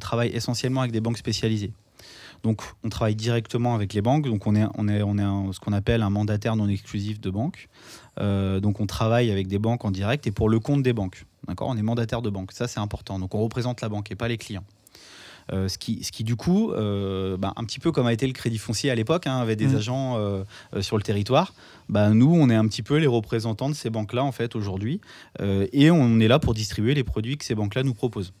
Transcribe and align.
travaille 0.00 0.30
essentiellement 0.30 0.80
avec 0.80 0.92
des 0.92 1.00
banques 1.00 1.18
spécialisées. 1.18 1.72
Donc, 2.42 2.62
on 2.84 2.88
travaille 2.88 3.14
directement 3.14 3.74
avec 3.74 3.92
les 3.92 4.00
banques. 4.00 4.26
Donc, 4.26 4.46
on 4.46 4.54
est, 4.54 4.64
on 4.76 4.88
est, 4.88 5.02
on 5.02 5.18
est 5.18 5.52
ce 5.52 5.60
qu'on 5.60 5.72
appelle 5.72 6.02
un 6.02 6.10
mandataire 6.10 6.56
non 6.56 6.68
exclusif 6.68 7.20
de 7.20 7.30
banque. 7.30 7.68
Euh, 8.18 8.60
donc, 8.60 8.80
on 8.80 8.86
travaille 8.86 9.30
avec 9.30 9.46
des 9.46 9.58
banques 9.58 9.84
en 9.84 9.90
direct 9.90 10.26
et 10.26 10.30
pour 10.30 10.48
le 10.48 10.58
compte 10.58 10.82
des 10.82 10.92
banques. 10.92 11.26
D'accord? 11.46 11.68
On 11.68 11.76
est 11.76 11.82
mandataire 11.82 12.22
de 12.22 12.30
banque. 12.30 12.52
Ça, 12.52 12.66
c'est 12.66 12.80
important. 12.80 13.18
Donc, 13.18 13.34
on 13.34 13.42
représente 13.42 13.80
la 13.80 13.88
banque 13.88 14.10
et 14.10 14.14
pas 14.14 14.28
les 14.28 14.38
clients. 14.38 14.64
Euh, 15.52 15.68
ce, 15.68 15.78
qui, 15.78 16.04
ce 16.04 16.12
qui, 16.12 16.22
du 16.22 16.36
coup, 16.36 16.70
euh, 16.70 17.36
bah, 17.36 17.52
un 17.56 17.64
petit 17.64 17.80
peu 17.80 17.92
comme 17.92 18.06
a 18.06 18.12
été 18.12 18.26
le 18.26 18.32
crédit 18.32 18.58
foncier 18.58 18.90
à 18.90 18.94
l'époque, 18.94 19.26
hein, 19.26 19.38
avait 19.38 19.56
des 19.56 19.68
mmh. 19.68 19.76
agents 19.76 20.44
sur 20.80 20.96
le 20.96 21.02
territoire. 21.02 21.52
Bah, 21.88 22.10
nous, 22.10 22.32
on 22.32 22.48
est 22.48 22.54
un 22.54 22.66
petit 22.68 22.82
peu 22.82 22.96
les 22.96 23.06
représentants 23.06 23.68
de 23.68 23.74
ces 23.74 23.90
banques-là, 23.90 24.24
en 24.24 24.32
fait, 24.32 24.54
aujourd'hui. 24.56 25.00
et 25.40 25.90
on 25.90 26.20
est 26.20 26.28
là 26.28 26.38
pour 26.38 26.54
distribuer 26.54 26.94
les 26.94 27.04
produits 27.04 27.36
que 27.36 27.44
ces 27.44 27.54
banques-là 27.54 27.82
nous 27.82 27.94
proposent. 27.94 28.32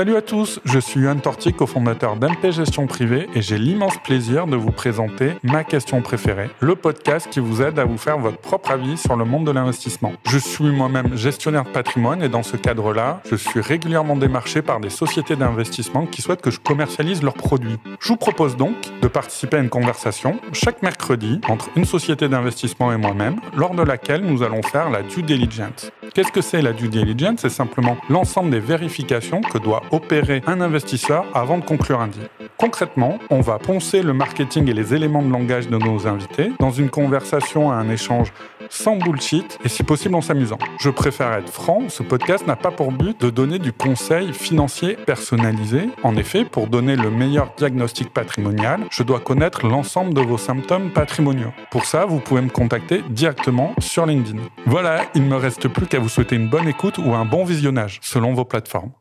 Salut 0.00 0.16
à 0.16 0.22
tous, 0.22 0.60
je 0.64 0.78
suis 0.78 1.02
Yann 1.02 1.20
Torti, 1.20 1.52
cofondateur 1.52 2.16
d'MP 2.16 2.52
Gestion 2.52 2.86
Privée 2.86 3.28
et 3.34 3.42
j'ai 3.42 3.58
l'immense 3.58 3.98
plaisir 4.02 4.46
de 4.46 4.56
vous 4.56 4.70
présenter 4.70 5.32
ma 5.42 5.62
question 5.62 6.00
préférée, 6.00 6.48
le 6.60 6.74
podcast 6.74 7.28
qui 7.30 7.38
vous 7.38 7.60
aide 7.60 7.78
à 7.78 7.84
vous 7.84 7.98
faire 7.98 8.18
votre 8.18 8.38
propre 8.38 8.70
avis 8.70 8.96
sur 8.96 9.14
le 9.14 9.26
monde 9.26 9.44
de 9.46 9.50
l'investissement. 9.50 10.12
Je 10.26 10.38
suis 10.38 10.70
moi-même 10.70 11.18
gestionnaire 11.18 11.64
de 11.64 11.68
patrimoine 11.68 12.22
et 12.22 12.30
dans 12.30 12.42
ce 12.42 12.56
cadre-là, 12.56 13.20
je 13.30 13.36
suis 13.36 13.60
régulièrement 13.60 14.16
démarché 14.16 14.62
par 14.62 14.80
des 14.80 14.88
sociétés 14.88 15.36
d'investissement 15.36 16.06
qui 16.06 16.22
souhaitent 16.22 16.40
que 16.40 16.50
je 16.50 16.60
commercialise 16.60 17.22
leurs 17.22 17.34
produits. 17.34 17.76
Je 18.00 18.08
vous 18.08 18.16
propose 18.16 18.56
donc 18.56 18.72
de 19.02 19.06
participer 19.06 19.58
à 19.58 19.60
une 19.60 19.68
conversation 19.68 20.40
chaque 20.54 20.80
mercredi 20.80 21.42
entre 21.46 21.68
une 21.76 21.84
société 21.84 22.26
d'investissement 22.26 22.90
et 22.90 22.96
moi-même, 22.96 23.36
lors 23.54 23.74
de 23.74 23.82
laquelle 23.82 24.24
nous 24.24 24.42
allons 24.42 24.62
faire 24.62 24.88
la 24.88 25.02
due 25.02 25.22
diligence. 25.22 25.92
Qu'est-ce 26.14 26.32
que 26.32 26.40
c'est 26.40 26.62
la 26.62 26.72
due 26.72 26.88
diligence? 26.88 27.40
C'est 27.42 27.50
simplement 27.50 27.98
l'ensemble 28.08 28.50
des 28.50 28.60
vérifications 28.60 29.42
que 29.42 29.58
doit 29.58 29.82
opérer 29.90 30.42
un 30.46 30.60
investisseur 30.60 31.24
avant 31.34 31.58
de 31.58 31.64
conclure 31.64 32.00
un 32.00 32.08
deal. 32.08 32.28
Concrètement, 32.56 33.18
on 33.30 33.40
va 33.40 33.58
poncer 33.58 34.02
le 34.02 34.12
marketing 34.12 34.68
et 34.68 34.74
les 34.74 34.94
éléments 34.94 35.22
de 35.22 35.32
langage 35.32 35.68
de 35.68 35.78
nos 35.78 36.06
invités 36.06 36.52
dans 36.58 36.70
une 36.70 36.90
conversation 36.90 37.70
à 37.70 37.76
un 37.76 37.88
échange 37.88 38.32
sans 38.68 38.96
bullshit 38.96 39.58
et 39.64 39.68
si 39.68 39.82
possible 39.82 40.14
en 40.14 40.20
s'amusant. 40.20 40.58
Je 40.78 40.90
préfère 40.90 41.32
être 41.32 41.48
franc, 41.48 41.88
ce 41.88 42.02
podcast 42.02 42.46
n'a 42.46 42.56
pas 42.56 42.70
pour 42.70 42.92
but 42.92 43.20
de 43.20 43.30
donner 43.30 43.58
du 43.58 43.72
conseil 43.72 44.32
financier 44.32 44.96
personnalisé. 45.06 45.88
En 46.02 46.16
effet, 46.16 46.44
pour 46.44 46.66
donner 46.66 46.96
le 46.96 47.10
meilleur 47.10 47.52
diagnostic 47.56 48.12
patrimonial, 48.12 48.80
je 48.90 49.02
dois 49.02 49.20
connaître 49.20 49.66
l'ensemble 49.66 50.14
de 50.14 50.20
vos 50.20 50.38
symptômes 50.38 50.90
patrimoniaux. 50.90 51.52
Pour 51.70 51.84
ça, 51.84 52.04
vous 52.04 52.20
pouvez 52.20 52.42
me 52.42 52.50
contacter 52.50 53.02
directement 53.10 53.74
sur 53.78 54.06
LinkedIn. 54.06 54.40
Voilà, 54.66 55.02
il 55.14 55.24
ne 55.24 55.28
me 55.28 55.36
reste 55.36 55.68
plus 55.68 55.86
qu'à 55.86 55.98
vous 55.98 56.08
souhaiter 56.08 56.36
une 56.36 56.48
bonne 56.48 56.68
écoute 56.68 56.98
ou 56.98 57.14
un 57.14 57.24
bon 57.24 57.44
visionnage 57.44 57.98
selon 58.02 58.34
vos 58.34 58.44
plateformes. 58.44 58.92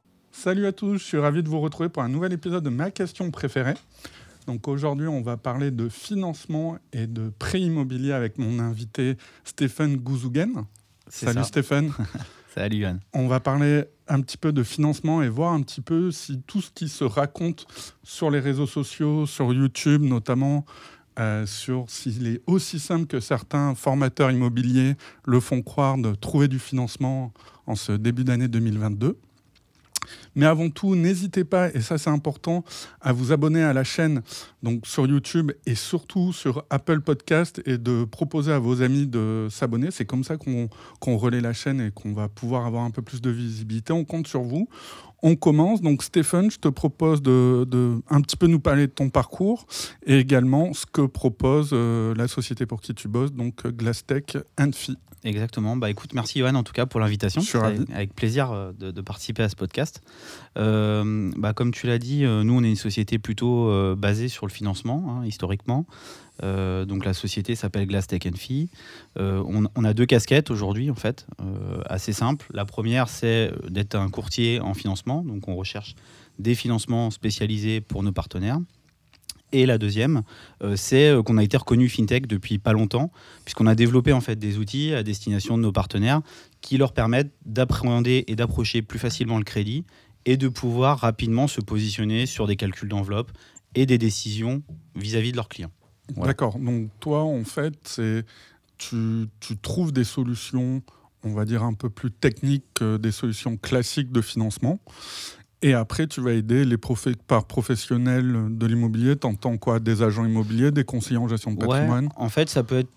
Salut 0.42 0.68
à 0.68 0.72
tous, 0.72 1.00
je 1.00 1.04
suis 1.04 1.18
ravi 1.18 1.44
de 1.44 1.50
vous 1.50 1.60
retrouver 1.60 1.90
pour 1.90 2.02
un 2.02 2.08
nouvel 2.08 2.32
épisode 2.32 2.64
de 2.64 2.70
ma 2.70 2.92
question 2.92 3.30
préférée. 3.30 3.74
Donc 4.48 4.70
aujourd'hui, 4.70 5.06
on 5.06 5.22
va 5.22 5.36
parler 5.36 5.70
de 5.70 5.90
financement 5.90 6.78
et 6.94 7.08
de 7.08 7.30
prêt 7.38 7.60
immobilier 7.60 8.14
avec 8.14 8.38
mon 8.38 8.60
invité 8.60 9.18
Stéphane 9.44 9.98
Gouzougen. 9.98 10.66
Salut 11.10 11.44
Stéphane. 11.44 11.92
Salut 12.56 12.78
Yann. 12.78 13.02
On 13.12 13.28
va 13.28 13.42
parler 13.42 13.84
un 14.08 14.22
petit 14.22 14.38
peu 14.38 14.54
de 14.54 14.64
financement 14.64 15.22
et 15.22 15.28
voir 15.28 15.52
un 15.52 15.62
petit 15.62 15.82
peu 15.82 16.10
si 16.10 16.42
tout 16.48 16.62
ce 16.62 16.72
qui 16.72 16.88
se 16.88 17.04
raconte 17.04 17.68
sur 18.04 18.32
les 18.32 18.40
réseaux 18.40 18.66
sociaux, 18.66 19.26
sur 19.26 19.52
YouTube 19.54 20.04
notamment, 20.04 20.66
euh, 21.20 21.46
sur 21.46 21.84
s'il 21.90 22.28
est 22.28 22.42
aussi 22.48 22.80
simple 22.80 23.08
que 23.08 23.20
certains 23.20 23.76
formateurs 23.76 24.32
immobiliers 24.32 24.96
le 25.26 25.42
font 25.42 25.62
croire 25.62 25.98
de 25.98 26.16
trouver 26.16 26.48
du 26.48 26.60
financement 26.60 27.34
en 27.68 27.76
ce 27.76 27.92
début 27.92 28.24
d'année 28.24 28.48
2022. 28.48 29.18
Mais 30.36 30.46
avant 30.46 30.70
tout, 30.70 30.96
n'hésitez 30.96 31.44
pas, 31.44 31.70
et 31.74 31.82
ça 31.82 31.98
c'est 31.98 32.10
important, 32.10 32.64
à 33.02 33.14
vous 33.14 33.32
abonner 33.32 33.64
à 33.64 33.74
la 33.74 33.84
chaîne 33.84 34.22
donc 34.64 34.86
sur 34.86 35.08
YouTube 35.08 35.52
et 35.66 35.76
surtout 35.76 36.34
sur 36.34 36.66
Apple 36.70 37.02
Podcast 37.02 37.62
et 37.66 37.78
de 37.78 38.04
proposer 38.04 38.52
à 38.52 38.60
vos 38.60 38.82
amis 38.82 39.08
de 39.08 39.48
s'abonner. 39.50 39.92
C'est 39.92 40.06
comme 40.06 40.24
ça 40.24 40.38
qu'on 40.38 41.18
relaie 41.18 41.42
la 41.42 41.54
chaîne 41.54 41.82
et 41.82 41.92
qu'on 41.92 42.14
va 42.14 42.28
pouvoir 42.30 42.66
avoir 42.66 42.84
un 42.84 42.92
peu 42.92 43.02
plus 43.02 43.22
de 43.22 43.30
visibilité. 43.30 43.94
On 43.94 44.06
compte 44.06 44.28
sur 44.28 44.42
vous. 44.42 44.68
On 45.22 45.36
commence. 45.36 45.82
Donc 45.82 46.04
Stéphane, 46.04 46.50
je 46.50 46.58
te 46.58 46.68
propose 46.68 47.22
de, 47.22 48.02
un 48.10 48.22
petit 48.22 48.38
peu 48.38 48.48
nous 48.48 48.60
parler 48.60 48.88
de 48.88 48.92
ton 48.92 49.10
parcours 49.10 49.66
et 50.06 50.18
également 50.18 50.74
ce 50.74 50.86
que 50.86 51.02
propose 51.02 51.72
euh, 51.74 52.14
la 52.16 52.28
société 52.28 52.66
pour 52.66 52.82
qui 52.82 52.94
tu 52.94 53.08
bosses, 53.08 53.34
donc 53.34 53.68
Glasstech 53.68 54.38
Fi. 54.74 54.98
Exactement. 55.24 55.76
Bah 55.76 55.90
écoute, 55.90 56.14
merci 56.14 56.40
Johan 56.40 56.56
en 56.56 56.64
tout 56.64 56.74
cas 56.74 56.86
pour 56.86 57.00
l'invitation. 57.00 57.42
Avec 57.94 58.14
plaisir 58.14 58.52
euh, 58.52 58.72
de, 58.72 59.02
participer 59.02 59.44
à 59.44 59.50
ce 59.50 59.56
podcast. 59.56 60.02
Euh, 60.58 61.32
bah, 61.36 61.54
comme 61.54 61.72
tu 61.72 61.88
l'as 61.88 62.00
dit, 62.00 62.24
nous 62.24 62.54
on 62.54 62.64
est 62.64 62.70
une 62.70 62.76
société 62.76 63.20
plutôt 63.20 63.96
basée 63.96 64.28
sur 64.28 64.48
le 64.48 64.52
financement 64.52 65.18
hein, 65.20 65.26
historiquement. 65.26 65.86
Euh, 66.44 66.86
donc 66.86 67.06
la 67.06 67.14
société 67.14 67.56
s'appelle 67.56 67.86
Glass 67.88 68.08
Tech 68.08 68.22
Fee. 68.36 68.70
Euh, 69.18 69.44
on, 69.46 69.84
a 69.84 69.94
deux 69.94 70.06
casquettes 70.06 70.52
aujourd'hui 70.52 70.90
en 70.90 70.96
fait, 70.96 71.28
euh, 71.42 71.82
assez 71.86 72.14
simples. 72.14 72.48
La 72.54 72.66
première 72.66 73.10
c'est 73.10 73.52
d'être 73.70 73.96
un 73.96 74.10
courtier 74.10 74.60
en 74.60 74.74
financement, 74.74 75.24
donc 75.24 75.48
on 75.48 75.56
recherche 75.56 75.96
des 76.38 76.56
financements 76.56 77.12
spécialisés 77.12 77.82
pour 77.82 78.04
nos 78.04 78.12
partenaires. 78.12 78.60
Et 79.52 79.66
la 79.66 79.78
deuxième, 79.78 80.22
c'est 80.76 81.12
qu'on 81.26 81.38
a 81.38 81.44
été 81.44 81.58
reconnu 81.58 81.90
fintech 81.90 82.28
depuis 82.28 82.60
pas 82.60 82.74
longtemps, 82.74 83.12
puisqu'on 83.46 83.66
a 83.66 83.74
développé 83.74 84.14
en 84.14 84.22
fait 84.22 84.36
des 84.36 84.58
outils 84.58 84.94
à 84.94 85.02
destination 85.02 85.58
de 85.58 85.64
nos 85.64 85.72
partenaires 85.72 86.22
qui 86.62 86.78
leur 86.78 86.94
permettent 86.94 87.32
d'appréhender 87.46 88.26
et 88.28 88.36
d'approcher 88.36 88.82
plus 88.82 89.00
facilement 89.00 89.38
le 89.38 89.44
crédit 89.44 89.86
et 90.26 90.38
de 90.38 90.48
pouvoir 90.48 91.00
rapidement 91.00 91.48
se 91.48 91.62
positionner 91.62 92.26
sur 92.26 92.46
des 92.46 92.56
calculs 92.56 92.90
d'enveloppe 92.90 93.32
et 93.76 93.86
des 93.86 93.98
décisions 93.98 94.62
vis 94.96 95.16
à 95.16 95.22
-vis 95.22 95.32
de 95.32 95.38
leurs 95.38 95.50
clients. 95.50 95.72
D'accord. 96.18 96.58
Donc 96.60 96.90
toi, 97.00 97.24
en 97.24 97.44
fait, 97.44 97.74
c'est 97.84 98.26
tu, 98.78 99.28
tu, 99.40 99.58
trouves 99.58 99.92
des 99.92 100.04
solutions, 100.04 100.82
on 101.24 101.34
va 101.34 101.46
dire 101.46 101.64
un 101.64 101.74
peu 101.74 101.90
plus 101.90 102.12
techniques 102.12 102.66
que 102.74 102.98
des 102.98 103.12
solutions 103.12 103.58
classiques 103.58 104.12
de 104.12 104.22
financement. 104.22 104.80
Et 105.62 105.74
après, 105.74 106.08
tu 106.08 106.22
vas 106.22 106.32
aider 106.32 106.64
les 106.64 106.78
par 107.28 107.46
professionnels 107.46 108.48
de 108.50 108.66
l'immobilier. 108.66 109.16
T'entends 109.16 109.58
quoi? 109.58 109.80
Des 109.80 110.02
agents 110.02 110.26
immobiliers, 110.26 110.72
des 110.72 110.86
conseillers 110.86 111.18
en 111.18 111.28
gestion 111.28 111.52
de 111.52 111.58
patrimoine? 111.58 112.10
En 112.16 112.30
fait, 112.30 112.50
ça 112.50 112.64
peut 112.64 112.80
être 112.80 112.90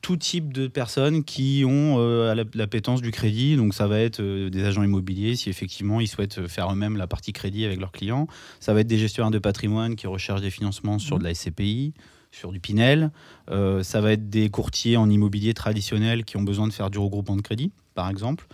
tout 0.00 0.16
type 0.16 0.52
de 0.52 0.68
personnes 0.68 1.24
qui 1.24 1.64
ont 1.66 1.96
euh, 1.98 2.44
l'appétence 2.54 3.02
du 3.02 3.10
crédit. 3.10 3.56
Donc 3.56 3.74
ça 3.74 3.86
va 3.86 3.98
être 3.98 4.20
euh, 4.20 4.48
des 4.48 4.64
agents 4.64 4.82
immobiliers 4.82 5.36
si 5.36 5.50
effectivement 5.50 6.00
ils 6.00 6.06
souhaitent 6.06 6.46
faire 6.46 6.72
eux-mêmes 6.72 6.96
la 6.96 7.06
partie 7.06 7.32
crédit 7.32 7.64
avec 7.64 7.80
leurs 7.80 7.92
clients. 7.92 8.28
Ça 8.60 8.72
va 8.72 8.80
être 8.80 8.86
des 8.86 8.98
gestionnaires 8.98 9.32
de 9.32 9.38
patrimoine 9.38 9.96
qui 9.96 10.06
recherchent 10.06 10.40
des 10.40 10.50
financements 10.50 10.98
sur 10.98 11.16
mmh. 11.16 11.18
de 11.18 11.24
la 11.24 11.34
SCPI 11.34 11.94
sur 12.36 12.52
du 12.52 12.60
Pinel. 12.60 13.10
Euh, 13.50 13.82
ça 13.82 14.00
va 14.00 14.12
être 14.12 14.28
des 14.28 14.50
courtiers 14.50 14.96
en 14.96 15.08
immobilier 15.08 15.54
traditionnel 15.54 16.24
qui 16.24 16.36
ont 16.36 16.42
besoin 16.42 16.68
de 16.68 16.72
faire 16.72 16.90
du 16.90 16.98
regroupement 16.98 17.36
de 17.36 17.42
crédit, 17.42 17.72
par 17.94 18.10
exemple. 18.10 18.46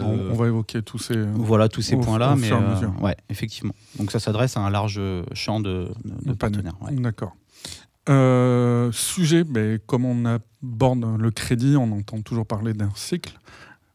On, 0.00 0.34
va 0.34 0.46
évoquer 0.46 0.82
tous 0.82 0.98
ces, 0.98 1.16
voilà, 1.34 1.68
tous 1.68 1.82
ces 1.82 1.96
points-là, 1.96 2.36
mais 2.36 2.52
euh, 2.52 2.86
ouais, 3.00 3.16
effectivement. 3.28 3.74
Donc 3.98 4.10
ça 4.10 4.20
s'adresse 4.20 4.56
à 4.56 4.60
un 4.60 4.70
large 4.70 5.00
champ 5.32 5.60
de, 5.60 5.88
partenaires. 6.38 6.76
D'accord. 6.90 7.36
Euh, 8.08 8.90
sujet, 8.92 9.44
mais 9.48 9.78
comme 9.86 10.04
on 10.04 10.24
aborde 10.24 11.04
le 11.18 11.30
crédit, 11.30 11.76
on 11.76 11.92
entend 11.92 12.20
toujours 12.22 12.46
parler 12.46 12.72
d'un 12.72 12.90
cycle, 12.94 13.38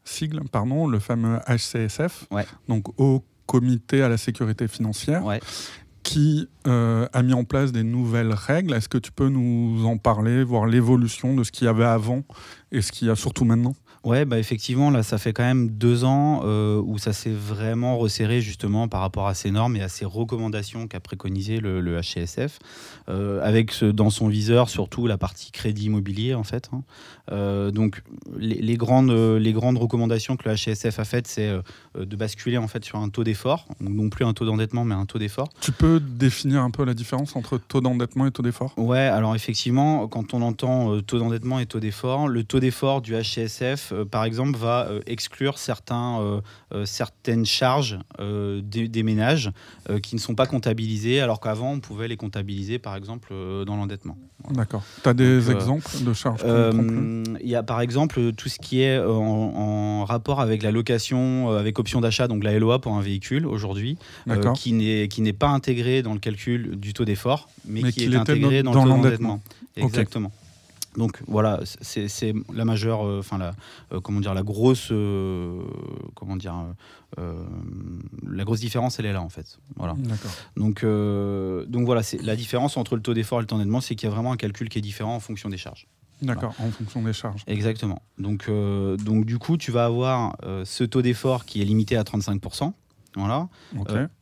sigle, 0.04 0.40
pardon, 0.50 0.86
le 0.86 0.98
fameux 0.98 1.38
HCSF, 1.48 2.28
donc 2.68 2.88
au 3.00 3.24
comité 3.46 4.02
à 4.02 4.08
la 4.08 4.16
sécurité 4.16 4.68
financière. 4.68 5.24
Ouais 5.24 5.40
qui 6.04 6.48
euh, 6.66 7.08
a 7.12 7.22
mis 7.22 7.32
en 7.32 7.44
place 7.44 7.72
des 7.72 7.82
nouvelles 7.82 8.32
règles. 8.32 8.74
Est-ce 8.74 8.88
que 8.88 8.98
tu 8.98 9.10
peux 9.10 9.28
nous 9.28 9.84
en 9.86 9.96
parler, 9.96 10.44
voir 10.44 10.66
l'évolution 10.66 11.34
de 11.34 11.42
ce 11.42 11.50
qu'il 11.50 11.64
y 11.64 11.68
avait 11.68 11.84
avant 11.84 12.22
et 12.70 12.82
ce 12.82 12.92
qu'il 12.92 13.08
y 13.08 13.10
a 13.10 13.16
surtout 13.16 13.44
maintenant? 13.44 13.74
Ouais, 14.04 14.26
bah 14.26 14.38
effectivement, 14.38 14.90
là, 14.90 15.02
ça 15.02 15.16
fait 15.16 15.32
quand 15.32 15.44
même 15.44 15.70
deux 15.70 16.04
ans 16.04 16.42
euh, 16.44 16.78
où 16.84 16.98
ça 16.98 17.14
s'est 17.14 17.32
vraiment 17.32 17.96
resserré 17.96 18.42
justement 18.42 18.86
par 18.86 19.00
rapport 19.00 19.26
à 19.26 19.32
ces 19.32 19.50
normes 19.50 19.76
et 19.76 19.82
à 19.82 19.88
ces 19.88 20.04
recommandations 20.04 20.86
qu'a 20.88 21.00
préconisé 21.00 21.58
le, 21.58 21.80
le 21.80 21.98
HCSF, 21.98 22.58
euh, 23.08 23.40
avec 23.42 23.82
dans 23.82 24.10
son 24.10 24.28
viseur 24.28 24.68
surtout 24.68 25.06
la 25.06 25.16
partie 25.16 25.52
crédit 25.52 25.86
immobilier 25.86 26.34
en 26.34 26.44
fait. 26.44 26.68
Hein. 26.74 26.82
Euh, 27.32 27.70
donc 27.70 28.02
les, 28.36 28.76
grandes, 28.76 29.10
les 29.10 29.52
grandes 29.54 29.78
recommandations 29.78 30.36
que 30.36 30.50
le 30.50 30.54
HCSF 30.54 30.98
a 30.98 31.04
faites, 31.04 31.26
c'est 31.26 31.50
de 31.98 32.16
basculer 32.16 32.58
en 32.58 32.68
fait 32.68 32.84
sur 32.84 32.98
un 32.98 33.08
taux 33.08 33.24
d'effort, 33.24 33.68
non 33.80 34.10
plus 34.10 34.26
un 34.26 34.34
taux 34.34 34.44
d'endettement, 34.44 34.84
mais 34.84 34.94
un 34.94 35.06
taux 35.06 35.18
d'effort. 35.18 35.48
Tu 35.62 35.72
peux 35.72 35.98
définir 35.98 36.60
un 36.60 36.70
peu 36.70 36.84
la 36.84 36.92
différence 36.92 37.36
entre 37.36 37.56
taux 37.56 37.80
d'endettement 37.80 38.26
et 38.26 38.30
taux 38.30 38.42
d'effort? 38.42 38.74
Ouais, 38.76 38.98
alors 38.98 39.34
effectivement, 39.34 40.06
quand 40.08 40.34
on 40.34 40.42
entend 40.42 41.00
taux 41.00 41.18
d'endettement 41.18 41.58
et 41.58 41.64
taux 41.64 41.80
d'effort, 41.80 42.28
le 42.28 42.44
taux 42.44 42.60
d'effort 42.60 43.00
du 43.00 43.14
HCSF 43.14 43.93
par 44.10 44.24
exemple, 44.24 44.58
va 44.58 44.88
exclure 45.06 45.58
certains, 45.58 46.40
certaines 46.84 47.46
charges 47.46 47.98
des, 48.18 49.02
ménages 49.02 49.50
qui 50.02 50.14
ne 50.14 50.20
sont 50.20 50.34
pas 50.34 50.46
comptabilisées, 50.46 51.20
alors 51.20 51.40
qu'avant, 51.40 51.72
on 51.72 51.80
pouvait 51.80 52.08
les 52.08 52.16
comptabiliser, 52.16 52.78
par 52.78 52.96
exemple, 52.96 53.32
dans 53.66 53.76
l'endettement. 53.76 54.16
D'accord. 54.50 54.82
Tu 55.02 55.08
as 55.08 55.14
des 55.14 55.50
exemples 55.50 55.88
de 56.02 56.12
charges 56.12 56.44
Il 56.44 57.48
y 57.48 57.54
a 57.54 57.62
par 57.62 57.80
exemple 57.80 58.32
tout 58.32 58.48
ce 58.48 58.58
qui 58.58 58.82
est 58.82 58.98
en, 58.98 60.04
rapport 60.04 60.40
avec 60.40 60.62
la 60.62 60.70
location, 60.70 61.50
avec 61.50 61.78
option 61.78 62.00
d'achat, 62.00 62.28
donc 62.28 62.44
la 62.44 62.58
LOA 62.58 62.78
pour 62.78 62.92
un 62.94 63.00
véhicule 63.00 63.46
aujourd'hui, 63.46 63.98
qui 64.54 64.72
n'est 64.72 65.32
pas 65.32 65.48
intégré 65.48 66.02
dans 66.02 66.12
le 66.12 66.20
calcul 66.20 66.76
du 66.76 66.92
taux 66.92 67.04
d'effort, 67.04 67.48
mais, 67.66 67.92
qui 67.92 68.04
est 68.04 68.14
intégré 68.14 68.62
dans, 68.62 68.72
dans 68.72 68.84
l'endettement. 68.84 69.40
Exactement. 69.76 70.32
Donc 70.96 71.20
voilà, 71.26 71.60
c'est 71.80 72.34
la 72.52 72.64
majeure, 72.64 73.06
euh, 73.06 73.18
enfin 73.18 73.38
la, 73.38 73.54
euh, 73.92 74.00
comment 74.00 74.20
dire, 74.20 74.34
la 74.34 74.42
grosse, 74.42 74.88
euh, 74.90 75.62
comment 76.14 76.36
dire, 76.36 76.54
la 77.16 78.44
grosse 78.44 78.60
différence, 78.60 78.98
elle 78.98 79.06
est 79.06 79.12
là 79.12 79.22
en 79.22 79.28
fait. 79.28 79.58
Voilà. 79.76 79.94
Donc 80.56 80.84
donc 80.84 81.86
voilà, 81.86 82.02
c'est 82.02 82.22
la 82.22 82.36
différence 82.36 82.76
entre 82.76 82.96
le 82.96 83.02
taux 83.02 83.14
d'effort 83.14 83.38
et 83.38 83.42
le 83.42 83.46
temps 83.46 83.56
d'endettement, 83.56 83.80
c'est 83.80 83.94
qu'il 83.94 84.08
y 84.08 84.12
a 84.12 84.14
vraiment 84.14 84.32
un 84.32 84.36
calcul 84.36 84.68
qui 84.68 84.78
est 84.78 84.82
différent 84.82 85.14
en 85.14 85.20
fonction 85.20 85.48
des 85.48 85.56
charges. 85.56 85.86
D'accord, 86.22 86.54
en 86.58 86.70
fonction 86.70 87.02
des 87.02 87.12
charges. 87.12 87.42
Exactement. 87.46 88.02
Donc 88.18 88.48
donc 88.48 89.26
du 89.26 89.38
coup, 89.38 89.56
tu 89.56 89.70
vas 89.70 89.84
avoir 89.84 90.36
ce 90.64 90.84
taux 90.84 91.02
d'effort 91.02 91.44
qui 91.44 91.62
est 91.62 91.64
limité 91.64 91.96
à 91.96 92.02
35% 92.02 92.72
voilà. 93.16 93.48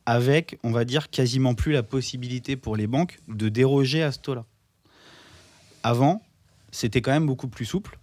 avec, 0.05 0.59
on 0.63 0.71
va 0.71 0.85
dire, 0.85 1.09
quasiment 1.09 1.55
plus 1.55 1.71
la 1.71 1.83
possibilité 1.83 2.55
pour 2.55 2.75
les 2.75 2.87
banques 2.87 3.19
de 3.27 3.49
déroger 3.49 4.03
à 4.03 4.11
ce 4.11 4.19
taux-là. 4.19 4.45
Avant, 5.83 6.21
c'était 6.73 7.01
quand 7.01 7.11
même 7.11 7.27
beaucoup 7.27 7.47
plus 7.47 7.65
souple. 7.65 7.97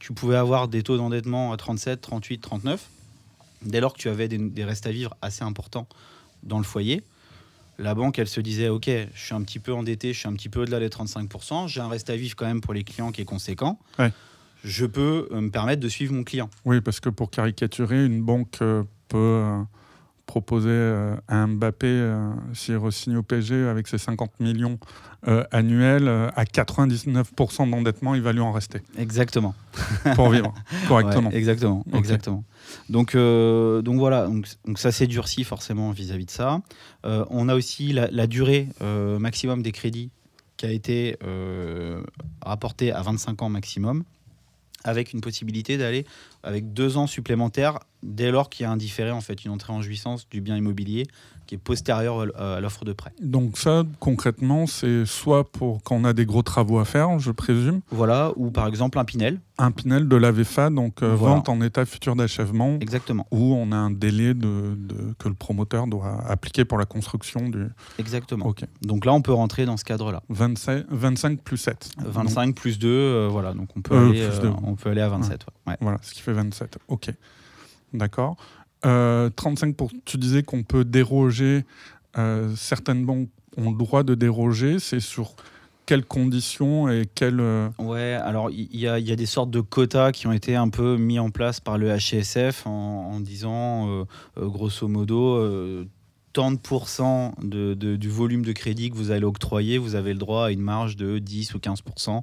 Tu 0.00 0.12
pouvais 0.12 0.36
avoir 0.36 0.68
des 0.68 0.82
taux 0.82 0.96
d'endettement 0.96 1.52
à 1.52 1.56
37, 1.56 2.00
38, 2.00 2.38
39. 2.40 2.88
Dès 3.62 3.80
lors 3.80 3.94
que 3.94 3.98
tu 3.98 4.08
avais 4.08 4.28
des, 4.28 4.64
restes 4.64 4.86
à 4.86 4.90
vivre 4.90 5.16
assez 5.22 5.44
importants 5.44 5.88
dans 6.42 6.58
le 6.58 6.64
foyer, 6.64 7.02
la 7.78 7.94
banque, 7.94 8.18
elle 8.18 8.28
se 8.28 8.40
disait, 8.40 8.68
OK, 8.68 8.86
je 8.86 9.24
suis 9.24 9.34
un 9.34 9.42
petit 9.42 9.60
peu 9.60 9.72
endetté, 9.72 10.12
je 10.12 10.18
suis 10.18 10.28
un 10.28 10.34
petit 10.34 10.48
peu 10.48 10.62
au-delà 10.62 10.80
des 10.80 10.88
35%, 10.88 11.68
j'ai 11.68 11.80
un 11.80 11.88
reste 11.88 12.10
à 12.10 12.16
vivre 12.16 12.34
quand 12.36 12.46
même 12.46 12.60
pour 12.60 12.74
les 12.74 12.84
clients 12.84 13.12
qui 13.12 13.22
est 13.22 13.24
conséquent. 13.24 13.78
Je 14.64 14.84
peux 14.84 15.28
euh, 15.30 15.40
me 15.40 15.50
permettre 15.50 15.80
de 15.80 15.88
suivre 15.88 16.12
mon 16.12 16.24
client. 16.24 16.50
Oui, 16.64 16.80
parce 16.80 16.98
que 16.98 17.08
pour 17.08 17.30
caricaturer, 17.30 18.04
une 18.04 18.20
banque 18.20 18.60
euh, 18.60 18.82
peut 19.06 19.16
euh, 19.16 19.62
proposer 20.28 20.68
euh, 20.70 21.16
à 21.26 21.46
Mbappé, 21.46 21.86
euh, 21.88 22.30
s'il 22.52 22.76
re-signe 22.76 23.16
au 23.16 23.22
PSG 23.22 23.66
avec 23.66 23.88
ses 23.88 23.96
50 23.96 24.38
millions 24.40 24.78
euh, 25.26 25.42
annuels, 25.50 26.06
à 26.06 26.44
99% 26.44 27.70
d'endettement, 27.70 28.14
il 28.14 28.20
va 28.20 28.32
lui 28.32 28.40
en 28.40 28.52
rester. 28.52 28.82
Exactement. 28.98 29.54
Pour 30.14 30.28
vivre 30.28 30.54
correctement. 30.86 31.30
exactement. 31.30 31.82
exactement. 31.94 32.44
Donc, 32.90 33.16
donc 33.16 33.98
voilà, 33.98 34.26
donc, 34.26 34.46
donc 34.66 34.78
ça 34.78 34.92
s'est 34.92 35.06
durci 35.06 35.42
forcément 35.42 35.90
vis-à-vis 35.90 36.26
de 36.26 36.30
ça. 36.30 36.60
on 37.04 37.48
a 37.48 37.54
aussi 37.54 37.92
la, 37.92 38.26
durée 38.26 38.68
maximum 39.18 39.62
des 39.62 39.72
crédits 39.72 40.10
qui 40.58 40.66
a 40.66 40.70
été 40.70 41.16
rapportée 42.42 42.92
à 42.92 43.00
25 43.02 43.42
ans 43.42 43.48
maximum 43.48 44.04
avec 44.84 45.12
une 45.12 45.20
possibilité 45.20 45.76
d'aller 45.76 46.04
avec 46.42 46.72
deux 46.72 46.96
ans 46.96 47.06
supplémentaires 47.06 47.80
dès 48.02 48.30
lors 48.30 48.50
qu'il 48.50 48.64
y 48.64 48.66
a 48.66 48.70
un 48.70 48.76
différé, 48.76 49.10
en 49.10 49.20
fait, 49.20 49.44
une 49.44 49.50
entrée 49.50 49.72
en 49.72 49.82
jouissance 49.82 50.28
du 50.28 50.40
bien 50.40 50.56
immobilier 50.56 51.06
qui 51.48 51.54
est 51.54 51.58
postérieure 51.58 52.26
à 52.36 52.60
l'offre 52.60 52.84
de 52.84 52.92
prêt. 52.92 53.10
Donc 53.22 53.56
ça, 53.56 53.82
concrètement, 54.00 54.66
c'est 54.66 55.06
soit 55.06 55.50
pour 55.50 55.82
quand 55.82 55.96
on 55.96 56.04
a 56.04 56.12
des 56.12 56.26
gros 56.26 56.42
travaux 56.42 56.78
à 56.78 56.84
faire, 56.84 57.18
je 57.18 57.30
présume. 57.30 57.80
Voilà, 57.90 58.32
ou 58.36 58.50
par 58.50 58.66
exemple 58.68 58.98
un 58.98 59.04
Pinel. 59.06 59.40
Un 59.56 59.70
Pinel 59.70 60.08
de 60.08 60.16
la 60.16 60.30
VFA, 60.30 60.68
donc 60.68 61.02
euh, 61.02 61.14
vente 61.16 61.48
en 61.48 61.62
état 61.62 61.86
futur 61.86 62.16
d'achèvement. 62.16 62.76
Exactement. 62.80 63.26
Où 63.30 63.54
on 63.54 63.72
a 63.72 63.76
un 63.76 63.90
délai 63.90 64.34
de, 64.34 64.76
que 65.18 65.28
le 65.28 65.34
promoteur 65.34 65.86
doit 65.86 66.22
appliquer 66.28 66.66
pour 66.66 66.76
la 66.76 66.84
construction 66.84 67.48
du... 67.48 67.64
Exactement. 67.98 68.54
Donc 68.82 69.06
là, 69.06 69.14
on 69.14 69.22
peut 69.22 69.32
rentrer 69.32 69.64
dans 69.64 69.78
ce 69.78 69.84
cadre-là. 69.84 70.22
25, 70.28 71.40
plus 71.40 71.56
7. 71.56 71.92
25 72.04 72.54
plus 72.54 72.78
2, 72.78 72.88
euh, 72.88 73.28
voilà, 73.30 73.54
donc 73.54 73.70
on 73.74 73.80
peut, 73.80 73.94
euh, 73.94 74.10
aller, 74.10 74.28
on 74.64 74.74
peut 74.74 74.90
aller 74.90 75.00
à 75.00 75.08
27. 75.08 75.46
Voilà, 75.80 75.98
ce 76.02 76.12
qui 76.12 76.20
fait 76.20 76.34
27. 76.34 76.78
Ok. 76.88 77.10
D'accord. 77.92 78.36
35 78.82 78.86
euh, 78.86 79.72
pour, 79.72 79.90
tu 80.04 80.18
disais 80.18 80.42
qu'on 80.42 80.62
peut 80.62 80.84
déroger, 80.84 81.64
euh, 82.16 82.54
certaines 82.56 83.04
banques 83.04 83.28
ont 83.56 83.70
le 83.70 83.76
droit 83.76 84.02
de 84.02 84.14
déroger, 84.14 84.78
c'est 84.78 85.00
sur 85.00 85.34
quelles 85.84 86.04
conditions 86.04 86.88
et 86.88 87.04
quelles... 87.12 87.40
Euh, 87.40 87.70
ouais, 87.78 88.12
alors 88.12 88.50
il 88.50 88.76
y, 88.76 88.86
a 88.86 89.00
des 89.00 89.26
sortes 89.26 89.50
de 89.50 89.60
quotas 89.60 90.12
qui 90.12 90.26
ont 90.26 90.32
été 90.32 90.54
un 90.54 90.68
peu 90.68 90.96
mis 90.96 91.18
en 91.18 91.30
place 91.30 91.60
par 91.60 91.78
le 91.78 91.96
HSF 91.96 92.66
en, 92.66 93.20
disant, 93.20 94.04
grosso 94.36 94.86
modo, 94.86 95.42
tant 96.34 96.52
de 96.52 96.58
pourcents 96.58 97.34
de, 97.42 97.74
du 97.74 98.08
volume 98.08 98.44
de 98.44 98.52
crédit 98.52 98.90
que 98.90 98.96
vous 98.96 99.10
allez 99.10 99.24
octroyer, 99.24 99.78
vous 99.78 99.94
avez 99.94 100.12
le 100.12 100.18
droit 100.18 100.46
à 100.46 100.50
une 100.50 100.60
marge 100.60 100.96
de 100.96 101.18
10 101.18 101.54
ou 101.54 101.58
15% 101.58 102.20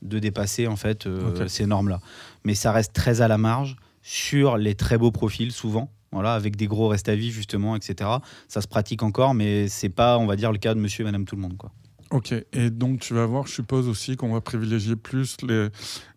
de 0.00 0.18
dépasser 0.20 0.68
en 0.68 0.76
fait 0.76 1.08
ces 1.48 1.66
normes-là. 1.66 1.98
Mais 2.44 2.54
ça 2.54 2.70
reste 2.70 2.92
très 2.92 3.20
à 3.20 3.26
la 3.26 3.36
marge 3.36 3.76
sur 4.08 4.56
les 4.56 4.74
très 4.74 4.96
beaux 4.96 5.10
profils 5.10 5.52
souvent. 5.52 5.90
Voilà, 6.12 6.32
avec 6.32 6.56
des 6.56 6.66
gros 6.66 6.88
restes 6.88 7.10
à 7.10 7.14
vivre 7.14 7.34
justement, 7.34 7.76
etc. 7.76 8.08
Ça 8.48 8.62
se 8.62 8.66
pratique 8.66 9.02
encore, 9.02 9.34
mais 9.34 9.68
c'est 9.68 9.90
pas, 9.90 10.16
on 10.16 10.24
va 10.24 10.36
dire, 10.36 10.50
le 10.50 10.56
cas 10.56 10.72
de 10.72 10.80
monsieur 10.80 11.02
et 11.02 11.04
madame 11.04 11.26
tout 11.26 11.36
le 11.36 11.42
monde. 11.42 11.58
Quoi. 11.58 11.70
Ok, 12.10 12.32
et 12.54 12.70
donc 12.70 13.00
tu 13.00 13.12
vas 13.12 13.26
voir, 13.26 13.46
je 13.46 13.52
suppose 13.52 13.86
aussi 13.86 14.16
qu'on 14.16 14.32
va 14.32 14.40
privilégier 14.40 14.96
plus 14.96 15.36
les, 15.42 15.68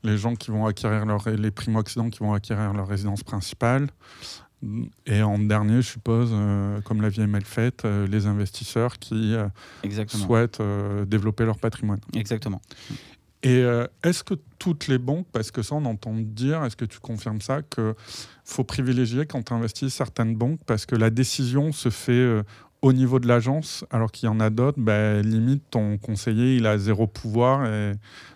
les 0.03 0.17
gens 0.17 0.35
qui 0.35 0.51
vont 0.51 0.65
acquérir 0.65 1.05
leur, 1.05 1.29
les 1.29 1.51
primo-accidents 1.51 2.09
qui 2.09 2.19
vont 2.19 2.31
acquérir 2.31 2.71
leur 2.71 2.87
résidence 2.87 3.23
principale. 3.23 3.89
Et 5.05 5.21
en 5.21 5.39
dernier, 5.39 5.81
je 5.81 5.89
suppose, 5.89 6.29
euh, 6.31 6.79
comme 6.81 7.01
la 7.01 7.09
vie 7.09 7.21
est 7.21 7.27
mal 7.27 7.43
faite, 7.43 7.83
euh, 7.83 8.07
les 8.07 8.27
investisseurs 8.27 8.99
qui 8.99 9.35
euh, 9.35 9.49
souhaitent 10.07 10.61
développer 11.07 11.43
leur 11.43 11.57
patrimoine. 11.57 11.99
Exactement. 12.15 12.61
Et 13.43 13.57
euh, 13.57 13.87
est-ce 14.03 14.23
que 14.23 14.35
toutes 14.59 14.87
les 14.87 14.99
banques, 14.99 15.25
parce 15.31 15.49
que 15.49 15.63
ça 15.63 15.75
on 15.75 15.85
entend 15.85 16.13
dire, 16.15 16.63
est-ce 16.63 16.75
que 16.75 16.85
tu 16.85 16.99
confirmes 16.99 17.41
ça, 17.41 17.61
qu'il 17.63 17.93
faut 18.45 18.63
privilégier 18.63 19.25
quand 19.25 19.43
tu 19.43 19.53
investis 19.53 19.93
certaines 19.93 20.35
banques 20.35 20.59
parce 20.67 20.85
que 20.85 20.95
la 20.95 21.09
décision 21.09 21.71
se 21.71 21.89
fait 21.89 22.11
euh, 22.11 22.43
au 22.83 22.93
niveau 22.93 23.19
de 23.19 23.27
l'agence, 23.27 23.83
alors 23.89 24.11
qu'il 24.11 24.27
y 24.27 24.29
en 24.29 24.39
a 24.39 24.51
d'autres, 24.51 24.79
bah, 24.79 25.21
limite 25.21 25.63
ton 25.71 25.97
conseiller 25.97 26.55
il 26.55 26.67
a 26.67 26.77
zéro 26.77 27.07
pouvoir 27.07 27.65
et 27.65 27.93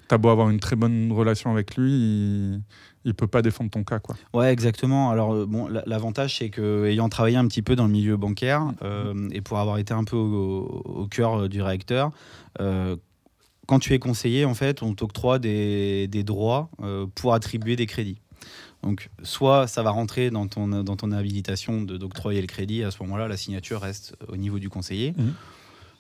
tu 0.08 0.16
as 0.16 0.18
beau 0.18 0.30
avoir 0.30 0.50
une 0.50 0.60
très 0.60 0.76
bonne 0.76 1.12
relation 1.12 1.52
avec 1.52 1.78
lui, 1.78 1.92
il, 1.92 2.62
ne 3.06 3.12
peut 3.12 3.28
pas 3.28 3.44
défendre 3.44 3.70
ton 3.70 3.84
cas. 3.84 4.00
Quoi. 4.00 4.16
Ouais, 4.34 4.52
exactement. 4.52 5.12
Alors, 5.12 5.34
euh, 5.34 5.46
bon, 5.46 5.68
l'avantage, 5.86 6.38
c'est 6.40 6.50
que 6.50 6.86
ayant 6.86 7.10
travaillé 7.10 7.38
un 7.38 7.48
petit 7.48 7.62
peu 7.62 7.76
dans 7.76 7.86
le 7.86 7.92
milieu 7.92 8.18
bancaire 8.18 8.72
et 9.32 9.42
pour 9.42 9.60
avoir 9.60 9.78
été 9.78 9.94
un 9.94 10.04
peu 10.04 10.16
au, 10.16 11.08
cœur 11.12 11.48
du 11.48 11.62
réacteur, 11.62 12.12
quand 13.66 13.80
tu 13.80 13.94
es 13.94 14.00
conseiller, 14.00 14.46
en 14.46 14.54
fait, 14.54 14.84
on 14.84 14.94
t'octroie 14.94 15.40
des, 15.40 16.08
droits 16.24 16.70
euh, 16.82 17.06
pour 17.16 17.34
attribuer 17.34 17.76
des 17.76 17.86
crédits. 17.86 18.20
Donc, 18.84 19.10
soit 19.24 19.68
ça 19.68 19.82
va 19.82 19.90
rentrer 19.90 20.30
dans 20.30 20.48
ton, 20.48 20.68
dans 20.68 20.96
ton 20.96 21.12
habilitation 21.12 21.82
d'octroyer 21.82 22.42
le 22.42 22.48
crédit, 22.48 22.84
à 22.84 22.92
ce 22.92 23.02
moment-là, 23.04 23.28
la 23.28 23.38
signature 23.38 23.82
reste 23.82 24.16
au 24.28 24.38
niveau 24.38 24.60
du 24.60 24.70
conseiller. 24.70 25.14
Mmh. 25.18 25.32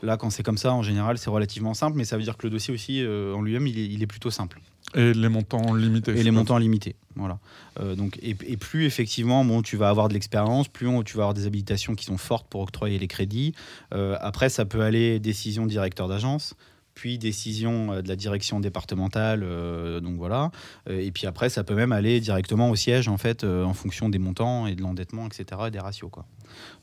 Là, 0.03 0.17
quand 0.17 0.29
c'est 0.29 0.43
comme 0.43 0.57
ça, 0.57 0.73
en 0.73 0.83
général, 0.83 1.17
c'est 1.17 1.29
relativement 1.29 1.73
simple, 1.73 1.97
mais 1.97 2.05
ça 2.05 2.17
veut 2.17 2.23
dire 2.23 2.37
que 2.37 2.45
le 2.45 2.51
dossier 2.51 2.73
aussi, 2.73 3.01
euh, 3.01 3.33
en 3.33 3.41
lui-même, 3.41 3.65
il, 3.65 4.03
est, 4.03 4.07
plutôt 4.07 4.29
simple. 4.29 4.59
Et 4.93 5.13
les 5.13 5.29
montants 5.29 5.73
limités. 5.73 6.11
Et 6.11 6.21
les 6.21 6.31
montants 6.31 6.57
limités, 6.59 6.95
voilà. 7.15 7.39
Euh, 7.79 7.95
donc, 7.95 8.19
et, 8.21 8.35
plus 8.35 8.85
effectivement, 8.85 9.43
bon, 9.43 9.61
tu 9.61 9.77
vas 9.77 9.89
avoir 9.89 10.07
de 10.09 10.13
l'expérience, 10.13 10.67
plus 10.67 10.87
tu 11.05 11.17
vas 11.17 11.23
avoir 11.23 11.33
des 11.33 11.47
habilitations 11.47 11.95
qui 11.95 12.05
sont 12.05 12.17
fortes 12.17 12.47
pour 12.47 12.61
octroyer 12.61 12.99
les 12.99 13.07
crédits. 13.07 13.53
après, 13.91 14.49
ça 14.49 14.65
peut 14.65 14.81
aller 14.81 15.19
décision 15.19 15.65
directeur 15.65 16.07
d'agence, 16.07 16.55
puis 16.95 17.17
décision 17.19 17.91
euh, 17.91 18.01
de 18.01 18.07
la 18.07 18.15
direction 18.15 18.59
départementale, 18.59 19.41
euh, 19.43 19.99
donc 19.99 20.15
voilà. 20.15 20.51
Euh, 20.89 20.99
et 20.99 21.11
puis 21.11 21.27
après, 21.27 21.49
ça 21.49 21.63
peut 21.63 21.75
même 21.75 21.91
aller 21.91 22.19
directement 22.19 22.71
au 22.71 22.75
siège, 22.75 23.07
en 23.07 23.17
fait, 23.17 23.43
en 23.43 23.73
fonction 23.73 24.09
des 24.09 24.17
montants 24.17 24.65
et 24.65 24.73
de 24.73 24.81
l'endettement, 24.81 25.27
etc., 25.27 25.45
et 25.67 25.71
des 25.71 25.79
ratios, 25.79 26.09
quoi. 26.09 26.25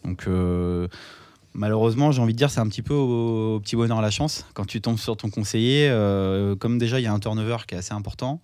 Donc, 0.04 0.28
malheureusement, 1.54 2.12
j'ai 2.12 2.20
envie 2.20 2.34
de 2.34 2.38
dire, 2.38 2.50
c'est 2.50 2.60
un 2.60 2.68
petit 2.68 2.82
peu 2.82 2.94
au, 2.94 3.58
petit 3.60 3.74
bonheur 3.74 3.98
à 3.98 4.02
la 4.02 4.10
chance. 4.10 4.46
Quand 4.54 4.66
tu 4.66 4.80
tombes 4.80 4.98
sur 4.98 5.16
ton 5.16 5.30
conseiller, 5.30 5.88
comme 6.60 6.78
déjà, 6.78 7.00
il 7.00 7.04
y 7.04 7.06
a 7.06 7.12
un 7.12 7.18
turnover 7.18 7.58
qui 7.66 7.74
est 7.74 7.78
assez 7.78 7.94
important, 7.94 8.40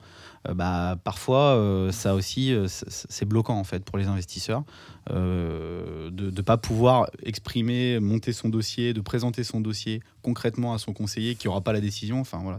bah, 0.54 0.96
parfois, 1.02 1.56
euh, 1.56 1.92
ça 1.92 2.14
aussi, 2.14 2.52
euh, 2.52 2.66
c'est 2.68 3.24
bloquant 3.24 3.58
en 3.58 3.64
fait 3.64 3.84
pour 3.84 3.98
les 3.98 4.06
investisseurs 4.06 4.64
de 5.10 6.10
ne 6.10 6.42
pas 6.42 6.58
pouvoir 6.58 7.10
exprimer, 7.22 7.98
monter 7.98 8.32
son 8.32 8.50
dossier, 8.50 8.92
de 8.92 9.00
présenter 9.00 9.42
son 9.42 9.60
dossier 9.60 10.02
concrètement 10.22 10.74
à 10.74 10.78
son 10.78 10.92
conseiller 10.92 11.34
qui 11.34 11.46
n'aura 11.46 11.62
pas 11.62 11.72
la 11.72 11.80
décision. 11.80 12.20
Enfin 12.20 12.40
voilà, 12.42 12.58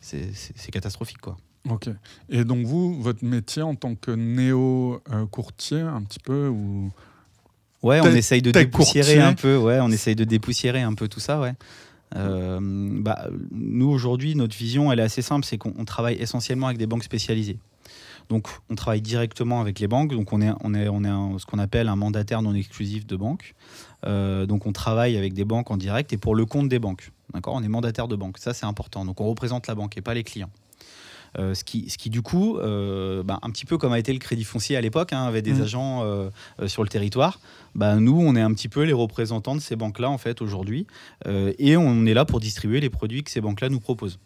c'est 0.00 0.70
catastrophique 0.70 1.18
quoi. 1.18 1.36
Ok. 1.68 1.88
Et 2.28 2.44
donc 2.44 2.64
vous, 2.64 3.02
votre 3.02 3.24
métier 3.24 3.62
en 3.62 3.74
tant 3.74 3.96
que 3.96 4.12
néo-courtier, 4.12 5.80
un 5.80 6.02
petit 6.02 6.20
peu 6.20 6.48
ou 6.48 6.92
Ouais, 7.82 8.00
on 8.00 8.14
essaye 8.14 8.42
de 8.42 8.50
dépoussiérer 8.50 9.20
un 9.20 9.34
peu. 9.34 9.56
Ouais, 9.56 9.78
on 9.80 9.90
essaye 9.90 10.16
de 10.16 10.24
dépoussiérer 10.24 10.82
un 10.82 10.94
peu 10.94 11.08
tout 11.08 11.20
ça. 11.20 11.40
Ouais. 11.40 11.52
Euh, 12.14 12.58
bah, 12.60 13.28
nous, 13.50 13.88
aujourd'hui, 13.88 14.34
notre 14.34 14.56
vision, 14.56 14.92
elle 14.92 15.00
est 15.00 15.02
assez 15.02 15.22
simple, 15.22 15.44
c'est 15.44 15.58
qu'on 15.58 15.84
travaille 15.84 16.16
essentiellement 16.16 16.66
avec 16.66 16.78
des 16.78 16.86
banques 16.86 17.04
spécialisées. 17.04 17.58
Donc, 18.28 18.48
on 18.70 18.74
travaille 18.74 19.02
directement 19.02 19.60
avec 19.60 19.78
les 19.78 19.86
banques. 19.86 20.12
Donc, 20.12 20.32
on 20.32 20.40
est, 20.40 20.50
on 20.62 20.74
est, 20.74 20.88
on 20.88 21.04
est 21.04 21.38
ce 21.38 21.46
qu'on 21.46 21.58
appelle 21.58 21.88
un 21.88 21.96
mandataire 21.96 22.42
non 22.42 22.54
exclusif 22.54 23.06
de 23.06 23.16
banque. 23.16 23.54
Euh, 24.04 24.46
donc, 24.46 24.66
on 24.66 24.72
travaille 24.72 25.16
avec 25.16 25.32
des 25.32 25.44
banques 25.44 25.70
en 25.70 25.76
direct 25.76 26.12
et 26.12 26.16
pour 26.16 26.34
le 26.34 26.44
compte 26.44 26.68
des 26.68 26.78
banques. 26.78 27.12
On 27.46 27.62
est 27.62 27.68
mandataire 27.68 28.08
de 28.08 28.16
banque. 28.16 28.38
Ça, 28.38 28.52
c'est 28.52 28.66
important. 28.66 29.04
Donc, 29.04 29.20
on 29.20 29.28
représente 29.28 29.66
la 29.66 29.74
banque 29.74 29.96
et 29.96 30.00
pas 30.00 30.14
les 30.14 30.24
clients. 30.24 30.50
Euh, 31.38 31.54
ce, 31.54 31.64
qui, 31.64 31.90
ce 31.90 31.98
qui, 31.98 32.08
du 32.08 32.22
coup, 32.22 32.58
euh, 32.58 33.22
bah, 33.22 33.38
un 33.42 33.50
petit 33.50 33.66
peu 33.66 33.76
comme 33.78 33.92
a 33.92 33.98
été 33.98 34.12
le 34.12 34.18
crédit 34.18 34.44
foncier 34.44 34.76
à 34.76 34.80
l'époque, 34.80 35.12
hein, 35.12 35.24
avait 35.24 35.42
des 35.42 35.54
mmh. 35.54 35.62
agents 35.62 36.30
sur 36.66 36.82
le 36.82 36.88
territoire. 36.88 37.40
Bah, 37.74 37.96
nous, 37.96 38.18
on 38.18 38.34
est 38.36 38.40
un 38.40 38.52
petit 38.52 38.68
peu 38.68 38.82
les 38.82 38.92
représentants 38.92 39.54
de 39.54 39.60
ces 39.60 39.76
banques-là, 39.76 40.10
en 40.10 40.18
fait, 40.18 40.40
aujourd'hui. 40.40 40.86
et 41.26 41.76
on 41.76 42.06
est 42.06 42.14
là 42.14 42.24
pour 42.24 42.40
distribuer 42.40 42.80
les 42.80 42.90
produits 42.90 43.22
que 43.22 43.30
ces 43.30 43.40
banques-là 43.40 43.68
nous 43.68 43.80
proposent. 43.80 44.18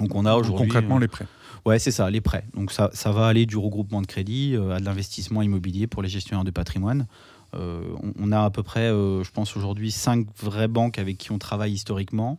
Donc, 0.00 0.14
on 0.14 0.24
a 0.24 0.34
aujourd'hui. 0.34 0.66
Concrètement, 0.66 0.98
les 0.98 1.08
prêts. 1.08 1.26
Ouais, 1.64 1.78
c'est 1.78 1.92
ça, 1.92 2.10
les 2.10 2.20
prêts. 2.20 2.44
Donc 2.54 2.72
ça, 2.72 2.90
ça, 2.92 3.12
va 3.12 3.26
aller 3.26 3.46
du 3.46 3.56
regroupement 3.56 4.02
de 4.02 4.06
crédit 4.06 4.54
euh, 4.56 4.74
à 4.74 4.80
de 4.80 4.84
l'investissement 4.84 5.42
immobilier 5.42 5.86
pour 5.86 6.02
les 6.02 6.08
gestionnaires 6.08 6.44
de 6.44 6.50
patrimoine. 6.50 7.06
Euh, 7.54 7.82
on, 8.18 8.32
a 8.32 8.42
à 8.42 8.50
peu 8.50 8.62
près, 8.62 8.88
euh, 8.88 9.22
je 9.22 9.30
pense 9.30 9.56
aujourd'hui, 9.56 9.90
cinq 9.92 10.26
vraies 10.40 10.68
banques 10.68 10.98
avec 10.98 11.18
qui 11.18 11.30
on 11.30 11.38
travaille 11.38 11.72
historiquement. 11.72 12.38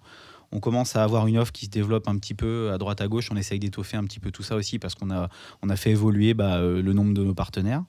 On 0.53 0.59
commence 0.59 0.95
à 0.95 1.03
avoir 1.03 1.27
une 1.27 1.37
offre 1.37 1.51
qui 1.51 1.65
se 1.65 1.71
développe 1.71 2.07
un 2.07 2.17
petit 2.17 2.35
peu 2.35 2.71
à 2.71 2.77
droite 2.77 3.01
à 3.01 3.07
gauche. 3.07 3.29
On 3.31 3.35
essaye 3.35 3.59
d'étoffer 3.59 3.97
un 3.97 4.03
petit 4.03 4.19
peu 4.19 4.31
tout 4.31 4.43
ça 4.43 4.55
aussi 4.55 4.77
parce 4.77 4.93
qu'on 4.93 5.09
a, 5.09 5.29
on 5.63 5.69
a 5.69 5.75
fait 5.75 5.91
évoluer 5.91 6.33
bah, 6.33 6.61
le 6.61 6.93
nombre 6.93 7.13
de 7.13 7.23
nos 7.23 7.33
partenaires. 7.33 7.83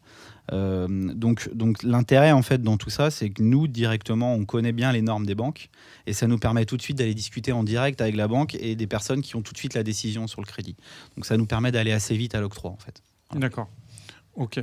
Euh, 0.52 0.86
donc, 1.14 1.48
donc 1.54 1.82
l'intérêt 1.82 2.32
en 2.32 2.42
fait 2.42 2.62
dans 2.62 2.76
tout 2.76 2.90
ça, 2.90 3.10
c'est 3.10 3.30
que 3.30 3.42
nous 3.42 3.66
directement, 3.66 4.34
on 4.34 4.44
connaît 4.44 4.72
bien 4.72 4.92
les 4.92 5.02
normes 5.02 5.26
des 5.26 5.34
banques 5.34 5.70
et 6.06 6.12
ça 6.12 6.26
nous 6.26 6.38
permet 6.38 6.64
tout 6.64 6.76
de 6.76 6.82
suite 6.82 6.98
d'aller 6.98 7.14
discuter 7.14 7.52
en 7.52 7.64
direct 7.64 8.00
avec 8.00 8.16
la 8.16 8.28
banque 8.28 8.54
et 8.56 8.76
des 8.76 8.86
personnes 8.86 9.22
qui 9.22 9.36
ont 9.36 9.42
tout 9.42 9.52
de 9.52 9.58
suite 9.58 9.74
la 9.74 9.82
décision 9.82 10.26
sur 10.26 10.40
le 10.40 10.46
crédit. 10.46 10.76
Donc 11.16 11.26
ça 11.26 11.36
nous 11.36 11.46
permet 11.46 11.72
d'aller 11.72 11.92
assez 11.92 12.16
vite 12.16 12.34
à 12.34 12.40
l'octroi 12.40 12.70
en 12.70 12.78
fait. 12.78 13.02
D'accord. 13.34 13.68
Ok. 14.34 14.60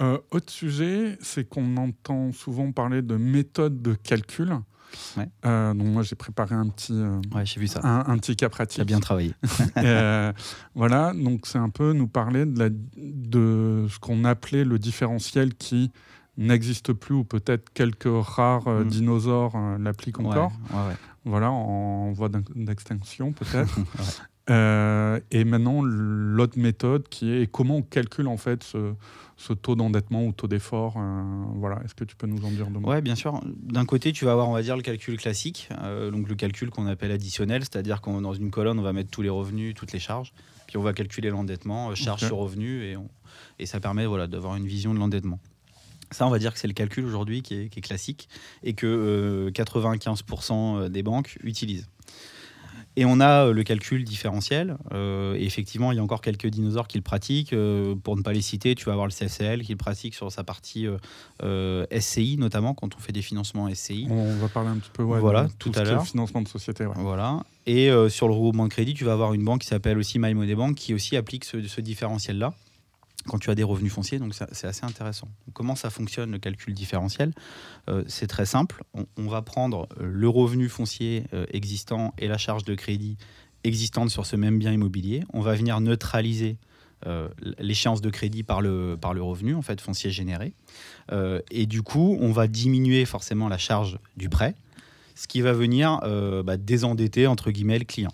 Euh, 0.00 0.18
autre 0.30 0.52
sujet, 0.52 1.16
c'est 1.20 1.48
qu'on 1.48 1.76
entend 1.76 2.32
souvent 2.32 2.72
parler 2.72 3.00
de 3.00 3.16
méthode 3.16 3.80
de 3.80 3.94
calcul. 3.94 4.58
Euh, 5.44 5.74
donc 5.74 5.86
moi 5.86 6.02
j'ai 6.02 6.16
préparé 6.16 6.54
un 6.54 6.68
petit, 6.68 6.92
euh, 6.92 7.20
j'ai 7.44 7.60
vu 7.60 7.66
ça. 7.66 7.80
Un, 7.82 8.16
petit 8.18 8.36
cas 8.36 8.48
pratique. 8.48 8.78
T'as 8.78 8.84
bien 8.84 9.00
travaillé. 9.00 9.34
Euh, 9.76 10.32
voilà, 10.74 11.12
donc 11.14 11.46
c'est 11.46 11.58
un 11.58 11.68
peu 11.68 11.92
nous 11.92 12.06
parler 12.06 12.46
de, 12.46 12.58
la, 12.58 12.68
de 12.70 13.86
ce 13.88 13.98
qu'on 13.98 14.24
appelait 14.24 14.64
le 14.64 14.78
différentiel 14.78 15.54
qui 15.54 15.90
n'existe 16.36 16.92
plus 16.92 17.14
ou 17.14 17.24
peut-être 17.24 17.70
quelques 17.72 18.06
rares 18.06 18.68
mm. 18.68 18.84
dinosaures 18.84 19.56
l'appliquent 19.78 20.20
encore. 20.20 20.52
Voilà, 21.24 21.50
en 21.50 22.12
voie 22.12 22.28
d'extinction 22.54 23.32
peut-être. 23.32 23.78
et 24.48 25.44
maintenant 25.44 25.82
l'autre 25.82 26.58
méthode 26.58 27.08
qui 27.08 27.32
est 27.32 27.50
comment 27.50 27.76
on 27.76 27.82
calcule 27.82 28.28
en 28.28 28.36
fait 28.36 28.62
ce, 28.62 28.94
ce 29.36 29.52
taux 29.52 29.74
d'endettement 29.74 30.24
ou 30.24 30.32
taux 30.32 30.46
d'effort 30.46 30.94
euh, 30.96 31.22
voilà. 31.56 31.80
Est-ce 31.84 31.94
que 31.94 32.04
tu 32.04 32.16
peux 32.16 32.26
nous 32.26 32.44
en 32.44 32.50
dire 32.50 32.66
deux 32.68 32.78
mots? 32.78 32.92
Oui, 32.92 33.00
bien 33.00 33.14
sûr. 33.14 33.40
D'un 33.44 33.84
côté, 33.84 34.12
tu 34.12 34.24
vas 34.24 34.32
avoir, 34.32 34.48
on 34.48 34.52
va 34.52 34.62
dire, 34.62 34.76
le 34.76 34.82
calcul 34.82 35.16
classique, 35.16 35.68
euh, 35.82 36.10
donc 36.10 36.28
le 36.28 36.34
calcul 36.34 36.70
qu'on 36.70 36.86
appelle 36.86 37.10
additionnel, 37.10 37.62
c'est-à-dire 37.62 38.00
qu'on 38.00 38.20
dans 38.20 38.34
une 38.34 38.50
colonne, 38.50 38.78
on 38.78 38.82
va 38.82 38.92
mettre 38.92 39.10
tous 39.10 39.22
les 39.22 39.28
revenus, 39.28 39.74
toutes 39.74 39.92
les 39.92 39.98
charges, 39.98 40.32
puis 40.66 40.76
on 40.76 40.82
va 40.82 40.92
calculer 40.92 41.30
l'endettement, 41.30 41.90
euh, 41.90 41.94
charge 41.94 42.24
sur 42.26 42.36
revenu, 42.36 42.84
et, 42.84 42.96
et 43.58 43.66
ça 43.66 43.80
permet 43.80 44.06
voilà, 44.06 44.26
d'avoir 44.26 44.56
une 44.56 44.66
vision 44.66 44.94
de 44.94 44.98
l'endettement. 44.98 45.40
Ça, 46.10 46.26
on 46.26 46.30
va 46.30 46.38
dire 46.38 46.52
que 46.52 46.60
c'est 46.60 46.68
le 46.68 46.74
calcul 46.74 47.04
aujourd'hui 47.04 47.42
qui 47.42 47.54
est, 47.54 47.80
classique 47.80 48.28
et 48.62 48.74
que 48.74 49.50
95% 49.52 50.88
des 50.88 51.02
banques 51.02 51.38
utilisent. 51.42 51.88
Et 52.96 53.04
on 53.04 53.20
a 53.20 53.46
euh, 53.46 53.52
le 53.52 53.62
calcul 53.64 54.04
différentiel. 54.04 54.76
Euh, 54.92 55.34
et 55.34 55.44
effectivement, 55.44 55.90
il 55.92 55.96
y 55.96 55.98
a 55.98 56.02
encore 56.02 56.20
quelques 56.20 56.46
dinosaures 56.46 56.86
qui 56.86 56.98
le 56.98 57.02
pratiquent. 57.02 57.52
Euh, 57.52 57.94
pour 57.96 58.16
ne 58.16 58.22
pas 58.22 58.32
les 58.32 58.42
citer, 58.42 58.74
tu 58.74 58.84
vas 58.84 58.92
avoir 58.92 59.06
le 59.06 59.12
CCL 59.12 59.62
qui 59.62 59.72
le 59.72 59.78
pratique 59.78 60.14
sur 60.14 60.30
sa 60.30 60.44
partie 60.44 60.86
SCI, 61.42 62.36
notamment 62.38 62.74
quand 62.74 62.94
on 62.94 62.98
fait 62.98 63.12
des 63.12 63.22
financements 63.22 63.72
SCI. 63.72 64.06
On 64.10 64.36
va 64.36 64.48
parler 64.48 64.70
un 64.70 64.76
petit 64.76 64.90
peu 64.92 65.02
voilà, 65.02 65.48
tout, 65.58 65.72
à 65.74 65.82
l'heure. 65.82 66.04
Financement 66.04 66.42
de 66.42 66.48
société. 66.48 66.86
Voilà. 66.96 67.44
Et 67.66 67.90
sur 68.08 68.28
le 68.28 68.34
regroupement 68.34 68.64
de 68.64 68.70
crédit, 68.70 68.94
tu 68.94 69.04
vas 69.04 69.12
avoir 69.12 69.34
une 69.34 69.44
banque 69.44 69.62
qui 69.62 69.66
s'appelle 69.66 69.98
aussi 69.98 70.18
MyMoneyBank 70.18 70.54
Bank 70.54 70.76
qui 70.76 70.94
aussi 70.94 71.16
applique 71.16 71.44
ce 71.44 71.80
différentiel-là 71.80 72.54
quand 73.26 73.38
tu 73.38 73.50
as 73.50 73.54
des 73.54 73.62
revenus 73.62 73.92
fonciers, 73.92 74.18
donc 74.18 74.34
c'est 74.34 74.66
assez 74.66 74.84
intéressant. 74.84 75.28
Comment 75.52 75.76
ça 75.76 75.90
fonctionne 75.90 76.30
le 76.30 76.38
calcul 76.38 76.74
différentiel? 76.74 77.32
Euh, 77.88 78.04
C'est 78.06 78.26
très 78.26 78.46
simple. 78.46 78.82
On, 79.16 79.26
va 79.26 79.42
prendre 79.42 79.88
euh, 80.00 80.10
le 80.10 80.28
revenu 80.28 80.68
foncier 80.68 81.24
euh, 81.32 81.46
existant 81.50 82.14
et 82.18 82.28
la 82.28 82.38
charge 82.38 82.64
de 82.64 82.74
crédit 82.74 83.16
existante 83.64 84.10
sur 84.10 84.26
ce 84.26 84.36
même 84.36 84.58
bien 84.58 84.72
immobilier. 84.72 85.24
On 85.32 85.40
va 85.40 85.54
venir 85.54 85.80
neutraliser 85.80 86.58
l'échéance 87.58 88.00
de 88.00 88.08
crédit 88.08 88.44
par 88.44 88.62
le, 88.62 88.96
par 88.98 89.12
le 89.12 89.22
revenu 89.22 89.54
en 89.54 89.60
fait 89.60 89.78
foncier 89.78 90.10
généré. 90.10 90.54
et 91.50 91.66
du 91.66 91.82
coup, 91.82 92.16
on 92.18 92.32
va 92.32 92.46
diminuer 92.46 93.04
forcément 93.04 93.50
la 93.50 93.58
charge 93.58 93.98
du 94.16 94.30
prêt, 94.30 94.54
ce 95.14 95.28
qui 95.28 95.42
va 95.42 95.52
venir 95.52 96.00
bah, 96.44 96.56
désendetter 96.56 97.26
entre 97.26 97.50
guillemets 97.50 97.78
le 97.78 97.84
client. 97.84 98.12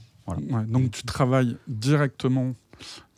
donc 0.67 0.90
tu 0.90 1.05
travailles 1.05 1.57
directement 1.69 2.55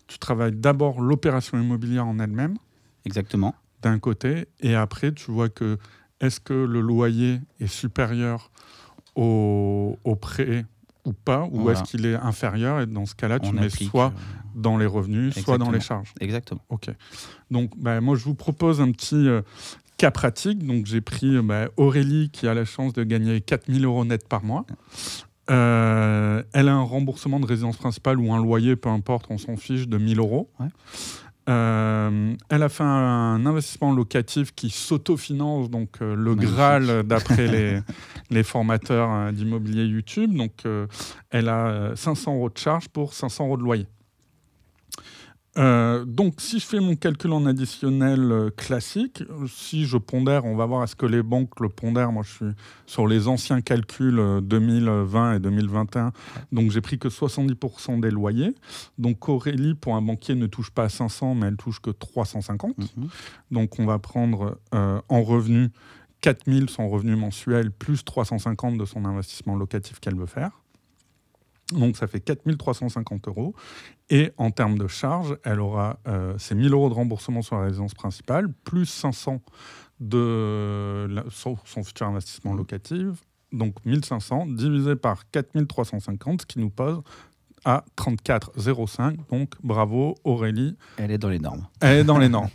tu 0.06 0.18
travailles 0.18 0.52
d'abord 0.52 1.00
l'opération 1.00 1.60
immobilière 1.60 2.06
en 2.06 2.18
elle-même. 2.18 2.56
Exactement. 3.04 3.54
D'un 3.82 3.98
côté, 3.98 4.46
et 4.60 4.74
après, 4.74 5.12
tu 5.12 5.30
vois 5.30 5.48
que 5.48 5.78
est-ce 6.20 6.38
que 6.38 6.54
le 6.54 6.80
loyer 6.80 7.40
est 7.58 7.66
supérieur 7.66 8.50
au, 9.16 9.96
prêt 10.20 10.64
ou 11.04 11.12
pas, 11.12 11.48
ou 11.50 11.68
est-ce 11.70 11.82
qu'il 11.82 12.06
est 12.06 12.14
inférieur? 12.14 12.80
Et 12.80 12.86
dans 12.86 13.06
ce 13.06 13.14
cas-là, 13.16 13.40
tu 13.40 13.52
mets 13.52 13.68
soit 13.68 14.06
euh, 14.06 14.50
dans 14.54 14.78
les 14.78 14.86
revenus, 14.86 15.34
soit 15.34 15.58
dans 15.58 15.72
les 15.72 15.80
charges. 15.80 16.14
Exactement. 16.20 16.60
Ok. 16.68 16.90
Donc, 17.50 17.72
bah, 17.76 18.00
moi, 18.00 18.16
je 18.16 18.24
vous 18.24 18.36
propose 18.36 18.80
un 18.80 18.92
petit 18.92 19.28
euh, 19.28 19.42
cas 19.96 20.12
pratique. 20.12 20.64
Donc, 20.64 20.86
j'ai 20.86 21.00
pris 21.00 21.40
bah, 21.42 21.68
Aurélie 21.76 22.30
qui 22.30 22.46
a 22.46 22.54
la 22.54 22.64
chance 22.64 22.92
de 22.92 23.02
gagner 23.02 23.40
4000 23.40 23.84
euros 23.84 24.04
net 24.04 24.28
par 24.28 24.44
mois. 24.44 24.64
Euh, 25.52 26.42
elle 26.52 26.68
a 26.68 26.74
un 26.74 26.82
remboursement 26.82 27.38
de 27.38 27.46
résidence 27.46 27.76
principale 27.76 28.18
ou 28.18 28.32
un 28.32 28.42
loyer, 28.42 28.74
peu 28.76 28.88
importe, 28.88 29.26
on 29.28 29.38
s'en 29.38 29.56
fiche, 29.56 29.86
de 29.86 29.98
1000 29.98 30.18
euros. 30.18 30.50
Euh, 31.48 32.34
elle 32.48 32.62
a 32.62 32.68
fait 32.68 32.84
un, 32.84 33.44
investissement 33.44 33.92
locatif 33.92 34.54
qui 34.54 34.70
s'autofinance, 34.70 35.68
donc 35.68 36.00
euh, 36.00 36.14
le 36.14 36.34
Graal 36.36 37.02
d'après 37.02 37.46
les, 37.48 37.80
les, 38.30 38.42
formateurs 38.44 39.32
d'immobilier 39.32 39.84
YouTube. 39.84 40.34
Donc 40.34 40.64
elle 41.30 41.48
a 41.48 41.92
500 41.96 42.34
euros 42.36 42.48
de 42.48 42.58
charge 42.58 42.88
pour 42.88 43.12
500 43.12 43.46
euros 43.46 43.56
de 43.56 43.62
loyer. 43.62 43.86
Euh, 45.58 46.06
donc, 46.06 46.40
si 46.40 46.58
je 46.58 46.66
fais 46.66 46.80
mon 46.80 46.96
calcul 46.96 47.32
en 47.32 47.44
additionnel 47.44 48.32
euh, 48.32 48.50
classique, 48.50 49.22
si 49.48 49.84
je 49.84 49.98
pondère, 49.98 50.46
on 50.46 50.56
va 50.56 50.64
voir 50.64 50.82
est-ce 50.82 50.96
que 50.96 51.04
les 51.04 51.22
banques 51.22 51.60
le 51.60 51.68
pondèrent? 51.68 52.10
Moi, 52.10 52.22
je 52.22 52.30
suis 52.30 52.54
sur 52.86 53.06
les 53.06 53.28
anciens 53.28 53.60
calculs 53.60 54.40
2020 54.42 55.32
euh, 55.32 55.36
et 55.36 55.40
2021. 55.40 56.12
Donc, 56.52 56.70
j'ai 56.70 56.80
pris 56.80 56.98
que 56.98 57.08
70% 57.08 58.00
des 58.00 58.10
loyers. 58.10 58.54
Donc, 58.98 59.28
Aurélie, 59.28 59.74
pour 59.74 59.94
un 59.94 60.02
banquier, 60.02 60.34
ne 60.34 60.46
touche 60.46 60.70
pas 60.70 60.88
500, 60.88 61.34
mais 61.34 61.48
elle 61.48 61.56
touche 61.56 61.80
que 61.80 61.90
350. 61.90 62.78
Mhm. 62.78 63.08
Donc, 63.50 63.78
on 63.78 63.84
va 63.84 63.98
prendre 63.98 64.58
en 64.72 65.22
revenu 65.22 65.70
4000 66.22 66.70
son 66.70 66.88
revenu 66.88 67.16
mensuel 67.16 67.70
plus 67.70 68.04
350 68.04 68.78
de 68.78 68.84
son 68.84 69.04
investissement 69.04 69.56
locatif 69.56 70.00
qu'elle 70.00 70.16
veut 70.16 70.26
faire. 70.26 70.62
Donc 71.72 71.96
ça 71.96 72.06
fait 72.06 72.20
4350 72.20 73.28
euros. 73.28 73.54
Et 74.12 74.30
en 74.36 74.50
termes 74.50 74.76
de 74.76 74.86
charges, 74.88 75.38
elle 75.42 75.58
aura 75.58 75.98
euh, 76.06 76.36
ses 76.36 76.54
1000 76.54 76.74
euros 76.74 76.90
de 76.90 76.94
remboursement 76.94 77.40
sur 77.40 77.56
la 77.56 77.62
résidence 77.62 77.94
principale, 77.94 78.52
plus 78.62 78.84
500 78.84 79.40
de 80.00 81.08
son, 81.30 81.56
futur 81.82 82.08
investissement 82.08 82.52
locatif. 82.52 83.08
Donc 83.52 83.74
1500 83.86 84.48
divisé 84.48 84.96
par 84.96 85.30
4350, 85.30 86.42
ce 86.42 86.46
qui 86.46 86.58
nous 86.58 86.68
pose 86.68 87.00
à 87.64 87.86
34,05. 87.96 89.16
Donc 89.30 89.54
bravo 89.62 90.14
Aurélie. 90.24 90.76
Elle 90.98 91.10
est 91.10 91.16
dans 91.16 91.30
les 91.30 91.38
normes. 91.38 91.66
Elle 91.80 92.00
est 92.00 92.04
dans 92.04 92.18
les 92.18 92.28
normes. 92.28 92.50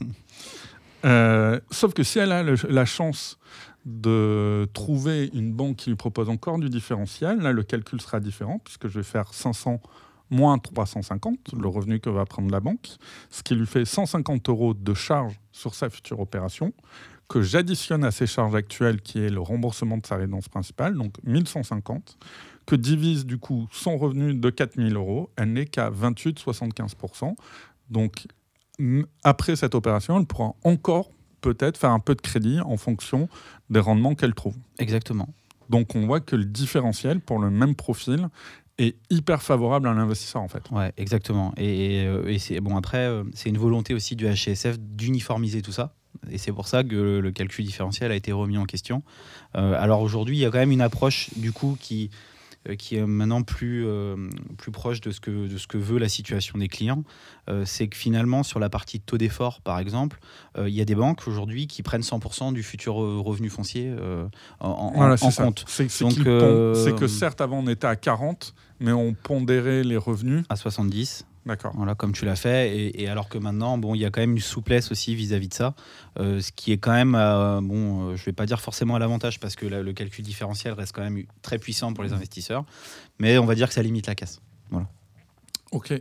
Euh, 1.05 1.59
sauf 1.71 1.95
que 1.95 2.03
si 2.03 2.19
elle 2.19 2.33
a 2.33 2.43
la 2.43 2.85
chance 2.85 3.39
de 3.87 4.67
trouver 4.73 5.31
une 5.33 5.53
banque 5.53 5.77
qui 5.77 5.89
lui 5.89 5.95
propose 5.95 6.29
encore 6.29 6.59
du 6.59 6.69
différentiel. 6.69 7.39
Là, 7.39 7.53
le 7.53 7.63
calcul 7.63 8.01
sera 8.01 8.19
différent 8.19 8.59
puisque 8.59 8.89
je 8.89 8.99
vais 8.99 9.03
faire 9.03 9.33
500 9.33 9.81
moins 10.29 10.57
350, 10.57 11.53
le 11.59 11.67
revenu 11.67 11.99
que 11.99 12.09
va 12.09 12.25
prendre 12.25 12.51
la 12.51 12.59
banque, 12.59 12.87
ce 13.29 13.43
qui 13.43 13.55
lui 13.55 13.65
fait 13.65 13.85
150 13.85 14.49
euros 14.49 14.73
de 14.73 14.93
charge 14.93 15.39
sur 15.51 15.75
sa 15.75 15.89
future 15.89 16.19
opération, 16.19 16.73
que 17.27 17.41
j'additionne 17.41 18.03
à 18.03 18.11
ses 18.11 18.27
charges 18.27 18.55
actuelles, 18.55 19.01
qui 19.01 19.19
est 19.19 19.29
le 19.29 19.41
remboursement 19.41 19.97
de 19.97 20.05
sa 20.05 20.15
résidence 20.15 20.47
principale, 20.47 20.95
donc 20.95 21.13
1150, 21.23 22.17
que 22.65 22.75
divise 22.75 23.25
du 23.25 23.37
coup 23.37 23.67
son 23.71 23.97
revenu 23.97 24.33
de 24.33 24.49
4000 24.49 24.95
euros, 24.95 25.29
elle 25.35 25.53
n'est 25.53 25.65
qu'à 25.65 25.89
28,75%. 25.89 27.35
Donc 27.89 28.27
après 29.23 29.55
cette 29.55 29.75
opération, 29.75 30.19
elle 30.19 30.25
pourra 30.25 30.53
encore 30.63 31.11
peut-être 31.41 31.77
faire 31.77 31.91
un 31.91 31.99
peu 31.99 32.15
de 32.15 32.21
crédit 32.21 32.59
en 32.61 32.77
fonction 32.77 33.29
des 33.69 33.79
rendements 33.79 34.15
qu'elle 34.15 34.33
trouve. 34.33 34.55
Exactement. 34.79 35.29
Donc 35.69 35.95
on 35.95 36.05
voit 36.05 36.19
que 36.19 36.35
le 36.35 36.45
différentiel 36.45 37.19
pour 37.19 37.39
le 37.39 37.49
même 37.49 37.75
profil 37.75 38.29
est 38.77 38.95
hyper 39.09 39.41
favorable 39.41 39.87
à 39.87 39.93
l'investisseur 39.93 40.41
en 40.41 40.47
fait. 40.47 40.63
Ouais, 40.71 40.91
exactement. 40.97 41.53
Et, 41.57 42.03
et 42.03 42.39
c'est 42.39 42.59
bon 42.59 42.77
après, 42.77 43.09
c'est 43.33 43.49
une 43.49 43.57
volonté 43.57 43.93
aussi 43.93 44.15
du 44.15 44.27
HCSF 44.27 44.77
d'uniformiser 44.79 45.61
tout 45.61 45.71
ça. 45.71 45.93
Et 46.29 46.37
c'est 46.37 46.51
pour 46.51 46.67
ça 46.67 46.83
que 46.83 47.19
le 47.19 47.31
calcul 47.31 47.65
différentiel 47.65 48.11
a 48.11 48.15
été 48.15 48.31
remis 48.31 48.57
en 48.57 48.65
question. 48.65 49.03
alors 49.53 50.01
aujourd'hui, 50.01 50.37
il 50.37 50.39
y 50.41 50.45
a 50.45 50.51
quand 50.51 50.59
même 50.59 50.71
une 50.71 50.81
approche 50.81 51.29
du 51.37 51.51
coup 51.51 51.77
qui 51.79 52.09
euh, 52.09 52.15
qui 52.75 52.97
est 52.97 53.05
maintenant 53.05 53.43
plus, 53.43 53.85
euh, 53.85 54.15
plus 54.57 54.71
proche 54.71 55.01
de 55.01 55.11
ce, 55.11 55.19
que, 55.19 55.47
de 55.47 55.57
ce 55.57 55.67
que 55.67 55.77
veut 55.77 55.99
la 55.99 56.09
situation 56.09 56.57
des 56.57 56.67
clients, 56.67 57.03
euh, 57.49 57.63
c'est 57.65 57.87
que 57.87 57.97
finalement, 57.97 58.43
sur 58.43 58.59
la 58.59 58.69
partie 58.69 58.99
taux 58.99 59.17
d'effort, 59.17 59.61
par 59.61 59.79
exemple, 59.79 60.19
il 60.57 60.73
y 60.73 60.81
a 60.81 60.85
des 60.85 60.95
banques 60.95 61.27
aujourd'hui 61.27 61.67
qui 61.67 61.83
prennent 61.83 62.01
100% 62.01 62.51
du 62.51 62.63
futur 62.63 62.95
revenu 62.95 63.49
foncier 63.49 63.93
en, 64.59 65.15
compte. 65.17 65.65
C'est 65.67 66.95
que 66.95 67.07
certes, 67.07 67.41
avant, 67.41 67.59
on 67.59 67.67
était 67.67 67.87
à 67.87 67.95
40, 67.95 68.55
mais 68.79 68.91
on 68.91 69.13
pondérait 69.13 69.83
les 69.83 69.97
revenus. 69.97 70.43
À 70.49 70.55
70. 70.55 71.25
D'accord. 71.47 71.71
Voilà, 71.75 71.95
comme 71.95 72.11
tu 72.11 72.25
l'as 72.25 72.35
fait. 72.35 72.91
Et, 72.93 73.07
alors 73.07 73.29
que 73.29 73.37
maintenant, 73.37 73.77
bon, 73.77 73.95
il 73.95 74.01
y 74.01 74.05
a 74.05 74.09
quand 74.09 74.19
même 74.19 74.33
une 74.33 74.39
souplesse 74.39 74.91
aussi 74.91 75.15
vis-à-vis 75.15 75.47
de 75.47 75.53
ça, 75.53 75.75
euh, 76.19 76.41
ce 76.41 76.51
qui 76.51 76.73
est 76.73 76.77
quand 76.77 76.91
même, 76.91 77.15
euh, 77.15 77.61
bon, 77.61 78.09
euh, 78.09 78.15
je 78.17 78.25
vais 78.25 78.33
pas 78.33 78.45
dire 78.45 78.59
forcément 78.59 78.95
à 78.95 78.99
l'avantage 78.99 79.39
parce 79.39 79.55
que 79.55 79.65
le 79.65 79.93
calcul 79.93 80.25
différentiel 80.25 80.73
reste 80.73 80.91
quand 80.93 81.03
même 81.03 81.23
très 81.41 81.57
puissant 81.57 81.93
pour 81.93 82.03
les 82.03 82.09
mmh. 82.09 82.15
investisseurs, 82.15 82.65
mais 83.19 83.37
on 83.37 83.45
va 83.45 83.55
dire 83.55 83.69
que 83.69 83.73
ça 83.73 83.81
limite 83.81 84.07
la 84.07 84.15
casse. 84.15 84.41
Voilà. 84.71 84.87
Ok. 85.71 85.93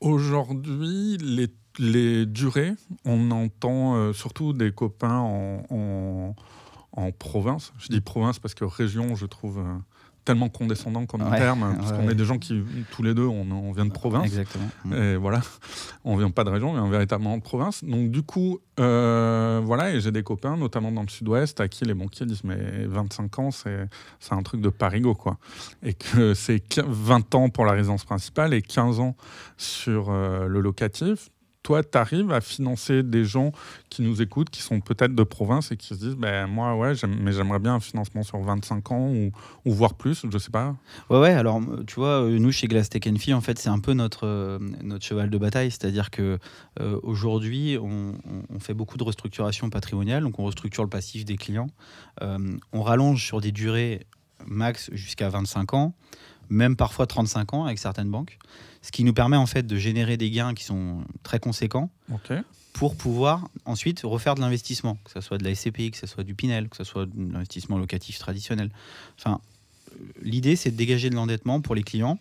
Aujourd'hui, 0.00 1.16
les, 1.16 1.48
les, 1.78 2.26
durées, 2.26 2.74
on 3.06 3.30
entend 3.30 4.12
surtout 4.12 4.52
des 4.52 4.70
copains 4.70 5.18
en, 5.18 6.34
en, 6.92 7.12
province. 7.12 7.72
Je 7.78 7.88
dis 7.88 8.02
province 8.02 8.38
parce 8.38 8.52
que 8.54 8.66
région, 8.66 9.14
je 9.14 9.24
trouve 9.24 9.64
tellement 10.24 10.48
condescendant 10.48 11.06
comme 11.06 11.22
terme, 11.30 11.74
parce 11.78 11.92
qu'on 11.92 12.08
est 12.08 12.14
des 12.14 12.24
gens 12.24 12.38
qui, 12.38 12.62
tous 12.90 13.02
les 13.02 13.14
deux, 13.14 13.26
on, 13.26 13.72
vient 13.72 13.86
de 13.86 13.92
province. 13.92 14.26
Exactement. 14.26 14.68
Et 14.96 15.16
voilà, 15.16 15.40
on 16.04 16.16
vient 16.16 16.30
pas 16.30 16.44
de 16.44 16.50
région, 16.50 16.72
mais 16.72 16.80
on 16.80 16.88
véritablement 16.88 17.36
de 17.36 17.42
province. 17.42 17.84
Donc 17.84 18.10
du 18.10 18.22
coup, 18.22 18.60
euh, 18.80 19.60
voilà, 19.64 19.92
et 19.92 20.00
j'ai 20.00 20.12
des 20.12 20.22
copains, 20.22 20.56
notamment 20.56 20.92
dans 20.92 21.02
le 21.02 21.08
sud-ouest, 21.08 21.60
à 21.60 21.68
qui 21.68 21.84
les 21.84 21.94
banquiers 21.94 22.26
disent, 22.26 22.44
mais 22.44 22.86
25 22.86 23.38
ans, 23.38 23.50
c'est 23.50 23.88
un 24.30 24.42
truc 24.42 24.60
de 24.60 24.68
parigo, 24.68 25.14
quoi. 25.14 25.38
Et 25.82 25.94
que 25.94 26.34
c'est 26.34 26.62
20 26.78 27.34
ans 27.34 27.48
pour 27.50 27.64
la 27.66 27.72
résidence 27.72 28.04
principale 28.04 28.54
et 28.54 28.62
15 28.62 29.00
ans 29.00 29.16
sur 29.56 30.10
euh, 30.10 30.46
le 30.46 30.60
locatif 30.60 31.30
toi, 31.64 31.82
tu 31.82 31.96
arrives 31.96 32.30
à 32.30 32.42
financer 32.42 33.02
des 33.02 33.24
gens 33.24 33.50
qui 33.88 34.02
nous 34.02 34.20
écoutent, 34.20 34.50
qui 34.50 34.60
sont 34.60 34.80
peut-être 34.80 35.14
de 35.14 35.22
province 35.22 35.72
et 35.72 35.76
qui 35.76 35.88
se 35.88 35.94
disent 35.94 36.14
ben, 36.14 36.46
Moi, 36.46 36.76
ouais, 36.76 36.92
mais 37.08 37.32
j'aimerais 37.32 37.58
bien 37.58 37.74
un 37.74 37.80
financement 37.80 38.22
sur 38.22 38.38
25 38.38 38.92
ans 38.92 39.08
ou, 39.08 39.32
ou 39.64 39.72
voire 39.72 39.94
plus, 39.94 40.26
je 40.30 40.38
sais 40.38 40.50
pas. 40.50 40.76
Ouais, 41.08 41.18
ouais, 41.18 41.32
alors 41.32 41.60
tu 41.86 41.94
vois, 41.96 42.22
euh, 42.22 42.38
nous 42.38 42.52
chez 42.52 42.68
Glass 42.68 42.90
Tech 42.90 43.02
Fee, 43.18 43.32
en 43.32 43.40
fait, 43.40 43.58
c'est 43.58 43.70
un 43.70 43.80
peu 43.80 43.94
notre, 43.94 44.26
euh, 44.26 44.58
notre 44.82 45.04
cheval 45.04 45.30
de 45.30 45.38
bataille. 45.38 45.70
C'est-à-dire 45.70 46.10
que 46.10 46.38
euh, 46.80 47.00
aujourd'hui, 47.02 47.78
on, 47.80 48.12
on, 48.50 48.60
fait 48.60 48.74
beaucoup 48.74 48.98
de 48.98 49.04
restructuration 49.04 49.70
patrimoniale, 49.70 50.22
donc 50.22 50.38
on 50.38 50.44
restructure 50.44 50.84
le 50.84 50.90
passif 50.90 51.24
des 51.24 51.36
clients. 51.36 51.68
on 52.20 52.82
rallonge 52.82 53.24
sur 53.24 53.40
des 53.40 53.52
durées 53.52 54.06
max 54.46 54.90
jusqu'à 54.92 55.30
25 55.30 55.72
ans, 55.72 55.94
même 56.50 56.76
parfois 56.76 57.06
35 57.06 57.54
ans 57.54 57.64
avec 57.64 57.78
certaines 57.78 58.10
banques 58.10 58.38
ce 58.84 58.92
qui 58.92 59.02
nous 59.02 59.14
permet 59.14 59.38
en 59.38 59.46
fait 59.46 59.66
de 59.66 59.76
générer 59.76 60.18
des 60.18 60.30
gains 60.30 60.52
qui 60.52 60.62
sont 60.62 61.04
très 61.22 61.38
conséquents 61.38 61.88
pour 62.74 62.96
pouvoir 62.96 63.48
ensuite 63.64 64.02
refaire 64.04 64.34
de 64.34 64.40
l'investissement, 64.40 64.98
que 65.04 65.10
ce 65.10 65.22
soit 65.22 65.38
de 65.38 65.44
la 65.44 65.54
SCPI, 65.54 65.90
que 65.90 65.96
ce 65.96 66.06
soit 66.06 66.22
du 66.22 66.34
Pinel, 66.34 66.68
que 66.68 66.76
ce 66.76 66.84
soit 66.84 67.06
de 67.06 67.32
l'investissement 67.32 67.78
locatif 67.78 68.18
traditionnel. 68.18 68.70
Enfin, 69.18 69.40
l'idée 70.20 70.54
c'est 70.54 70.70
de 70.70 70.76
dégager 70.76 71.08
de 71.08 71.14
l'endettement 71.14 71.62
pour 71.62 71.74
les 71.74 71.82
clients 71.82 72.18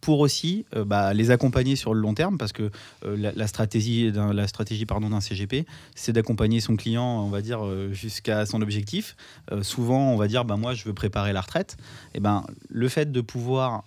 pour 0.00 0.18
aussi 0.18 0.66
euh, 0.74 0.84
bah, 0.84 1.14
les 1.14 1.30
accompagner 1.30 1.76
sur 1.76 1.94
le 1.94 2.00
long 2.00 2.14
terme, 2.14 2.36
parce 2.36 2.50
que 2.52 2.72
euh, 3.04 3.32
la, 3.36 3.46
stratégie 3.46 4.10
d'un, 4.10 4.32
la 4.32 4.48
stratégie 4.48 4.86
pardon, 4.86 5.10
d'un 5.10 5.20
CGP, 5.20 5.64
c'est 5.94 6.12
d'accompagner 6.12 6.58
son 6.58 6.74
client, 6.74 7.22
on 7.24 7.28
va 7.28 7.40
dire, 7.40 7.64
euh, 7.64 7.92
jusqu'à 7.92 8.44
son 8.46 8.60
objectif. 8.62 9.14
souvent, 9.62 10.10
on 10.10 10.16
va 10.16 10.26
dire, 10.26 10.44
bah, 10.44 10.56
moi, 10.56 10.74
je 10.74 10.82
veux 10.82 10.94
préparer 10.94 11.32
la 11.32 11.40
retraite. 11.40 11.76
Et 12.14 12.18
ben, 12.18 12.44
le 12.68 12.88
fait 12.88 13.12
de 13.12 13.20
pouvoir 13.20 13.84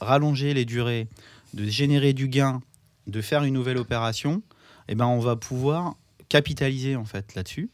rallonger 0.00 0.54
les 0.54 0.64
durées, 0.64 1.08
de 1.54 1.64
générer 1.64 2.12
du 2.12 2.28
gain, 2.28 2.62
de 3.06 3.20
faire 3.20 3.44
une 3.44 3.54
nouvelle 3.54 3.78
opération, 3.78 4.42
eh 4.88 4.94
ben 4.94 5.06
on 5.06 5.20
va 5.20 5.36
pouvoir 5.36 5.96
capitaliser 6.28 6.96
en 6.96 7.04
fait 7.04 7.34
là-dessus. 7.34 7.70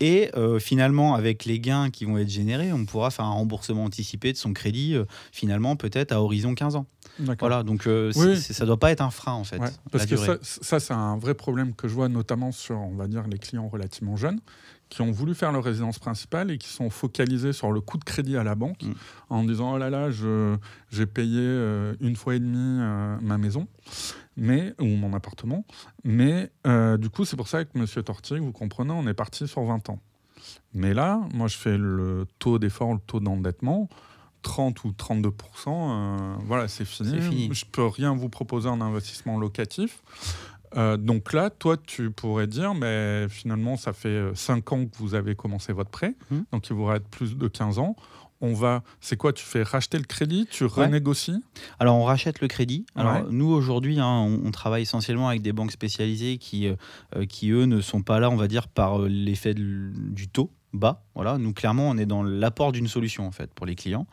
Et 0.00 0.30
euh, 0.36 0.60
finalement, 0.60 1.14
avec 1.14 1.44
les 1.44 1.58
gains 1.58 1.90
qui 1.90 2.04
vont 2.04 2.18
être 2.18 2.28
générés, 2.28 2.72
on 2.72 2.84
pourra 2.84 3.10
faire 3.10 3.24
un 3.24 3.32
remboursement 3.32 3.84
anticipé 3.84 4.32
de 4.32 4.38
son 4.38 4.52
crédit, 4.52 4.94
euh, 4.94 5.04
finalement, 5.32 5.74
peut-être 5.74 6.12
à 6.12 6.22
horizon 6.22 6.54
15 6.54 6.76
ans. 6.76 6.86
Voilà, 7.40 7.64
donc 7.64 7.88
euh, 7.88 8.12
ça 8.12 8.62
ne 8.62 8.66
doit 8.66 8.78
pas 8.78 8.92
être 8.92 9.00
un 9.00 9.10
frein, 9.10 9.32
en 9.32 9.42
fait. 9.42 9.60
parce 9.90 10.06
que 10.06 10.16
ça, 10.16 10.36
ça 10.40 10.78
c'est 10.78 10.94
un 10.94 11.16
vrai 11.16 11.34
problème 11.34 11.74
que 11.74 11.88
je 11.88 11.94
vois, 11.94 12.08
notamment 12.08 12.52
sur, 12.52 12.78
on 12.78 12.94
va 12.94 13.08
dire, 13.08 13.26
les 13.26 13.38
clients 13.38 13.66
relativement 13.66 14.16
jeunes, 14.16 14.38
qui 14.88 15.02
ont 15.02 15.10
voulu 15.10 15.34
faire 15.34 15.52
leur 15.52 15.64
résidence 15.64 15.98
principale 15.98 16.50
et 16.50 16.58
qui 16.58 16.68
sont 16.68 16.90
focalisés 16.90 17.52
sur 17.52 17.72
le 17.72 17.80
coût 17.80 17.98
de 17.98 18.04
crédit 18.04 18.36
à 18.36 18.44
la 18.44 18.54
banque 18.54 18.82
mm. 18.82 18.92
en 19.30 19.44
disant 19.44 19.74
oh 19.74 19.78
là 19.78 19.90
là 19.90 20.10
j'ai 20.10 21.06
payé 21.06 21.40
euh, 21.40 21.94
une 22.00 22.16
fois 22.16 22.34
et 22.34 22.40
demie 22.40 22.80
euh, 22.80 23.16
ma 23.20 23.38
maison 23.38 23.68
mais 24.36 24.74
ou 24.78 24.86
mon 24.86 25.14
appartement 25.14 25.64
mais 26.04 26.50
euh, 26.66 26.96
du 26.96 27.10
coup 27.10 27.24
c'est 27.24 27.36
pour 27.36 27.48
ça 27.48 27.64
que 27.64 27.78
Monsieur 27.78 28.02
Tortier 28.02 28.38
vous 28.38 28.52
comprenez 28.52 28.92
on 28.92 29.06
est 29.06 29.14
parti 29.14 29.46
sur 29.46 29.62
20 29.62 29.90
ans 29.90 30.00
mais 30.74 30.94
là 30.94 31.20
moi 31.34 31.48
je 31.48 31.56
fais 31.56 31.76
le 31.76 32.26
taux 32.38 32.58
d'effort 32.58 32.92
le 32.92 33.00
taux 33.00 33.20
d'endettement 33.20 33.88
30 34.42 34.84
ou 34.84 34.90
32% 34.90 36.38
voilà 36.46 36.68
c'est 36.68 36.84
fini. 36.84 37.20
fini 37.20 37.50
je 37.52 37.66
peux 37.66 37.86
rien 37.86 38.14
vous 38.14 38.28
proposer 38.28 38.68
en 38.68 38.80
investissement 38.80 39.38
locatif 39.38 40.02
euh, 40.76 40.96
donc 40.96 41.32
là, 41.32 41.50
toi, 41.50 41.76
tu 41.76 42.10
pourrais 42.10 42.46
dire, 42.46 42.74
mais 42.74 43.28
finalement, 43.28 43.76
ça 43.76 43.92
fait 43.92 44.30
5 44.34 44.72
euh, 44.72 44.74
ans 44.74 44.86
que 44.86 44.96
vous 44.98 45.14
avez 45.14 45.34
commencé 45.34 45.72
votre 45.72 45.90
prêt, 45.90 46.14
mmh. 46.30 46.38
donc 46.52 46.68
il 46.68 46.74
vous 46.74 46.84
reste 46.84 47.08
plus 47.08 47.36
de 47.36 47.48
15 47.48 47.78
ans. 47.78 47.96
On 48.40 48.54
va, 48.54 48.84
c'est 49.00 49.16
quoi 49.16 49.32
Tu 49.32 49.44
fais 49.44 49.64
racheter 49.64 49.98
le 49.98 50.04
crédit, 50.04 50.46
tu 50.48 50.64
renégocies? 50.64 51.42
Alors 51.80 51.96
on 51.96 52.04
rachète 52.04 52.40
le 52.40 52.46
crédit. 52.46 52.86
Alors 52.94 53.24
nous 53.32 53.48
aujourd'hui, 53.48 53.98
hein, 53.98 54.38
on, 54.44 54.50
travaille 54.52 54.82
essentiellement 54.82 55.28
avec 55.28 55.42
des 55.42 55.52
banques 55.52 55.72
spécialisées 55.72 56.38
qui, 56.38 56.68
euh, 56.68 57.26
qui 57.28 57.50
eux 57.50 57.64
ne 57.64 57.80
sont 57.80 58.02
pas 58.02 58.20
là, 58.20 58.30
on 58.30 58.36
va 58.36 58.46
dire, 58.46 58.68
par 58.68 59.00
l'effet 59.00 59.54
du 59.54 60.28
taux 60.28 60.52
bas. 60.72 61.02
Voilà, 61.16 61.36
nous 61.38 61.52
clairement, 61.52 61.88
on 61.88 61.98
est 61.98 62.06
dans 62.06 62.22
l'apport 62.22 62.70
d'une 62.70 62.86
solution 62.86 63.26
en 63.26 63.32
fait 63.32 63.52
pour 63.52 63.66
les 63.66 63.74
clients. 63.74 64.06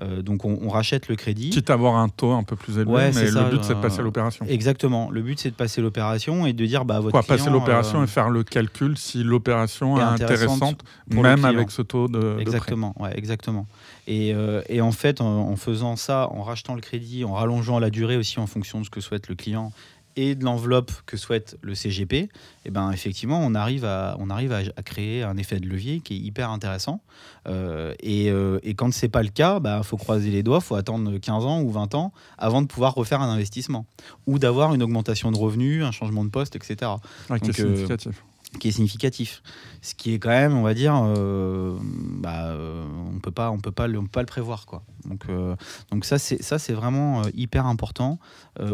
Euh, 0.00 0.22
donc 0.22 0.44
on, 0.44 0.68
rachète 0.68 1.08
le 1.08 1.16
crédit. 1.16 1.50
Quitte 1.50 1.70
à 1.70 1.72
avoir 1.72 1.96
un 1.96 2.08
taux 2.08 2.32
un 2.32 2.44
peu 2.44 2.54
plus 2.54 2.78
élevé, 2.78 3.10
mais 3.14 3.30
le 3.30 3.50
but 3.50 3.64
c'est 3.64 3.74
de 3.74 3.80
passer 3.80 4.02
l'opération. 4.02 4.46
Exactement. 4.48 5.10
Le 5.10 5.22
but 5.22 5.40
c'est 5.40 5.50
de 5.50 5.54
passer 5.54 5.80
l'opération 5.80 6.46
et 6.46 6.52
de 6.52 6.66
dire 6.66 6.84
bah 6.84 7.00
votre 7.00 7.10
Quoi, 7.12 7.22
passer 7.22 7.50
l'opération 7.50 8.00
euh, 8.00 8.04
et 8.04 8.06
faire 8.06 8.30
le 8.30 8.44
calcul 8.44 8.96
si 8.96 9.24
l'opération 9.24 9.98
est, 9.98 10.02
intéressante, 10.02 10.84
même 11.10 11.44
avec 11.44 11.70
ce 11.70 11.82
taux 11.82 12.06
de. 12.06 12.36
Exactement. 12.38 12.94
ouais, 13.00 13.16
exactement. 13.18 13.66
Et, 14.06 14.32
euh, 14.34 14.62
et, 14.68 14.80
en 14.80 14.92
fait, 14.92 15.20
en, 15.20 15.54
faisant 15.56 15.96
ça, 15.96 16.28
en 16.30 16.42
rachetant 16.42 16.74
le 16.74 16.80
crédit, 16.80 17.24
en 17.24 17.34
rallongeant 17.34 17.78
la 17.78 17.90
durée 17.90 18.16
aussi 18.16 18.38
en 18.38 18.46
fonction 18.46 18.80
de 18.80 18.84
ce 18.84 18.90
que 18.90 19.00
souhaite 19.00 19.28
le 19.28 19.34
client 19.34 19.72
et 20.18 20.34
de 20.34 20.44
l'enveloppe 20.44 20.90
que 21.06 21.16
souhaite 21.16 21.56
le 21.62 21.76
CGP, 21.76 22.28
eh 22.64 22.70
ben 22.70 22.90
effectivement, 22.90 23.40
on 23.40 23.54
arrive, 23.54 23.84
à, 23.84 24.16
on 24.18 24.30
arrive 24.30 24.52
à, 24.52 24.64
créer 24.82 25.22
un 25.22 25.36
effet 25.36 25.60
de 25.60 25.68
levier 25.68 26.00
qui 26.00 26.14
est 26.14 26.18
hyper 26.18 26.50
intéressant. 26.50 27.00
Euh, 27.46 27.94
et, 28.00 28.28
euh, 28.28 28.58
et, 28.64 28.74
quand 28.74 28.92
ce 28.92 29.06
n'est 29.06 29.10
pas 29.10 29.22
le 29.22 29.28
cas, 29.28 29.58
il 29.58 29.62
bah, 29.62 29.80
faut 29.84 29.96
croiser 29.96 30.30
les 30.30 30.42
doigts, 30.42 30.58
il 30.60 30.64
faut 30.64 30.74
attendre 30.74 31.16
15 31.16 31.44
ans 31.44 31.62
ou 31.62 31.70
20 31.70 31.94
ans 31.94 32.12
avant 32.36 32.62
de 32.62 32.66
pouvoir 32.66 32.94
refaire 32.94 33.22
un 33.22 33.30
investissement 33.30 33.86
ou 34.26 34.40
d'avoir 34.40 34.74
une 34.74 34.82
augmentation 34.82 35.30
de 35.30 35.36
revenus, 35.36 35.84
un 35.84 35.92
changement 35.92 36.24
de 36.24 36.30
poste, 36.30 36.56
etc. 36.56 36.90
Donc, 37.28 37.54
significatif 37.54 38.24
qui 38.58 38.68
est 38.68 38.72
significatif. 38.72 39.42
Ce 39.82 39.94
qui 39.94 40.14
est 40.14 40.18
quand 40.18 40.30
même, 40.30 40.56
on 40.56 40.62
va 40.62 40.74
dire, 40.74 41.00
euh, 41.04 41.76
bah, 41.82 42.46
euh, 42.46 42.84
on 43.14 43.18
peut 43.20 43.30
pas, 43.30 43.50
on 43.50 43.58
peut 43.58 43.70
pas, 43.70 43.88
on 43.88 44.02
peut 44.02 44.08
pas 44.08 44.20
le 44.22 44.26
prévoir, 44.26 44.66
quoi. 44.66 44.82
Donc, 45.04 45.24
euh, 45.28 45.54
donc 45.90 46.04
ça, 46.04 46.18
c'est 46.18 46.42
ça, 46.42 46.58
c'est 46.58 46.72
vraiment 46.72 47.22
hyper 47.34 47.66
important. 47.66 48.18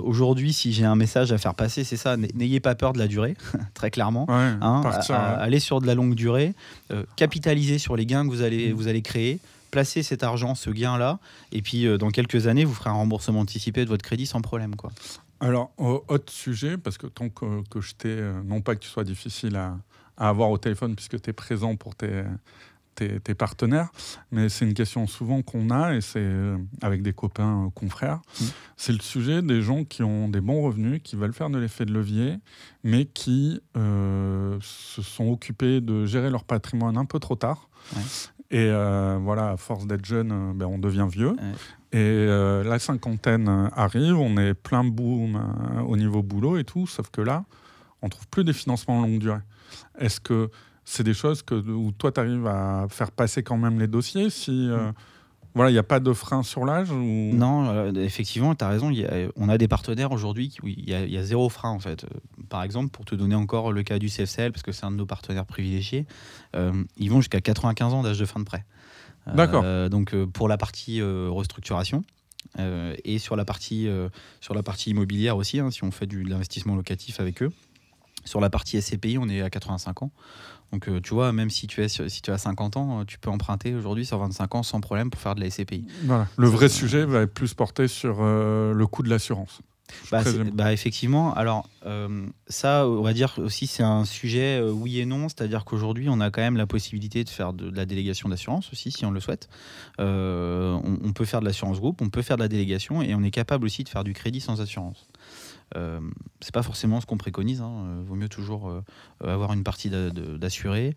Aujourd'hui, 0.03 0.55
si 0.55 0.73
j'ai 0.73 0.87
un 0.87 0.97
message 0.97 1.31
à 1.33 1.39
faire 1.39 1.55
passer, 1.55 1.85
c'est 1.85 1.99
ça. 1.99 2.17
N'ayez 2.17 2.61
pas 2.61 2.75
peur 2.75 2.95
de 2.95 2.99
la 2.99 3.07
durée, 3.07 3.37
très 3.75 3.91
clairement. 3.91 4.27
hein, 4.63 4.83
Allez 5.39 5.61
sur 5.61 5.81
de 5.81 5.87
la 5.87 5.95
longue 5.95 6.15
durée, 6.15 6.55
capitalisez 7.17 7.79
sur 7.79 7.95
les 7.97 8.07
gains 8.07 8.25
que 8.25 8.31
vous 8.31 8.43
allez, 8.43 8.73
vous 8.73 8.89
allez 8.89 9.03
créer 9.03 9.41
placez 9.71 10.05
cet 10.05 10.23
argent, 10.23 10.55
ce 10.55 10.71
gain-là, 10.71 11.19
et 11.51 11.61
puis 11.61 11.87
dans 11.99 12.11
quelques 12.11 12.47
années, 12.47 12.65
vous 12.65 12.75
ferez 12.75 12.91
un 12.91 12.95
remboursement 12.95 13.41
anticipé 13.41 13.85
de 13.85 13.89
votre 13.89 14.05
crédit 14.05 14.25
sans 14.25 14.41
problème. 14.41 14.77
Quoi. 14.77 14.93
Alors, 15.45 15.75
autre 15.77 16.33
sujet, 16.33 16.79
parce 16.79 16.97
que 16.97 17.07
tant 17.07 17.29
que, 17.29 17.81
je 17.81 17.95
t'ai, 17.95 18.09
euh, 18.09 18.43
non 18.45 18.63
pas 18.63 18.75
que 18.75 18.81
tu 18.81 18.89
sois 18.89 19.05
difficile 19.05 19.57
à, 19.57 19.77
avoir 20.17 20.49
au 20.49 20.57
téléphone 20.57 20.97
puisque 20.97 21.21
tu 21.21 21.29
es 21.29 21.33
présent 21.35 21.77
pour 21.77 21.95
tes, 21.95 22.23
tes, 22.95 23.35
partenaires, 23.35 23.91
mais 24.31 24.49
c'est 24.49 24.65
une 24.65 24.73
question 24.73 25.07
souvent 25.07 25.43
qu'on 25.43 25.69
a, 25.69 25.97
et 25.97 26.01
c'est 26.01 26.21
euh, 26.21 26.57
avec 26.81 27.03
des 27.03 27.13
copains 27.13 27.67
euh, 27.67 27.71
confrères, 27.75 28.23
mmh. 28.41 28.45
c'est 28.79 28.93
le 28.95 29.01
sujet 29.01 29.43
des 29.43 29.61
gens 29.61 29.85
qui 29.85 30.03
ont 30.03 30.31
des 30.31 30.41
bons 30.41 30.63
revenus, 30.63 31.03
qui 31.05 31.15
veulent 31.15 31.35
faire 31.35 31.51
de 31.51 31.59
l'effet 31.59 31.85
de 31.85 31.93
levier, 31.93 32.39
mais 32.83 33.05
qui 33.05 33.61
se 33.75 35.03
sont 35.03 35.29
occupés 35.29 35.83
de 35.83 36.07
gérer 36.07 36.31
leur 36.31 36.45
patrimoine 36.45 36.97
un 36.97 37.05
peu 37.05 37.19
trop 37.19 37.37
tard. 37.37 37.69
Et 38.55 38.71
voilà, 38.71 39.51
à 39.51 39.57
force 39.57 39.87
d'être 39.87 40.05
jeune, 40.05 40.53
ben, 40.55 40.67
on 40.67 40.79
devient 40.79 41.09
vieux. 41.11 41.35
Et 41.93 42.27
la 42.27 42.79
cinquantaine 42.79 43.71
arrive, 43.75 44.17
on 44.17 44.37
est 44.37 44.55
plein 44.55 44.85
boom 44.85 45.41
au 45.87 45.97
niveau 45.97 46.23
boulot 46.23 46.57
et 46.57 46.65
tout, 46.65 46.87
sauf 46.87 47.11
que 47.11 47.21
là, 47.21 47.45
on 48.01 48.09
trouve 48.09 48.29
plus 48.29 48.45
des 48.45 48.53
financements 48.53 49.01
longue 49.01 49.19
durée. 49.19 49.41
Est-ce 49.99 50.21
que 50.21 50.51
c'est 50.85 51.03
des 51.03 51.15
choses 51.15 51.43
que, 51.43 51.55
où 51.55 51.93
toi, 51.93 52.13
tu 52.13 52.21
arrives 52.21 52.47
à 52.47 52.87
faire 52.91 53.11
passer 53.11 53.43
quand 53.43 53.57
même 53.57 53.79
les 53.79 53.87
dossiers 53.87 54.31
si 54.31 54.69
euh, 54.71 54.91
mm. 54.91 54.95
Voilà, 55.55 55.71
il 55.71 55.75
n'y 55.75 55.79
a 55.79 55.85
pas 55.85 56.01
de 56.01 56.13
frein 56.13 56.43
sur 56.43 56.65
l'âge 56.65 56.91
ou... 56.91 56.97
Non, 57.33 57.69
euh, 57.69 57.93
effectivement, 57.95 58.55
tu 58.57 58.65
as 58.65 58.69
raison. 58.69 58.93
on 59.37 59.49
a 59.49 59.57
des 59.57 59.69
partenaires 59.69 60.11
aujourd'hui 60.11 60.57
où 60.63 60.67
il 60.67 60.89
y, 60.89 61.17
a 61.17 61.23
zéro 61.23 61.49
frein 61.49 61.71
en 61.71 61.79
fait. 61.79 62.05
Euh, 62.05 62.09
par 62.49 62.65
exemple, 62.65 62.91
pour 62.91 63.05
te 63.05 63.15
donner 63.15 63.37
encore 63.37 63.71
le 63.71 63.85
cas 63.85 64.01
du 64.01 64.09
CFCL, 64.09 64.51
parce 64.51 64.65
que 64.65 64.73
c'est 64.73 64.85
un 64.85 64.91
de 64.91 64.97
nos 64.97 65.07
partenaires 65.07 65.47
privilégiés, 65.47 66.07
ils 66.55 67.11
vont 67.11 67.21
jusqu'à 67.21 67.41
95 67.41 67.95
ans 67.95 68.03
d'âge 68.03 68.19
de 68.19 68.25
fin 68.25 68.41
de 68.41 68.45
prêt. 68.45 68.65
D'accord. 69.33 69.65
donc 69.89 70.15
pour 70.27 70.49
la 70.49 70.59
partie 70.59 71.01
restructuration. 71.03 72.05
et 72.59 73.19
sur 73.19 73.37
la 73.37 73.45
partie, 73.45 73.89
sur 74.41 74.55
la 74.55 74.63
partie 74.63 74.91
immobilière 74.91 75.37
aussi, 75.37 75.61
hein, 75.61 75.71
si 75.71 75.85
on 75.85 75.91
fait 75.91 76.07
de 76.07 76.19
l'investissement 76.19 76.75
locatif 76.75 77.21
avec 77.21 77.43
eux. 77.43 77.51
Sur 78.25 78.41
la 78.41 78.51
partie 78.51 78.81
SCPI, 78.81 79.19
on 79.19 79.29
est 79.29 79.43
à 79.43 79.51
85 79.51 80.03
ans. 80.03 80.11
Donc, 80.75 80.89
euh, 80.89 81.01
tu 81.01 81.15
vois, 81.15 81.33
même 81.33 81.51
si 81.51 81.69
tu, 81.69 81.85
es, 81.85 81.89
si 81.89 82.21
tu 82.21 82.33
as 82.33 82.39
50 82.39 82.77
ans, 82.77 83.01
euh, 83.01 83.05
tu 83.05 83.17
peux 83.21 83.31
emprunter 83.31 83.77
aujourd'hui 83.77 84.05
sur 84.05 84.19
25 84.19 84.57
ans 84.57 84.63
sans 84.65 84.81
problème 84.81 85.09
pour 85.09 85.21
faire 85.21 85.37
de 85.37 85.41
la 85.41 85.49
SCPI. 85.49 85.87
Voilà. 86.03 86.27
Le 86.37 86.49
vrai 86.49 86.69
sujet 86.69 87.05
va 87.05 87.21
être 87.21 87.33
plus 87.33 87.55
porté 87.55 87.87
sur 87.87 88.17
euh, 88.19 88.75
le 88.75 88.87
coût 88.89 89.05
de 89.05 89.09
l'assurance. 89.09 89.61
Bah, 90.11 90.25
bah, 90.53 90.73
effectivement. 90.73 91.33
Alors, 91.35 91.69
ça, 92.49 92.89
on 92.89 93.03
va 93.03 93.13
dire 93.13 93.35
aussi, 93.39 93.69
c'est 93.69 93.85
un 93.85 94.05
sujet 94.05 94.61
oui 94.61 94.99
et 94.99 95.07
non. 95.07 95.29
C'est-à-dire 95.29 95.65
qu'aujourd'hui, 95.65 96.09
on 96.09 96.21
a 96.21 96.33
quand 96.33 96.41
même 96.41 96.57
la 96.57 96.67
possibilité 96.67 97.23
de 97.23 97.29
faire 97.29 97.53
de, 97.53 97.71
la 97.71 97.87
délégation 97.87 98.29
d'assurance 98.29 98.73
aussi, 98.73 98.91
si 98.91 99.05
on 99.05 99.13
le 99.13 99.21
souhaite. 99.21 99.49
On, 99.99 100.81
on, 101.05 101.13
peut 101.13 101.27
faire 101.27 101.39
de 101.39 101.45
l'assurance 101.45 101.79
groupe, 101.79 102.03
on 102.03 102.09
peut 102.09 102.23
faire 102.23 102.37
de 102.37 102.43
la 102.43 102.49
délégation 102.49 103.01
et 103.01 103.15
on 103.15 103.23
est 103.23 103.31
capable 103.31 103.67
aussi 103.67 103.85
de 103.85 103.89
faire 103.89 104.03
du 104.03 104.15
crédit 104.15 104.41
sans 104.41 104.61
assurance. 104.61 105.07
Euh, 105.77 106.01
c'est 106.41 106.55
pas 106.55 106.63
forcément 106.63 107.01
ce 107.01 107.07
qu'on 107.07 107.17
préconise. 107.17 107.61
Hein. 107.61 107.73
Euh, 107.87 108.03
vaut 108.07 108.15
mieux 108.15 108.29
toujours 108.29 108.69
euh, 108.69 108.83
avoir 109.21 109.53
une 109.53 109.65
partie 109.65 109.91
d'assuré. 109.91 110.95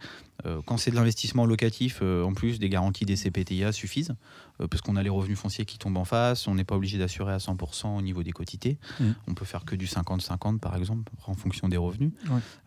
quand 0.66 0.78
c'est 0.78 0.92
de 0.92 0.96
l'investissement 0.96 1.46
locatif, 1.46 2.02
en 2.02 2.34
plus, 2.34 2.60
des 2.60 2.70
garanties 2.70 3.06
des 3.06 3.16
CPTIA 3.16 3.72
suffisent, 3.72 4.14
parce 4.60 4.82
qu'on 4.82 4.96
a 4.96 5.04
les 5.04 5.10
revenus 5.10 5.38
fonciers 5.38 5.66
qui 5.66 5.78
tombent 5.78 5.98
en 5.98 6.06
face. 6.06 6.48
On 6.48 6.56
n'est 6.56 6.64
pas 6.64 6.76
obligé 6.76 6.98
d'assurer 6.98 7.34
à 7.34 7.38
100% 7.38 7.98
au 7.98 8.02
niveau 8.02 8.24
des 8.24 8.32
quotités. 8.32 8.78
Mmh. 9.00 9.06
On 9.28 9.34
peut 9.34 9.46
faire 9.46 9.66
que 9.66 9.76
du 9.76 9.88
50-50, 9.88 10.60
par 10.60 10.76
exemple, 10.76 11.12
en 11.26 11.34
fonction 11.34 11.68
des 11.68 11.78
revenus. 11.78 12.12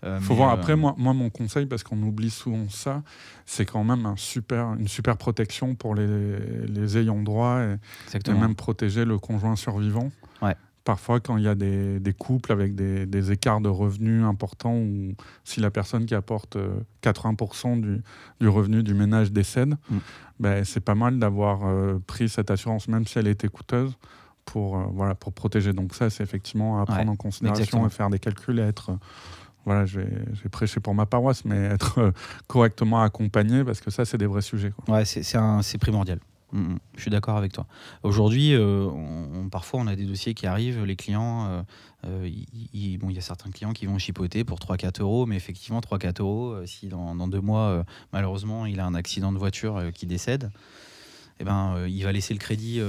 Il 0.02 0.20
faut 0.20 0.34
voir 0.34 0.50
après, 0.50 0.76
moi, 0.76 0.94
moi, 0.98 1.14
mon 1.14 1.30
conseil, 1.30 1.66
parce 1.66 1.84
qu'on 1.84 2.02
oublie 2.02 2.30
souvent 2.30 2.68
ça, 2.68 3.02
c'est 3.46 3.66
quand 3.66 3.84
même 3.84 4.04
un 4.04 4.16
super, 4.16 4.74
une 4.74 4.88
super 4.88 5.16
protection 5.16 5.74
pour 5.74 5.94
les, 5.94 6.66
les 6.66 6.98
ayants 6.98 7.22
droit 7.22 7.60
et, 7.60 7.76
et, 8.14 8.32
même 8.32 8.56
protéger 8.56 9.04
le 9.04 9.18
conjoint 9.18 9.56
survivant. 9.56 10.10
Ouais 10.42 10.56
parfois 10.84 11.20
quand 11.20 11.36
il 11.36 11.44
y 11.44 11.48
a 11.48 11.54
des, 11.54 12.14
couples 12.18 12.52
avec 12.52 12.74
des, 12.74 13.32
écarts 13.32 13.60
de 13.60 13.68
revenus 13.68 14.24
importants 14.24 14.76
ou 14.76 15.14
si 15.44 15.60
la 15.60 15.70
personne 15.70 16.06
qui 16.06 16.14
apporte 16.14 16.56
80% 17.02 17.84
euh, 17.84 17.98
du, 18.40 18.48
revenu 18.48 18.82
du 18.82 18.94
ménage 18.94 19.32
décède, 19.32 19.76
mm. 19.90 19.98
ben, 20.40 20.64
c'est 20.64 20.80
pas 20.80 20.94
mal 20.94 21.18
d'avoir 21.18 21.66
euh, 21.66 21.98
pris 22.06 22.28
cette 22.28 22.50
assurance, 22.50 22.88
même 22.88 23.06
si 23.06 23.18
elle 23.18 23.28
était 23.28 23.48
coûteuse, 23.48 23.96
pour, 24.44 24.78
euh, 24.78 24.84
voilà, 24.92 25.14
pour 25.14 25.32
protéger. 25.32 25.72
Donc 25.72 25.94
ça, 25.94 26.10
c'est 26.10 26.22
effectivement 26.22 26.80
à 26.80 26.86
prendre 26.86 27.12
en 27.12 27.16
considération 27.16 27.86
et 27.86 27.90
faire 27.90 28.10
des 28.10 28.18
calculs 28.18 28.58
et 28.58 28.62
être... 28.62 28.98
voilà, 29.64 29.86
je 29.86 30.00
vais, 30.00 30.48
prêcher 30.50 30.80
pour 30.80 30.94
ma 30.94 31.06
paroisse, 31.06 31.44
mais 31.44 31.56
être 31.56 32.12
correctement 32.46 33.02
accompagné, 33.02 33.64
parce 33.64 33.80
que 33.80 33.90
ça, 33.90 34.04
c'est 34.04 34.18
des 34.18 34.26
vrais 34.26 34.42
sujets. 34.42 34.70
Quoi. 34.70 34.96
Ouais, 34.96 35.04
c'est 35.04 35.78
primordial. 35.78 36.18
Mm, 36.52 36.58
mm. 36.58 36.78
je 36.96 37.00
suis 37.00 37.10
d'accord 37.10 37.36
avec 37.36 37.52
toi. 37.52 37.66
Aujourd'hui, 38.02 38.54
euh, 38.54 38.88
parfois, 39.50 39.80
on 39.80 39.86
a 39.86 39.96
des 39.96 40.04
dossiers 40.04 40.34
qui 40.34 40.46
arrivent, 40.46 40.84
les 40.84 40.96
clients, 40.96 41.46
euh, 41.46 41.62
euh, 42.06 42.30
il 42.72 42.98
bon, 42.98 43.10
y 43.10 43.18
a 43.18 43.20
certains 43.20 43.50
clients 43.50 43.72
qui 43.72 43.86
vont 43.86 43.98
chipoter 43.98 44.44
pour 44.44 44.58
3-4 44.58 45.00
euros, 45.00 45.26
mais 45.26 45.36
effectivement, 45.36 45.80
3-4 45.80 46.20
euros, 46.20 46.66
si 46.66 46.88
dans, 46.88 47.28
deux 47.28 47.40
mois, 47.40 47.84
malheureusement, 48.12 48.66
il 48.66 48.80
a 48.80 48.86
un 48.86 48.94
accident 48.94 49.32
de 49.32 49.38
voiture 49.38 49.92
qui 49.94 50.06
décède, 50.06 50.50
eh 51.38 51.44
ben, 51.44 51.86
il 51.86 52.02
va 52.02 52.12
laisser 52.12 52.34
le 52.34 52.40
crédit 52.40 52.80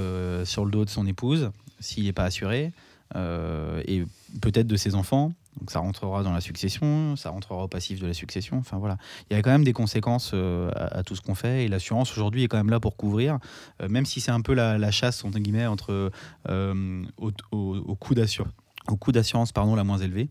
sur 0.45 0.65
le 0.65 0.71
dos 0.71 0.85
de 0.85 0.89
son 0.89 1.05
épouse 1.05 1.51
s'il 1.79 2.05
n'est 2.05 2.13
pas 2.13 2.25
assuré, 2.25 2.71
et 3.15 4.05
peut-être 4.41 4.67
de 4.67 4.75
ses 4.75 4.95
enfants. 4.95 5.33
Donc 5.59 5.69
ça 5.69 5.79
rentrera 5.79 6.23
dans 6.23 6.31
la 6.31 6.41
succession, 6.41 7.15
ça 7.15 7.29
rentrera 7.29 7.63
au 7.63 7.67
passif 7.67 7.99
de 7.99 8.07
la 8.07 8.13
succession. 8.13 8.57
Enfin 8.57 8.77
voilà, 8.77 8.97
il 9.29 9.35
y 9.35 9.39
a 9.39 9.41
quand 9.41 9.51
même 9.51 9.65
des 9.65 9.73
conséquences 9.73 10.31
euh, 10.33 10.71
à, 10.75 11.03
tout 11.03 11.15
ce 11.15 11.21
qu'on 11.21 11.35
fait 11.35 11.65
et 11.65 11.67
l'assurance 11.67 12.11
aujourd'hui 12.13 12.43
est 12.43 12.47
quand 12.47 12.57
même 12.57 12.69
là 12.69 12.79
pour 12.79 12.95
couvrir, 12.95 13.37
euh, 13.81 13.89
même 13.89 14.05
si 14.05 14.21
c'est 14.21 14.31
un 14.31 14.41
peu 14.41 14.53
la, 14.53 14.91
chasse 14.91 15.23
entre 15.25 15.39
guillemets 15.39 15.65
entre 15.65 16.11
euh, 16.49 17.03
au, 17.17 17.95
coût 17.95 18.15
d'assurance, 18.15 18.53
au 18.87 18.95
coût 18.95 19.11
d'assurance 19.11 19.51
pardon 19.51 19.75
la 19.75 19.83
moins 19.83 19.97
élevée. 19.97 20.29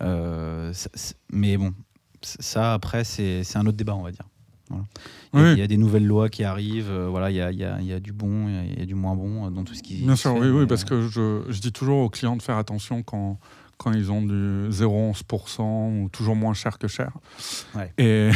mais 0.00 1.56
bon, 1.56 1.72
ça 2.22 2.74
après 2.74 3.04
c'est 3.04 3.56
un 3.56 3.66
autre 3.66 3.76
débat 3.76 3.94
on 3.94 4.02
va 4.02 4.10
dire. 4.10 4.26
Il, 5.34 5.58
y 5.58 5.62
a, 5.62 5.66
des 5.66 5.76
nouvelles 5.76 6.06
lois 6.06 6.28
qui 6.28 6.44
arrivent, 6.44 6.92
voilà, 6.92 7.30
il 7.30 7.36
y, 7.36 7.40
a, 7.40 7.50
il, 7.50 7.86
y 7.86 7.92
a, 7.92 8.00
du 8.00 8.12
bon, 8.12 8.48
il 8.48 8.78
y 8.78 8.82
a, 8.82 8.86
du 8.86 8.94
moins 8.94 9.14
bon 9.14 9.50
dans 9.50 9.64
tout 9.64 9.74
ce 9.74 9.82
qui. 9.82 10.02
Bien 10.02 10.16
sûr, 10.16 10.34
oui, 10.34 10.48
oui, 10.48 10.66
parce 10.66 10.84
que 10.84 11.02
je, 11.02 11.42
je, 11.48 11.60
dis 11.60 11.72
toujours 11.72 11.98
aux 11.98 12.10
clients 12.10 12.36
de 12.36 12.42
faire 12.42 12.56
attention 12.56 13.02
quand, 13.02 13.38
quand 13.78 13.92
ils 13.92 14.10
ont 14.10 14.22
du 14.22 14.68
0,11% 14.70 16.02
ou 16.02 16.08
toujours 16.08 16.36
moins 16.36 16.52
cher 16.52 16.78
que 16.78 16.88
cher. 16.88 17.12
Et, 17.96 18.30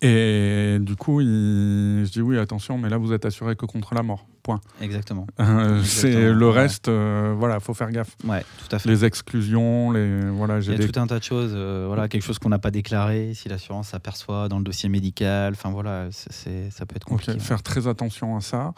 et 0.00 0.78
du 0.80 0.94
coup, 0.96 1.20
je 1.20 2.10
dis 2.10 2.20
oui, 2.20 2.38
attention, 2.38 2.78
mais 2.78 2.88
là, 2.88 2.96
vous 2.96 3.12
êtes 3.12 3.24
assuré 3.24 3.56
que 3.56 3.66
contre 3.66 3.94
la 3.94 4.02
mort. 4.02 4.26
Point. 4.44 4.60
Exactement. 4.80 5.26
Euh, 5.40 5.82
c'est 5.82 6.32
le 6.32 6.48
reste, 6.48 6.86
euh, 6.86 7.34
voilà, 7.36 7.58
faut 7.58 7.74
faire 7.74 7.90
gaffe. 7.90 8.16
Ouais, 8.24 8.44
tout 8.60 8.76
à 8.76 8.78
fait. 8.78 8.88
Les 8.88 9.04
exclusions, 9.04 9.90
les 9.90 10.20
voilà. 10.30 10.60
Il 10.60 10.70
y 10.70 10.84
a 10.84 10.86
tout 10.86 11.00
un 11.00 11.08
tas 11.08 11.18
de 11.18 11.24
choses, 11.24 11.50
euh, 11.52 11.86
voilà, 11.88 12.06
quelque 12.06 12.22
chose 12.22 12.38
qu'on 12.38 12.50
n'a 12.50 12.60
pas 12.60 12.70
déclaré, 12.70 13.34
si 13.34 13.48
l'assurance 13.48 13.88
s'aperçoit 13.88 14.48
dans 14.48 14.58
le 14.58 14.64
dossier 14.64 14.88
médical, 14.88 15.54
enfin 15.54 15.70
voilà, 15.70 16.06
c'est 16.12 16.70
ça 16.70 16.86
peut 16.86 16.94
être 16.94 17.06
compliqué. 17.06 17.36
Faire 17.40 17.64
très 17.64 17.88
attention 17.88 18.36
à 18.36 18.40
ça. 18.40 18.72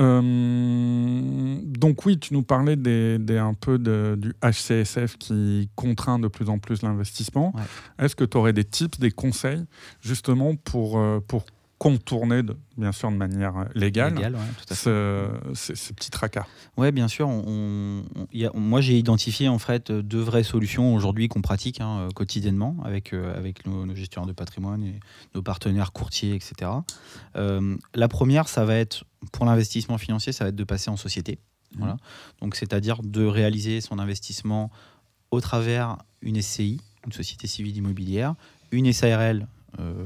Euh, 0.00 1.60
donc 1.62 2.04
oui, 2.04 2.18
tu 2.18 2.34
nous 2.34 2.42
parlais 2.42 2.76
des, 2.76 3.38
un 3.38 3.54
peu 3.54 3.78
du 3.78 4.34
HCSF 4.42 5.16
qui 5.18 5.68
contraint 5.76 6.18
de 6.18 6.28
plus 6.28 6.48
en 6.48 6.58
plus 6.58 6.82
l'investissement. 6.82 7.52
Est-ce 7.98 8.16
que 8.16 8.24
tu 8.24 8.36
aurais 8.36 8.52
des 8.52 8.64
tips, 8.64 8.98
des 8.98 9.10
conseils 9.10 9.64
justement 10.00 10.56
pour, 10.56 10.98
euh, 10.98 11.20
pour 11.26 11.44
contourner, 11.78 12.42
de, 12.42 12.56
bien 12.76 12.92
sûr 12.92 13.10
de 13.10 13.16
manière 13.16 13.56
euh, 13.56 13.64
légale, 13.74 14.14
ces, 14.70 15.92
petits 15.94 16.10
tracas 16.10 16.46
Oui, 16.76 16.92
bien 16.92 17.08
sûr. 17.08 17.28
On, 17.28 18.04
moi, 18.54 18.80
j'ai 18.80 18.98
identifié 18.98 19.48
en 19.48 19.58
fait 19.58 19.92
deux 19.92 20.20
vraies 20.20 20.44
solutions 20.44 20.94
aujourd'hui 20.94 21.28
qu'on 21.28 21.42
pratique 21.42 21.80
hein, 21.80 22.08
quotidiennement 22.14 22.76
avec, 22.84 23.12
avec 23.12 23.66
nos, 23.66 23.86
nos, 23.86 23.94
gestionnaires 23.94 24.28
de 24.28 24.32
patrimoine 24.32 24.82
et 24.82 25.00
nos 25.34 25.42
partenaires 25.42 25.92
courtiers, 25.92 26.34
etc. 26.34 26.70
la 27.34 28.08
première, 28.08 28.48
ça 28.48 28.64
va 28.64 28.76
être 28.76 29.04
pour 29.32 29.44
l'investissement 29.44 29.98
financier, 29.98 30.32
ça 30.32 30.44
va 30.44 30.48
être 30.50 30.56
de 30.56 30.64
passer 30.64 30.90
en 30.90 30.96
société. 30.96 31.38
Mmh. 31.72 31.78
Voilà. 31.78 31.96
Donc, 32.40 32.56
c'est-à-dire 32.56 33.02
de 33.02 33.24
réaliser 33.24 33.80
son 33.80 33.98
investissement 33.98 34.70
au 35.30 35.40
travers 35.40 35.98
une 36.22 36.40
SCI, 36.40 36.80
une 37.06 37.12
société 37.12 37.46
civile 37.46 37.76
immobilière, 37.76 38.34
une 38.70 38.92
SARL 38.92 39.42
euh, 39.42 39.46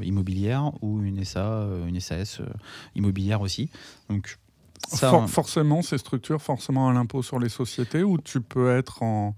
immobilière 0.02 0.72
ou 0.82 1.02
une 1.02 1.24
SA, 1.24 1.40
euh, 1.40 1.86
une 1.86 2.00
SAS 2.00 2.40
euh, 2.40 2.46
immobilière 2.94 3.40
aussi. 3.40 3.70
Donc, 4.08 4.38
ça, 4.86 5.26
forcément, 5.26 5.82
ces 5.82 5.98
structures, 5.98 6.40
forcément 6.40 6.88
à 6.88 6.92
l'impôt 6.92 7.22
sur 7.22 7.38
les 7.38 7.48
sociétés 7.48 8.02
ou 8.02 8.18
tu 8.18 8.40
peux 8.40 8.70
être 8.76 9.02
en, 9.02 9.34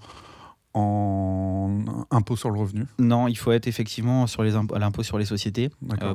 en 0.74 2.06
impôt 2.10 2.36
sur 2.36 2.50
le 2.50 2.58
revenu? 2.58 2.86
Non, 2.98 3.26
il 3.26 3.36
faut 3.36 3.52
être 3.52 3.66
effectivement 3.66 4.26
sur 4.26 4.42
les 4.42 4.54
à 4.54 4.78
l'impôt 4.78 5.02
sur 5.02 5.18
les 5.18 5.24
sociétés 5.24 5.70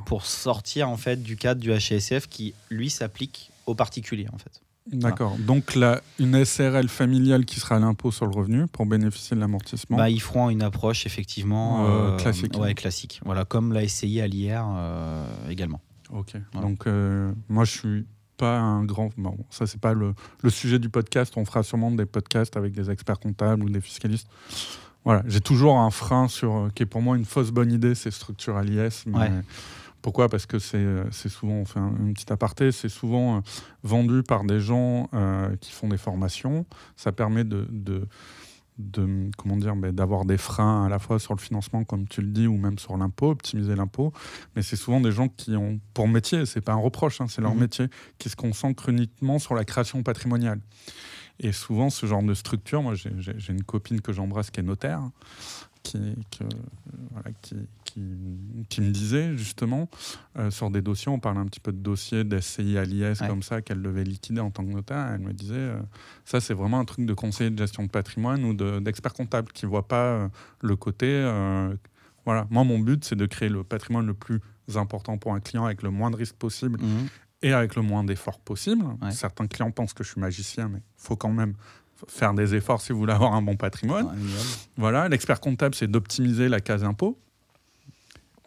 pour 0.06 0.25
sortir 0.25 0.89
en 0.89 0.97
fait 0.97 1.21
du 1.21 1.36
cadre 1.36 1.60
du 1.60 1.71
HSF 1.71 2.28
qui 2.28 2.54
lui 2.69 2.89
s'applique 2.89 3.51
aux 3.65 3.75
particuliers 3.75 4.28
en 4.32 4.38
fait. 4.38 4.62
D'accord. 4.91 5.36
Donc 5.39 5.76
là, 5.76 6.02
une 6.19 6.43
SRL 6.43 6.88
familiale 6.89 7.45
qui 7.45 7.60
sera 7.60 7.78
à 7.78 7.80
l'impôt 7.80 8.12
sur 8.12 8.28
le 8.28 8.36
revenu 8.36 8.67
pour 8.67 8.86
bénéficier 8.86 9.36
de 9.36 9.41
l'amortissement. 9.41 9.98
Bah, 9.98 10.10
ils 10.10 10.21
feront 10.21 10.50
une 10.50 10.62
approche 10.62 11.08
effectivement 11.08 11.86
euh, 11.86 12.12
euh, 12.12 12.17
classique. 12.17 12.58
Ouais, 12.58 12.74
classique. 12.76 13.19
Voilà, 13.26 13.45
comme 13.45 13.74
la 13.74 13.88
SCI 13.88 14.21
à 14.21 14.28
l'IR 14.28 14.63
euh, 14.67 15.26
également. 15.50 15.82
Ok. 16.12 16.36
Donc 16.54 16.86
moi, 17.50 17.65
je 17.65 17.71
suis 17.71 18.06
pas 18.38 18.60
un 18.60 18.84
grand. 18.84 19.10
Bon, 19.17 19.38
ça 19.50 19.65
c'est 19.65 19.80
pas 19.80 19.93
le, 19.93 20.13
le, 20.43 20.50
sujet 20.50 20.78
du 20.78 20.89
podcast. 20.89 21.34
On 21.38 21.45
fera 21.45 21.63
sûrement 21.63 21.89
des 21.89 22.06
podcasts 22.06 22.58
avec 22.58 22.74
des 22.74 22.91
experts 22.91 23.19
comptables 23.19 23.63
ou 23.63 23.69
des 23.69 23.82
fiscalistes. 23.82 24.28
Voilà, 25.04 25.24
j'ai 25.28 25.41
toujours 25.41 25.78
un 25.78 25.89
frein 25.89 26.28
sur 26.28 26.69
qui 26.76 26.84
est 26.84 26.88
pour 26.88 27.02
moi 27.02 27.15
une 27.15 27.26
fausse 27.26 27.52
bonne 27.52 27.71
idée, 27.71 27.95
c'est 27.95 28.12
structure 28.12 28.58
à 28.58 28.63
l'IS. 28.63 29.06
Mais... 29.08 29.32
Pourquoi? 30.05 30.29
Parce 30.29 30.45
que 30.45 30.57
euh, 30.75 31.03
c'est 31.09 31.29
souvent, 31.29 31.55
on 31.55 31.65
fait 31.65 31.79
un, 31.79 31.91
une 31.99 32.13
petite 32.13 32.29
aparté, 32.29 32.71
c'est 32.71 32.89
souvent 32.89 33.37
euh, 33.37 33.39
vendu 33.81 34.21
par 34.21 34.43
des 34.43 34.59
gens 34.59 35.09
euh, 35.15 35.55
qui 35.59 35.71
font 35.71 35.87
des 35.87 35.97
formations. 35.97 36.67
Ça 36.95 37.11
permet 37.11 37.43
de, 37.43 37.67
de 37.71 39.29
comment 39.35 39.57
dire 39.57 39.75
ben, 39.75 39.91
d'avoir 39.91 40.25
des 40.25 40.37
freins 40.37 40.85
à 40.85 40.89
la 40.89 40.99
fois 40.99 41.17
sur 41.17 41.33
le 41.33 41.39
financement 41.39 41.83
comme 41.85 42.07
tu 42.07 42.21
le 42.21 42.27
dis 42.27 42.45
ou 42.45 42.55
même 42.55 42.77
sur 42.77 42.95
l'impôt 42.97 43.31
optimiser 43.31 43.73
l'impôt 43.73 44.11
mais 44.53 44.61
c'est 44.61 44.75
souvent 44.75 44.99
des 44.99 45.13
gens 45.13 45.29
qui 45.29 45.55
ont 45.55 45.79
pour 45.93 46.09
métier 46.09 46.45
c'est 46.45 46.59
pas 46.59 46.73
un 46.73 46.81
reproche 46.81 47.21
hein, 47.21 47.27
c'est 47.29 47.41
leur 47.41 47.53
mhm. 47.53 47.61
métier 47.61 47.87
qui 48.17 48.27
se 48.27 48.35
concentrent 48.35 48.89
uniquement 48.89 49.39
sur 49.39 49.55
la 49.55 49.63
création 49.63 50.03
patrimoniale 50.03 50.59
et 51.39 51.53
souvent 51.53 51.89
ce 51.89 52.05
genre 52.05 52.21
de 52.21 52.33
structure 52.33 52.81
moi 52.81 52.95
j'ai 52.95 53.53
une 53.53 53.63
copine 53.63 54.01
que 54.01 54.11
j'embrasse 54.11 54.51
qui 54.51 54.59
est 54.59 54.63
notaire 54.63 55.09
qui, 55.86 56.00
qui, 56.32 56.43
qui, 58.69 58.82
me 58.82 58.89
disait 58.89 59.38
justement 59.38 59.88
euh, 60.38 60.52
sur 60.52 60.69
des 60.71 60.82
dossiers, 60.82 61.12
on 61.12 61.19
parle 61.19 61.38
un 61.38 61.45
petit 61.45 61.60
peu 61.60 61.71
de 61.71 61.78
dossiers 61.78 62.24
d'SCI 62.24 62.78
à 62.78 62.84
l'IS 62.84 63.19
comme 63.19 63.43
ça 63.43 63.62
qu'elle 63.62 63.82
devait 63.82 64.04
liquider 64.04 64.41
en 64.41 64.52
tant 64.52 64.65
que 64.65 64.71
notaire. 64.71 65.12
Elle 65.13 65.21
me 65.21 65.34
disait 65.34 65.54
euh, 65.56 65.80
ça 66.26 66.41
c'est 66.41 66.54
vraiment 66.54 66.80
un 66.80 66.86
truc 66.86 67.06
de 67.06 67.13
conseiller 67.13 67.50
de 67.50 67.58
gestion 67.58 67.84
de 67.84 67.89
patrimoine 67.89 68.43
ou 68.43 68.54
d'expert 68.82 69.13
comptable 69.13 69.52
qui 69.52 69.65
voit 69.65 69.88
pas 69.88 70.06
euh, 70.06 70.28
le 70.62 70.76
côté. 70.76 71.21
voilà, 72.26 72.48
moi 72.50 72.63
mon 72.63 72.80
but 72.80 73.06
c'est 73.06 73.15
de 73.15 73.26
créer 73.26 73.50
le 73.50 73.63
patrimoine 73.63 74.08
le 74.08 74.15
plus 74.15 74.41
important 74.76 75.17
pour 75.17 75.34
un 75.34 75.39
client 75.39 75.65
avec 75.65 75.84
le 75.84 75.91
moins 75.91 76.10
de 76.10 76.15
risques 76.15 76.36
possible. 76.36 76.82
Mhm. 76.82 77.08
Et 77.41 77.54
avec 77.54 77.76
le 77.76 77.84
moins 77.84 78.04
d'efforts 78.04 78.39
possible. 78.39 78.86
Certains 79.12 79.45
clients 79.45 79.69
pensent 79.69 79.93
que 79.93 80.04
je 80.04 80.10
suis 80.10 80.21
magicien, 80.21 80.67
mais 80.67 80.80
il 80.80 81.04
faut 81.04 81.15
quand 81.15 81.32
même 81.32 81.54
faire 82.08 82.34
des 82.34 82.55
efforts 82.55 82.81
si 82.81 82.91
vous 82.91 82.99
voulez 82.99 83.13
avoir 83.13 83.34
un 83.34 83.41
bon 83.41 83.55
patrimoine. 83.55 84.15
voilà, 84.77 85.08
l'expert 85.08 85.39
comptable, 85.39 85.75
c'est 85.75 85.88
d'optimiser 85.88 86.49
la 86.49 86.60
case 86.60 86.84
impôt. 86.84 87.17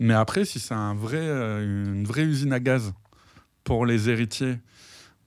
Mais 0.01 0.15
après, 0.15 0.45
si 0.45 0.61
c'est 0.61 0.75
un 0.75 0.95
vrai, 0.95 1.19
euh, 1.19 1.65
une 1.65 2.05
vraie 2.05 2.23
usine 2.23 2.53
à 2.53 2.61
gaz 2.61 2.93
pour 3.65 3.85
les 3.85 4.09
héritiers 4.09 4.59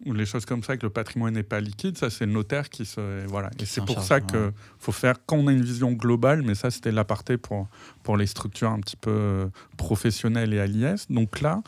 ou 0.05 0.13
les 0.13 0.25
choses 0.25 0.45
comme 0.45 0.63
ça, 0.63 0.77
que 0.77 0.83
le 0.83 0.89
patrimoine 0.89 1.33
n'est 1.33 1.43
pas 1.43 1.59
liquide, 1.59 1.97
ça 1.97 2.09
c'est 2.09 2.25
le 2.25 2.31
notaire 2.31 2.69
qui 2.69 2.85
se. 2.85 3.25
Voilà. 3.27 3.51
Et 3.59 3.65
c'est 3.65 3.85
pour 3.85 4.01
ça 4.01 4.19
qu'il 4.19 4.51
faut 4.79 4.91
faire, 4.91 5.15
quand 5.25 5.37
on 5.37 5.47
a 5.47 5.51
une 5.51 5.63
vision 5.63 5.91
globale, 5.91 6.41
mais 6.41 6.55
ça 6.55 6.71
c'était 6.71 6.91
l'aparté 6.91 7.37
pour, 7.37 7.67
pour 8.01 8.17
les 8.17 8.25
structures 8.25 8.71
un 8.71 8.79
petit 8.79 8.95
peu 8.95 9.11
euh, 9.11 9.47
professionnelles 9.77 10.53
et 10.53 10.59
à 10.59 10.65
l'IS. 10.65 11.07
Donc 11.09 11.41
là, 11.41 11.61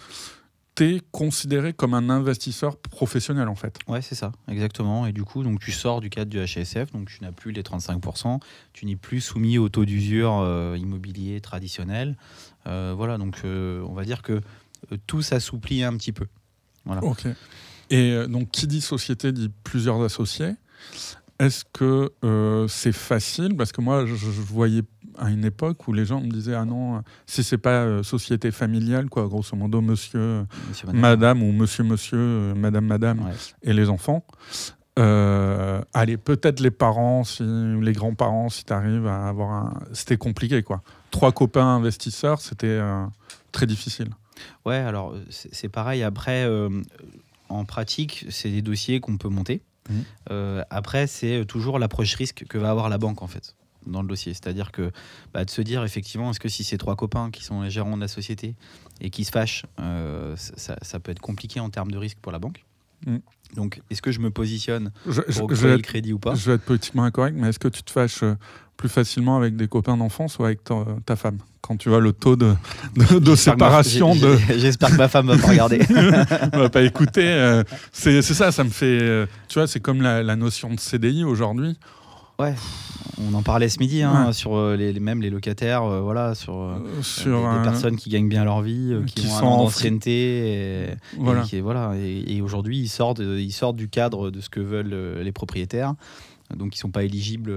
tu 0.76 0.96
es 0.96 1.02
considéré 1.12 1.74
comme 1.74 1.94
un 1.94 2.10
investisseur 2.10 2.78
professionnel 2.78 3.48
en 3.48 3.56
fait. 3.56 3.78
Ouais, 3.88 4.02
c'est 4.02 4.16
ça, 4.16 4.32
exactement. 4.48 5.06
Et 5.06 5.12
du 5.12 5.24
coup, 5.24 5.44
donc 5.44 5.60
tu 5.60 5.72
sors 5.72 6.02
du 6.02 6.10
cadre 6.10 6.32
du 6.32 6.44
HSF, 6.44 6.92
donc 6.92 7.10
tu 7.10 7.24
n'as 7.24 7.32
plus 7.32 7.52
les 7.52 7.62
35%, 7.62 8.40
tu 8.74 8.86
n'es 8.86 8.96
plus 8.96 9.22
soumis 9.22 9.58
au 9.58 9.70
taux 9.70 9.86
d'usure 9.86 10.40
euh, 10.40 10.78
immobilier 10.78 11.40
traditionnel. 11.42 12.18
Euh, 12.66 12.94
voilà, 12.96 13.18
donc 13.18 13.42
euh, 13.46 13.84
on 13.88 13.94
va 13.94 14.04
dire 14.04 14.22
que 14.22 14.42
tout 15.06 15.22
s'assouplit 15.22 15.84
un 15.84 15.96
petit 15.98 16.12
peu. 16.12 16.26
Voilà. 16.86 17.04
Ok. 17.04 17.26
Et 17.90 18.28
donc, 18.28 18.50
qui 18.50 18.66
dit 18.66 18.82
société 18.82 19.32
dit 19.32 19.52
plusieurs 19.64 20.02
associés. 20.02 20.54
Est-ce 21.40 21.64
que 21.72 22.12
c'est 22.68 22.92
facile? 22.92 23.56
Parce 23.56 23.72
que 23.72 23.82
moi, 23.82 24.06
je, 24.06 24.16
je 24.16 24.42
voyais 24.42 24.82
à 25.18 25.30
une 25.30 25.46
époque 25.46 25.88
où 25.88 25.94
les 25.94 26.06
gens 26.06 26.22
me 26.22 26.30
disaient 26.30 26.56
ah 26.56 26.66
non 26.66 27.02
si 27.26 27.44
c'est 27.44 27.58
pas 27.58 27.84
euh, 27.84 28.04
société 28.04 28.52
familiale 28.52 29.10
quoi 29.10 29.28
grosso 29.28 29.56
modo 29.56 29.82
monsieur, 29.82 30.46
madame. 30.94 31.44
ou 31.44 31.52
monsieur 31.52 31.84
monsieur 31.84 32.18
euh, 32.18 32.56
madame 32.56 32.86
madame 32.86 33.32
et 33.62 33.74
les 33.74 33.90
enfants 33.90 34.26
euh, 35.00 35.82
allez 35.94 36.18
peut-être 36.18 36.60
les 36.60 36.72
parents 36.72 37.24
si 37.24 37.44
les 37.44 37.94
grands-parents 37.94 38.50
si 38.50 38.64
tu 38.66 38.74
arrives 38.74 39.08
à 39.08 39.28
avoir 39.28 39.52
un 39.52 39.74
c'était 39.92 40.18
compliqué 40.18 40.62
quoi. 40.62 40.84
Trois 41.10 41.32
copains 41.32 41.66
investisseurs 41.66 42.42
c'était 42.42 42.80
très 43.52 43.66
difficile. 43.66 44.10
Ouais 44.66 44.76
alors 44.76 45.16
c'est 45.30 45.70
pareil. 45.70 46.04
Après 46.04 46.48
en 47.50 47.66
pratique 47.66 48.28
c'est 48.30 48.50
des 48.50 48.62
dossiers 48.62 49.00
qu'on 49.00 49.18
peut 49.18 49.30
monter. 49.30 49.64
Mmh. 49.90 50.62
après 50.70 51.08
c'est 51.08 51.44
toujours 51.46 51.80
l'approche 51.80 52.14
risque 52.14 52.46
que 52.48 52.58
va 52.60 52.70
avoir 52.70 52.88
la 52.88 52.98
banque 53.00 53.22
en 53.24 53.28
fait 53.28 53.56
dans 53.88 54.02
le 54.02 54.08
dossier. 54.08 54.34
C'est-à-dire 54.34 54.72
que 54.72 54.92
bah, 55.34 55.46
de 55.46 55.50
se 55.50 55.62
dire 55.62 55.84
effectivement, 55.84 56.32
est-ce 56.32 56.40
que 56.40 56.50
si 56.50 56.64
c'est 56.64 56.78
trois 56.78 56.96
copains 56.96 57.32
qui 57.32 57.44
sont 57.44 57.62
les 57.62 57.70
gérants 57.70 57.96
de 57.96 58.02
la 58.02 58.08
société 58.08 58.56
et 59.02 59.10
qui 59.10 59.24
se 59.24 59.32
fâchent, 59.32 59.66
euh, 59.80 60.36
ça, 60.38 61.00
peut 61.00 61.12
être 61.12 61.22
compliqué 61.22 61.60
en 61.60 61.70
termes 61.70 61.92
de 61.92 61.98
risque 61.98 62.18
pour 62.22 62.32
la 62.32 62.40
banque. 62.40 62.66
Mm. 63.06 63.18
Donc, 63.56 63.82
est-ce 63.92 64.02
que 64.02 64.12
je 64.12 64.20
me 64.20 64.32
positionne 64.32 64.92
je, 65.08 65.22
pour 65.38 65.50
le 65.50 65.78
crédit 65.78 66.14
ou 66.14 66.20
pas? 66.20 66.34
Je 66.34 66.50
vais 66.50 66.56
être 66.56 66.64
politiquement 66.64 67.04
incorrect, 67.04 67.36
mais 67.38 67.50
est-ce 67.50 67.60
que 67.60 67.68
tu 67.68 67.84
te 67.84 67.92
fâches 67.92 68.24
euh, 68.24 68.36
plus 68.78 68.90
facilement 68.90 69.38
avec 69.38 69.56
des 69.56 69.68
copains 69.68 69.96
d'enfance 69.96 70.40
ou 70.40 70.46
avec 70.46 70.62
ta, 70.64 71.16
femme? 71.16 71.38
Quand 71.62 71.78
tu 71.78 71.90
vois 71.90 72.00
le 72.00 72.14
taux 72.14 72.36
de, 72.36 72.56
de, 72.96 73.36
séparation 73.36 74.16
de... 74.16 74.38
J'espère 74.58 74.90
que 74.90 74.98
ma 74.98 75.08
femme 75.08 75.28
va 75.28 75.38
pas 75.38 75.50
regarder. 75.50 75.78
va 76.54 76.70
pas 76.70 76.82
écouter. 76.82 77.28
Euh, 77.28 77.64
c'est 77.92 78.22
ça, 78.24 78.52
ça 78.52 78.64
me 78.64 78.70
fait... 78.70 79.28
tu 79.48 79.60
vois, 79.60 79.68
c'est 79.68 79.80
comme 79.80 80.02
la, 80.02 80.24
la 80.24 80.36
notion 80.36 80.74
de 80.74 80.80
CDI 80.80 81.24
aujourd'hui. 81.24 81.78
Ouais, 82.40 82.56
on 83.22 83.34
en 83.34 83.44
parlait 83.44 83.70
ce 83.70 83.80
midi 83.80 84.02
hein, 84.02 84.32
sur 84.32 84.56
euh, 84.56 84.76
les, 84.76 85.00
même 85.00 85.22
les 85.22 85.30
locataires, 85.30 85.84
euh, 85.84 86.02
voilà, 86.02 86.36
sur, 86.36 86.62
euh, 86.62 86.78
des, 86.78 87.64
personnes 87.64 87.96
qui 87.96 88.10
gagnent 88.10 88.30
bien 88.30 88.44
leur 88.44 88.62
vie, 88.62 88.96
qui, 89.06 89.28
ont 89.28 89.38
un 89.38 89.58
d'ancienneté, 89.58 90.12
et, 90.12 90.88
voilà. 91.18 91.44
Et, 91.52 91.62
voilà, 91.62 91.94
et, 91.98 92.42
aujourd'hui 92.42 92.80
ils 92.80 92.90
sortent, 92.90 93.20
ils 93.20 93.52
sortent 93.52 93.76
du 93.76 93.90
cadre 93.90 94.32
de 94.32 94.42
ce 94.42 94.50
que 94.50 94.60
veulent 94.60 95.20
les 95.22 95.32
propriétaires, 95.32 95.94
donc 96.56 96.76
ils 96.76 96.80
sont 96.80 96.92
pas 96.92 97.04
éligibles 97.04 97.54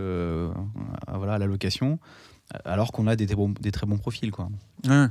à, 1.06 1.16
voilà, 1.16 1.34
à 1.34 1.38
la 1.38 1.46
location 1.46 1.98
alors 2.64 2.92
qu'on 2.92 3.06
a 3.06 3.16
des, 3.16 3.26
des, 3.26 3.72
très 3.72 3.86
bons 3.86 3.98
profils. 3.98 4.30
Quoi. 4.30 4.48
Mm. 4.84 5.06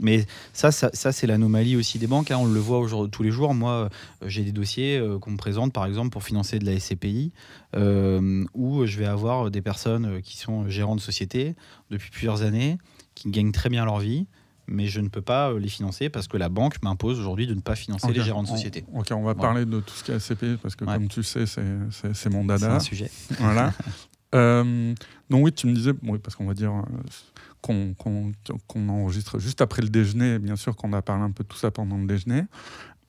Mais 0.00 0.26
ça, 0.52 0.72
ça, 0.72 1.12
c'est 1.12 1.26
l'anomalie 1.26 1.76
aussi 1.76 1.98
des 1.98 2.06
banques. 2.06 2.30
Hein. 2.30 2.38
On 2.40 2.46
le 2.46 2.60
voit 2.60 2.86
tous 3.10 3.22
les 3.22 3.30
jours. 3.30 3.54
Moi, 3.54 3.72
euh, 3.72 3.88
j'ai 4.26 4.42
des 4.42 4.52
dossiers 4.52 4.98
euh, 4.98 5.18
qu'on 5.18 5.32
me 5.32 5.36
présente, 5.36 5.72
par 5.72 5.86
exemple, 5.86 6.10
pour 6.10 6.24
financer 6.24 6.58
de 6.58 6.66
la 6.66 6.78
SCPI, 6.78 7.32
euh, 7.76 8.44
où 8.54 8.86
je 8.86 8.98
vais 8.98 9.06
avoir 9.06 9.50
des 9.50 9.62
personnes 9.62 10.20
qui 10.22 10.36
sont 10.36 10.68
gérants 10.68 10.96
de 10.96 11.00
société 11.00 11.54
depuis 11.90 12.10
plusieurs 12.10 12.42
années, 12.42 12.78
qui 13.14 13.30
gagnent 13.30 13.52
très 13.52 13.68
bien 13.68 13.84
leur 13.84 13.98
vie, 13.98 14.26
mais 14.66 14.86
je 14.86 15.00
ne 15.00 15.08
peux 15.08 15.22
pas 15.22 15.52
les 15.54 15.68
financer 15.68 16.10
parce 16.10 16.28
que 16.28 16.36
la 16.36 16.50
banque 16.50 16.82
m'impose 16.82 17.18
aujourd'hui 17.18 17.46
de 17.46 17.54
ne 17.54 17.60
pas 17.60 17.74
financer 17.74 18.12
les 18.12 18.22
gérants 18.22 18.42
de 18.42 18.48
société. 18.48 18.84
ok, 18.92 19.06
on 19.12 19.22
va 19.22 19.34
parler 19.34 19.64
de 19.64 19.80
tout 19.80 19.94
ce 19.94 20.04
qui 20.04 20.12
est 20.12 20.18
SCPI, 20.18 20.58
parce 20.60 20.76
que 20.76 20.84
comme 20.84 21.08
tu 21.08 21.22
sais, 21.22 21.44
c'est 21.46 22.30
mon 22.30 22.44
dada. 22.44 22.68
C'est 22.68 22.76
un 22.76 22.80
sujet. 22.80 23.10
Voilà. 23.38 23.72
Euh, 24.34 24.94
donc 25.30 25.44
oui, 25.44 25.52
tu 25.52 25.66
me 25.66 25.72
disais, 25.72 25.92
parce 26.22 26.36
qu'on 26.36 26.46
va 26.46 26.54
dire 26.54 26.72
euh, 26.72 27.92
qu'on 28.66 28.88
enregistre 28.88 29.38
juste 29.38 29.60
après 29.60 29.82
le 29.82 29.88
déjeuner, 29.88 30.38
bien 30.38 30.56
sûr 30.56 30.76
qu'on 30.76 30.92
a 30.92 31.02
parlé 31.02 31.22
un 31.22 31.30
peu 31.30 31.44
de 31.44 31.48
tout 31.48 31.56
ça 31.56 31.70
pendant 31.70 31.98
le 31.98 32.06
déjeuner. 32.06 32.44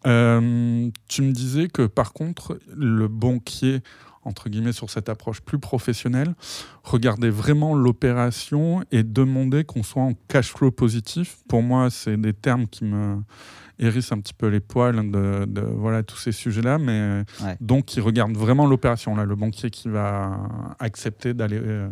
Euh, 0.08 0.90
tu 1.08 1.22
me 1.22 1.32
disais 1.32 1.68
que 1.68 1.86
par 1.86 2.14
contre, 2.14 2.60
le 2.74 3.08
banquier, 3.08 3.82
entre 4.24 4.50
guillemets, 4.50 4.72
sur 4.72 4.90
cette 4.90 5.10
approche 5.10 5.42
plus 5.42 5.60
professionnelle, 5.60 6.36
regardait 6.84 7.30
vraiment 7.30 7.76
l'opération 7.76 8.84
et 8.92 9.04
demandait 9.04 9.66
qu'on 9.66 9.84
soit 9.84 10.04
en 10.04 10.14
cash 10.28 10.54
flow 10.54 10.72
positif. 10.72 11.38
Pour 11.48 11.62
moi, 11.64 11.90
c'est 11.90 12.18
des 12.18 12.34
termes 12.34 12.68
qui 12.68 12.86
me 12.86 13.18
hérisse 13.80 14.12
un 14.12 14.20
petit 14.20 14.34
peu 14.34 14.48
les 14.48 14.60
poils 14.60 15.10
de, 15.12 15.62
voilà, 15.62 16.04
tous 16.04 16.18
ces 16.18 16.32
sujets-là, 16.32 16.78
mais 16.78 17.24
donc 17.62 17.86
qui 17.86 18.02
regarde 18.02 18.36
vraiment 18.36 18.68
l'opération, 18.68 19.16
là, 19.16 19.26
le 19.26 19.36
banquier 19.36 19.70
qui 19.70 19.90
va 19.90 20.40
accepter 20.80 21.34
d'aller 21.34 21.60
euh, 21.62 21.90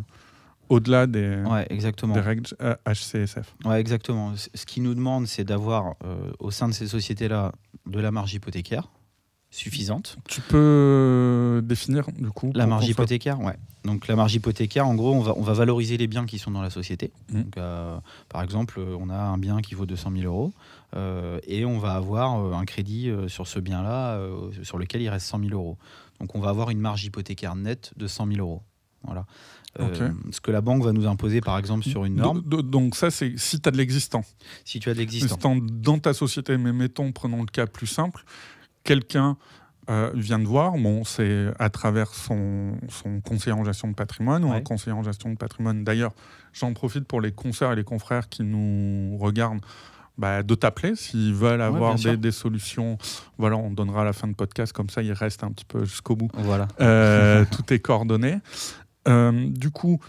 au-delà 0.69 1.07
des, 1.07 1.43
exactement. 1.69 2.13
des 2.13 2.19
règles 2.19 2.47
HCSF. 2.85 3.55
Euh, 3.65 3.69
ouais, 3.69 3.79
exactement. 3.79 4.33
Ce 4.35 4.65
qu'il 4.65 4.83
nous 4.83 4.95
demande, 4.95 5.27
c'est 5.27 5.43
d'avoir 5.43 5.95
euh, 6.03 6.31
au 6.39 6.51
sein 6.51 6.67
de 6.67 6.73
ces 6.73 6.87
sociétés-là 6.87 7.53
de 7.85 7.99
la 7.99 8.11
marge 8.11 8.33
hypothécaire 8.33 8.89
suffisante. 9.49 10.17
Tu 10.27 10.41
peux 10.41 11.61
définir 11.63 12.05
du 12.11 12.29
coup 12.31 12.51
La 12.53 12.67
marge 12.67 12.85
hypothécaire, 12.89 13.39
ouais. 13.39 13.55
Donc 13.85 14.07
la 14.09 14.17
marge 14.17 14.35
hypothécaire, 14.35 14.85
en 14.85 14.93
gros, 14.93 15.13
on 15.13 15.21
va, 15.21 15.33
on 15.37 15.41
va 15.41 15.53
valoriser 15.53 15.95
les 15.95 16.07
biens 16.07 16.25
qui 16.25 16.37
sont 16.37 16.51
dans 16.51 16.61
la 16.61 16.69
société. 16.69 17.13
Mmh. 17.31 17.43
par 18.27 18.43
exemple, 18.43 18.81
on 18.99 19.09
a 19.09 19.17
un 19.17 19.37
bien 19.37 19.61
qui 19.61 19.73
vaut 19.73 19.85
200 19.85 20.11
000 20.17 20.25
euros. 20.25 20.51
Euh, 20.95 21.39
et 21.45 21.65
on 21.65 21.79
va 21.79 21.93
avoir 21.93 22.39
euh, 22.39 22.53
un 22.53 22.65
crédit 22.65 23.09
euh, 23.09 23.27
sur 23.27 23.47
ce 23.47 23.59
bien-là 23.59 24.19
sur 24.63 24.77
lequel 24.77 25.01
il 25.01 25.09
reste 25.09 25.27
100 25.27 25.39
000 25.39 25.51
euros. 25.51 25.77
Donc 26.19 26.33
on 26.35 26.39
va 26.39 26.49
avoir 26.49 26.69
une 26.69 26.79
marge 26.79 27.03
hypothécaire 27.03 27.55
nette 27.55 27.91
de 27.97 28.07
100 28.07 28.27
000 28.27 28.39
euros. 28.39 28.63
Voilà. 29.03 29.25
ce 30.31 30.41
que 30.41 30.51
la 30.51 30.59
banque 30.59 30.83
va 30.83 30.91
nous 30.91 31.07
imposer, 31.07 31.39
par 31.39 31.57
exemple, 31.57 31.85
sur 31.85 32.03
une 32.03 32.15
norme. 32.15 32.41
donc, 32.41 32.95
ça, 32.95 33.11
c'est 33.11 33.37
si 33.37 33.61
tu 33.61 33.69
as 33.69 33.71
de 33.71 33.77
l'existant. 33.77 34.23
Si 34.65 34.79
tu 34.79 34.89
as 34.89 34.93
de 34.93 34.99
l'existant. 34.99 35.55
Dans 35.55 35.99
ta 35.99 36.13
société, 36.13 36.57
mais 36.57 36.73
mettons, 36.73 37.11
prenons 37.11 37.41
le 37.41 37.45
cas 37.45 37.67
plus 37.67 37.87
simple, 37.87 38.23
quelqu'un 38.83 39.37
vient 40.13 40.39
de 40.39 40.45
voir, 40.45 40.73
bon, 40.73 41.05
c'est 41.05 41.53
à 41.59 41.69
travers 41.69 42.13
son, 42.13 42.73
son, 42.89 43.21
conseiller 43.21 43.53
en 43.53 43.63
gestion 43.63 43.87
de 43.87 43.93
patrimoine 43.93 44.43
ou 44.43 44.51
un 44.51 44.59
conseiller 44.59 44.91
en 44.93 45.03
gestion 45.03 45.29
de 45.29 45.37
patrimoine. 45.37 45.85
D'ailleurs, 45.85 46.13
j'en 46.51 46.73
profite 46.73 47.05
pour 47.05 47.21
les 47.21 47.31
concerts 47.31 47.71
et 47.71 47.75
les 47.77 47.85
confrères 47.85 48.27
qui 48.27 48.43
nous 48.43 49.15
regardent. 49.17 49.61
Bah, 50.17 50.41
de 50.41 50.55
t'appeler 50.55 50.95
s'ils 50.95 51.35
veulent 51.35 51.61
avoir 51.61 51.95
des, 51.95 52.31
solutions. 52.31 52.97
Voilà, 53.37 53.55
on 53.55 53.69
donnera 53.69 54.01
à 54.01 54.05
la 54.05 54.13
fin 54.13 54.27
de 54.27 54.33
podcast, 54.33 54.73
comme 54.73 54.89
ça 54.89 55.03
il 55.03 55.11
reste 55.13 55.43
un 55.43 55.51
petit 55.51 55.65
peu 55.65 55.85
jusqu'au 55.85 56.15
bout. 56.15 56.29
Voilà. 56.33 56.67
Euh, 56.81 57.45
tout 57.51 57.71
est 57.71 57.79
coordonné. 57.79 58.39
Euh, 59.07 59.47
du 59.49 59.69
coup, 59.69 59.99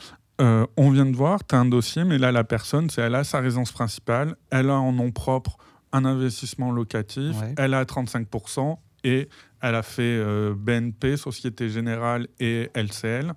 euh, 0.40 0.66
on 0.78 0.90
vient 0.90 1.04
de 1.04 1.14
voir, 1.14 1.46
tu 1.46 1.54
as 1.54 1.58
un 1.58 1.66
dossier, 1.66 2.04
mais 2.04 2.16
là 2.16 2.32
la 2.32 2.42
personne, 2.42 2.88
c'est 2.88 3.02
elle 3.02 3.14
a 3.16 3.22
sa 3.22 3.40
résidence 3.40 3.70
principale, 3.70 4.34
elle 4.50 4.70
a 4.70 4.76
en 4.76 4.92
nom 4.92 5.10
propre 5.10 5.58
un 5.92 6.06
investissement 6.06 6.72
locatif, 6.72 7.36
elle 7.58 7.74
a 7.74 7.84
35% 7.84 8.78
et 9.04 9.28
elle 9.60 9.74
a 9.74 9.82
fait 9.82 10.22
BNP, 10.54 11.18
Société 11.18 11.68
Générale 11.68 12.28
et 12.40 12.70
LCL. 12.74 13.34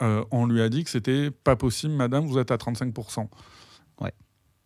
on 0.00 0.46
lui 0.46 0.62
a 0.62 0.68
dit 0.68 0.82
que 0.82 0.90
c'était 0.90 1.30
pas 1.30 1.54
possible, 1.54 1.94
madame, 1.94 2.26
vous 2.26 2.38
êtes 2.38 2.50
à 2.50 2.56
35%. 2.56 3.28
Ouais. 4.00 4.12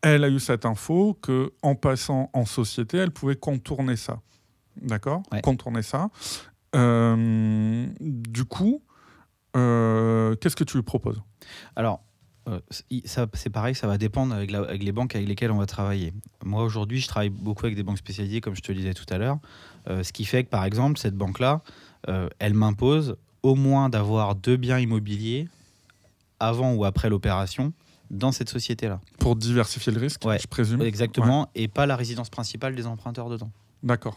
Elle 0.02 0.24
a 0.24 0.28
eu 0.28 0.40
cette 0.40 0.66
info 0.66 1.16
que 1.22 1.52
en 1.62 1.74
passant 1.74 2.30
en 2.32 2.44
société, 2.44 2.98
elle 2.98 3.12
pouvait 3.12 3.36
contourner 3.36 3.96
ça. 3.96 4.20
D'accord? 4.80 5.22
Contourner 5.42 5.82
ça. 5.82 6.10
du 6.74 8.44
coup, 8.48 8.82
qu'est-ce 9.54 10.56
que 10.56 10.64
tu 10.64 10.76
lui 10.76 10.82
proposes? 10.82 11.22
Alors, 11.76 12.02
euh, 12.48 12.60
c'est 13.34 13.50
pareil, 13.50 13.74
ça 13.74 13.86
va 13.86 13.98
dépendre 13.98 14.34
avec, 14.34 14.50
les 14.50 14.92
banques 14.92 15.14
avec 15.14 15.28
lesquelles 15.28 15.52
on 15.52 15.58
va 15.58 15.66
travailler. 15.66 16.12
Moi, 16.44 16.62
aujourd'hui, 16.64 17.00
je 17.00 17.06
travaille 17.06 17.30
beaucoup 17.30 17.64
avec 17.66 17.76
des 17.76 17.82
banques 17.82 17.98
spécialisées, 17.98 18.40
comme 18.40 18.56
je 18.56 18.62
te 18.62 18.72
le 18.72 18.78
disais 18.78 18.94
tout 18.94 19.06
à 19.10 19.18
l'heure. 19.18 19.38
Euh, 19.88 20.02
ce 20.02 20.12
qui 20.12 20.24
fait 20.24 20.44
que, 20.44 20.48
par 20.48 20.64
exemple, 20.64 20.98
cette 20.98 21.16
banque-là, 21.16 21.62
euh, 22.08 22.28
elle 22.38 22.54
m'impose 22.54 23.16
au 23.42 23.54
moins 23.54 23.88
d'avoir 23.88 24.34
deux 24.34 24.56
biens 24.56 24.78
immobiliers 24.78 25.48
avant 26.40 26.74
ou 26.74 26.84
après 26.84 27.08
l'opération 27.08 27.72
dans 28.12 28.30
cette 28.30 28.48
société-là. 28.48 29.00
Pour 29.18 29.34
diversifier 29.34 29.92
le 29.92 30.00
risque, 30.00 30.22
je 30.22 30.46
présume 30.46 30.82
Exactement, 30.82 31.50
et 31.54 31.66
pas 31.66 31.86
la 31.86 31.96
résidence 31.96 32.30
principale 32.30 32.76
des 32.76 32.86
emprunteurs 32.86 33.28
dedans. 33.28 33.50
D'accord. 33.82 34.16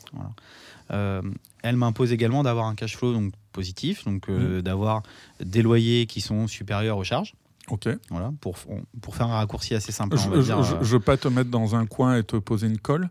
elle 0.89 1.75
m'impose 1.75 2.11
également 2.11 2.43
d'avoir 2.43 2.67
un 2.67 2.75
cash 2.75 2.95
flow 2.95 3.13
donc, 3.13 3.33
positif, 3.51 4.05
donc 4.05 4.27
mmh. 4.27 4.61
d'avoir 4.61 5.01
des 5.39 5.63
loyers 5.63 6.05
qui 6.05 6.21
sont 6.21 6.45
supérieurs 6.47 6.97
aux 6.97 7.03
charges. 7.03 7.33
Ok. 7.69 7.89
Voilà, 8.09 8.31
pour, 8.41 8.57
pour 9.01 9.15
faire 9.15 9.27
un 9.27 9.37
raccourci 9.37 9.73
assez 9.73 9.91
simple. 9.91 10.17
Je 10.17 10.29
ne 10.29 10.35
euh, 10.35 10.77
veux 10.81 10.99
pas 10.99 11.17
te 11.17 11.27
mettre 11.27 11.49
dans 11.49 11.75
un 11.75 11.85
coin 11.85 12.17
et 12.17 12.23
te 12.23 12.35
poser 12.35 12.67
une 12.67 12.77
colle. 12.77 13.09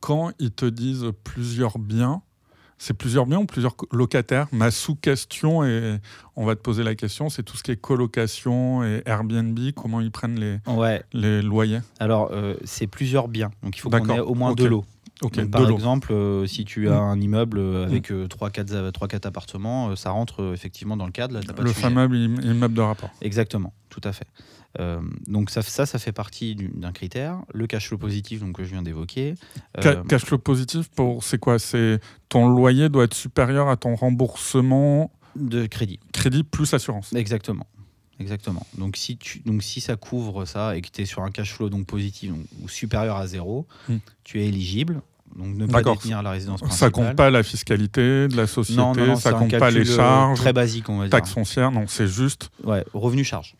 Quand 0.00 0.32
ils 0.38 0.50
te 0.50 0.66
disent 0.66 1.12
plusieurs 1.24 1.78
biens, 1.78 2.22
c'est 2.78 2.94
plusieurs 2.94 3.26
biens 3.26 3.38
ou 3.38 3.46
plusieurs 3.46 3.74
locataires 3.92 4.48
Ma 4.52 4.70
sous-question, 4.70 5.64
et 5.64 5.98
on 6.36 6.44
va 6.44 6.56
te 6.56 6.60
poser 6.60 6.82
la 6.82 6.94
question, 6.94 7.28
c'est 7.28 7.42
tout 7.42 7.56
ce 7.56 7.62
qui 7.62 7.70
est 7.70 7.76
colocation 7.76 8.84
et 8.84 9.02
Airbnb, 9.06 9.58
comment 9.74 10.00
ils 10.00 10.10
prennent 10.10 10.38
les, 10.38 10.58
les 11.12 11.42
loyers 11.42 11.80
Alors, 12.00 12.30
euh, 12.32 12.54
c'est 12.64 12.86
plusieurs 12.86 13.28
biens, 13.28 13.50
donc 13.62 13.76
il 13.76 13.80
faut 13.80 13.90
qu'on 13.90 14.08
ait 14.08 14.20
au 14.20 14.34
moins 14.34 14.54
deux 14.54 14.68
lots 14.68 14.84
par 15.50 15.70
exemple, 15.70 16.12
euh, 16.12 16.46
si 16.46 16.64
tu 16.64 16.88
as 16.88 17.00
mm. 17.00 17.04
un 17.04 17.20
immeuble 17.20 17.58
avec 17.58 18.10
3-4 18.10 18.72
mm. 18.72 18.74
euh, 18.74 19.18
appartements, 19.24 19.96
ça 19.96 20.10
rentre 20.10 20.52
effectivement 20.52 20.96
dans 20.96 21.06
le 21.06 21.12
cadre. 21.12 21.40
le 21.58 21.72
fameux 21.72 22.14
immeuble 22.14 22.74
de 22.74 22.80
rapport. 22.80 23.10
Exactement, 23.22 23.72
tout 23.88 24.00
à 24.04 24.12
fait. 24.12 24.26
Donc 25.26 25.50
ça, 25.50 25.62
ça, 25.62 25.86
ça 25.86 25.98
fait 25.98 26.12
partie 26.12 26.54
d'un 26.54 26.92
critère. 26.92 27.38
Le 27.52 27.66
cash 27.66 27.88
flow 27.88 27.98
positif, 27.98 28.40
donc 28.40 28.56
que 28.56 28.64
je 28.64 28.70
viens 28.70 28.82
d'évoquer. 28.82 29.34
cash 30.08 30.24
flow 30.24 30.38
positif, 30.38 30.88
pour 30.90 31.24
c'est 31.24 31.38
quoi? 31.38 31.58
C'est 31.58 32.00
ton 32.28 32.48
loyer 32.48 32.88
doit 32.88 33.04
être 33.04 33.14
supérieur 33.14 33.68
à 33.68 33.76
ton 33.76 33.94
remboursement 33.94 35.10
de 35.36 35.66
crédit. 35.66 36.00
Crédit 36.12 36.42
plus 36.42 36.72
assurance. 36.74 37.12
Exactement. 37.12 37.66
Exactement. 38.18 38.66
Donc 38.78 38.96
si, 38.96 39.18
tu, 39.18 39.40
donc 39.40 39.62
si 39.62 39.80
ça 39.80 39.96
couvre 39.96 40.46
ça 40.46 40.76
et 40.76 40.80
que 40.80 40.88
tu 40.90 41.02
es 41.02 41.04
sur 41.04 41.22
un 41.22 41.30
cash 41.30 41.52
flow 41.52 41.68
donc 41.68 41.86
positif 41.86 42.32
ou 42.62 42.68
supérieur 42.68 43.16
à 43.16 43.26
zéro, 43.26 43.66
hmm. 43.88 43.96
tu 44.24 44.40
es 44.40 44.46
éligible. 44.46 45.02
Donc 45.36 45.54
ne 45.54 45.66
pas 45.66 45.82
détenir 45.82 46.22
la 46.22 46.30
résidence 46.30 46.60
principale. 46.60 46.78
Ça 46.78 46.90
compte 46.90 47.14
pas 47.14 47.30
la 47.30 47.42
fiscalité 47.42 48.28
de 48.28 48.36
la 48.36 48.46
société, 48.46 48.80
non, 48.80 48.94
non, 48.94 49.16
ça 49.16 49.32
compte 49.32 49.58
pas 49.58 49.70
les 49.70 49.90
euh, 49.90 49.96
charges. 49.96 50.38
Très 50.38 50.54
basique, 50.54 50.88
on 50.88 50.98
va 50.98 51.04
dire. 51.04 51.10
Taxes 51.10 51.32
foncières, 51.32 51.70
non, 51.70 51.84
c'est 51.88 52.06
juste. 52.06 52.50
Ouais, 52.64 52.84
revenu 52.94 53.22
charge. 53.22 53.54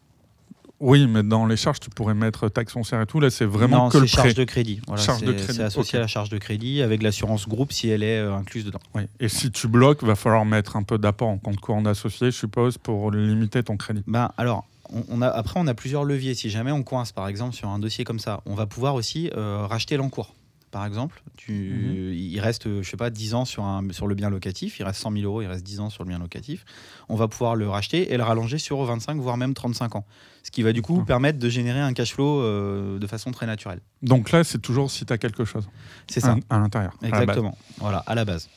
Oui, 0.81 1.07
mais 1.07 1.23
dans 1.23 1.47
les 1.47 1.57
charges, 1.57 1.81
tu 1.81 1.91
pourrais 1.91 2.15
mettre 2.15 2.49
taxe 2.49 2.73
foncière 2.73 3.01
et 3.01 3.07
tout. 3.07 3.21
Là, 3.21 3.31
c'est 3.31 3.47
vraiment 3.47 3.89
que 3.89 3.99
le 3.99 4.07
charge 4.07 4.35
de 4.35 4.45
crédit. 4.45 4.81
c'est 4.97 5.61
associé 5.61 5.99
à 5.99 6.03
la 6.03 6.07
charge 6.07 6.29
de 6.29 6.39
crédit 6.39 6.83
avec 6.83 7.03
l'assurance 7.03 7.49
groupe 7.49 7.73
si 7.73 7.89
elle 7.89 8.03
est 8.03 8.19
euh, 8.19 8.35
incluse 8.35 8.65
dedans. 8.65 8.81
Oui. 8.95 9.03
Et 9.21 9.29
si 9.29 9.51
tu 9.51 9.69
bloques, 9.69 10.03
va 10.03 10.15
falloir 10.15 10.45
mettre 10.45 10.77
un 10.77 10.83
peu 10.83 10.99
d'apport 10.99 11.29
en 11.29 11.39
compte 11.39 11.61
courant 11.61 11.83
d'associé, 11.83 12.31
je 12.31 12.37
suppose, 12.37 12.79
pour 12.79 13.11
limiter 13.11 13.63
ton 13.63 13.77
crédit. 13.77 14.03
Ben, 14.07 14.31
alors, 14.37 14.65
on, 15.09 15.23
a, 15.23 15.29
après, 15.29 15.59
on 15.59 15.67
a 15.67 15.75
plusieurs 15.75 16.05
leviers. 16.05 16.35
Si 16.35 16.51
jamais 16.51 16.73
on 16.73 16.83
coince, 16.83 17.13
par 17.13 17.29
exemple, 17.29 17.55
sur 17.55 17.69
un 17.69 17.79
dossier 17.79 18.05
comme 18.05 18.19
ça, 18.19 18.43
on 18.47 18.55
va 18.55 18.67
pouvoir 18.67 18.95
aussi 18.95 19.31
euh, 19.37 19.67
racheter 19.67 19.97
l'encours 19.97 20.35
par 20.71 20.85
exemple, 20.85 21.23
tu, 21.37 21.53
mhm. 21.53 22.13
il 22.13 22.41
reste, 22.41 22.83
je 22.83 22.89
sais 22.89 22.97
pas, 22.97 23.11
10 23.11 23.35
ans 23.35 23.45
sur, 23.45 23.65
un, 23.65 23.87
sur 23.93 24.07
le 24.07 24.15
bien 24.15 24.31
locatif, 24.31 24.79
il 24.79 24.83
reste 24.83 25.01
100 25.01 25.13
000 25.13 25.25
euros, 25.25 25.43
il 25.43 25.47
reste 25.47 25.65
10 25.65 25.81
ans 25.81 25.91
sur 25.91 26.05
le 26.05 26.09
bien 26.09 26.19
locatif, 26.19 26.65
on 27.09 27.17
va 27.17 27.29
pouvoir 27.29 27.57
le 27.57 27.69
racheter 27.69 28.13
et 28.13 28.17
le 28.17 28.23
rallonger 28.23 28.59
sur 28.59 28.83
25, 28.83 29.19
voire 29.19 29.37
même 29.37 29.55
35 29.55 29.97
ans. 29.97 30.05
Ce 30.43 30.51
qui 30.51 30.63
va 30.63 30.73
du 30.73 30.83
coup 30.83 31.05
permettre 31.05 31.39
de 31.39 31.49
générer 31.49 31.81
un 31.81 31.93
cash 31.93 32.15
flow 32.15 32.41
euh, 32.41 32.99
de 32.99 33.07
façon 33.07 33.33
très 33.33 33.47
naturelle. 33.47 33.81
Donc 34.03 34.31
là, 34.31 34.45
c'est 34.45 34.61
toujours 34.61 34.91
si 34.91 35.05
tu 35.05 35.13
as 35.13 35.19
quelque 35.19 35.45
chose. 35.45 35.69
C'est 36.09 36.21
ça. 36.21 36.37
À, 36.51 36.59
l'intérieur. 36.59 36.95
Exactement. 37.03 37.57
voilà, 37.79 37.99
à 38.07 38.15
la 38.15 38.25
base. 38.25 38.49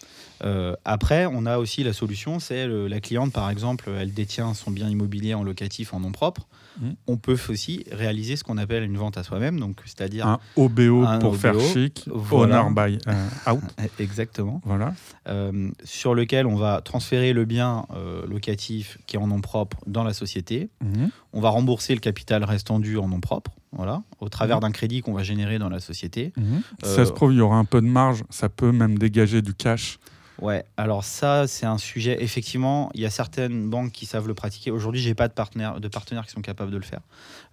Euh, 0.43 0.75
après, 0.85 1.25
on 1.25 1.45
a 1.45 1.57
aussi 1.57 1.83
la 1.83 1.93
solution, 1.93 2.39
c'est 2.39 2.67
la 2.67 2.99
cliente, 2.99 3.33
par 3.33 3.49
exemple, 3.49 3.89
elle 3.99 4.13
détient 4.13 4.53
son 4.53 4.71
bien 4.71 4.89
immobilier 4.89 5.33
en 5.33 5.43
locatif 5.43 5.93
en 5.93 5.99
nom 5.99 6.11
propre. 6.11 6.47
Mmh. 6.79 6.89
On 7.07 7.17
peut 7.17 7.37
aussi 7.49 7.83
réaliser 7.91 8.35
ce 8.35 8.43
qu'on 8.43 8.57
appelle 8.57 8.83
une 8.83 8.95
vente 8.97 9.17
à 9.17 9.23
soi-même, 9.23 9.59
donc 9.59 9.81
c'est-à-dire 9.85 10.27
un 10.27 10.39
OBO 10.55 11.05
pour 11.19 11.35
faire 11.35 11.59
chic, 11.59 12.05
voilà. 12.07 12.63
owner 12.63 12.73
by 12.73 12.97
euh, 13.07 13.51
out. 13.51 13.63
Exactement. 13.99 14.61
Voilà. 14.63 14.93
Euh, 15.27 15.69
sur 15.83 16.15
lequel 16.15 16.45
on 16.45 16.55
va 16.55 16.81
transférer 16.81 17.33
le 17.33 17.45
bien 17.45 17.85
locatif 18.27 18.97
qui 19.07 19.15
est 19.15 19.19
en 19.19 19.27
nom 19.27 19.41
propre 19.41 19.77
dans 19.87 20.03
la 20.03 20.13
société. 20.13 20.69
Mmh. 20.81 21.07
On 21.33 21.41
va 21.41 21.49
rembourser 21.49 21.93
le 21.93 21.99
capital 21.99 22.43
restant 22.43 22.79
dû 22.79 22.97
en 22.97 23.07
nom 23.07 23.19
propre. 23.19 23.51
Voilà, 23.71 24.01
au 24.19 24.29
travers 24.29 24.57
mmh. 24.57 24.61
d'un 24.61 24.71
crédit 24.71 25.01
qu'on 25.01 25.13
va 25.13 25.21
générer 25.21 25.59
dans 25.59 25.69
la 25.69 25.79
société. 25.79 26.33
Ça 26.81 27.05
se 27.05 27.11
trouve, 27.11 27.33
il 27.33 27.37
y 27.37 27.41
aura 27.41 27.57
un 27.57 27.65
peu 27.65 27.81
de 27.81 27.87
marge, 27.87 28.23
ça 28.31 28.49
peut 28.49 28.71
même 28.71 28.97
dégager 28.97 29.43
du 29.43 29.53
cash 29.53 29.99
Ouais, 30.41 30.63
alors 30.77 31.03
ça, 31.03 31.47
c'est 31.47 31.65
un 31.65 31.77
sujet. 31.77 32.17
Effectivement, 32.23 32.89
il 32.93 33.01
y 33.01 33.05
a 33.05 33.09
certaines 33.09 33.69
banques 33.69 33.91
qui 33.91 34.05
savent 34.05 34.27
le 34.27 34.33
pratiquer. 34.33 34.71
Aujourd'hui, 34.71 35.01
j'ai 35.01 35.15
pas 35.15 35.27
de 35.27 35.33
partenaires, 35.33 35.79
de 35.79 35.87
partenaires 35.87 36.25
qui 36.25 36.31
sont 36.31 36.41
capables 36.41 36.71
de 36.71 36.77
le 36.77 36.83
faire. 36.83 37.01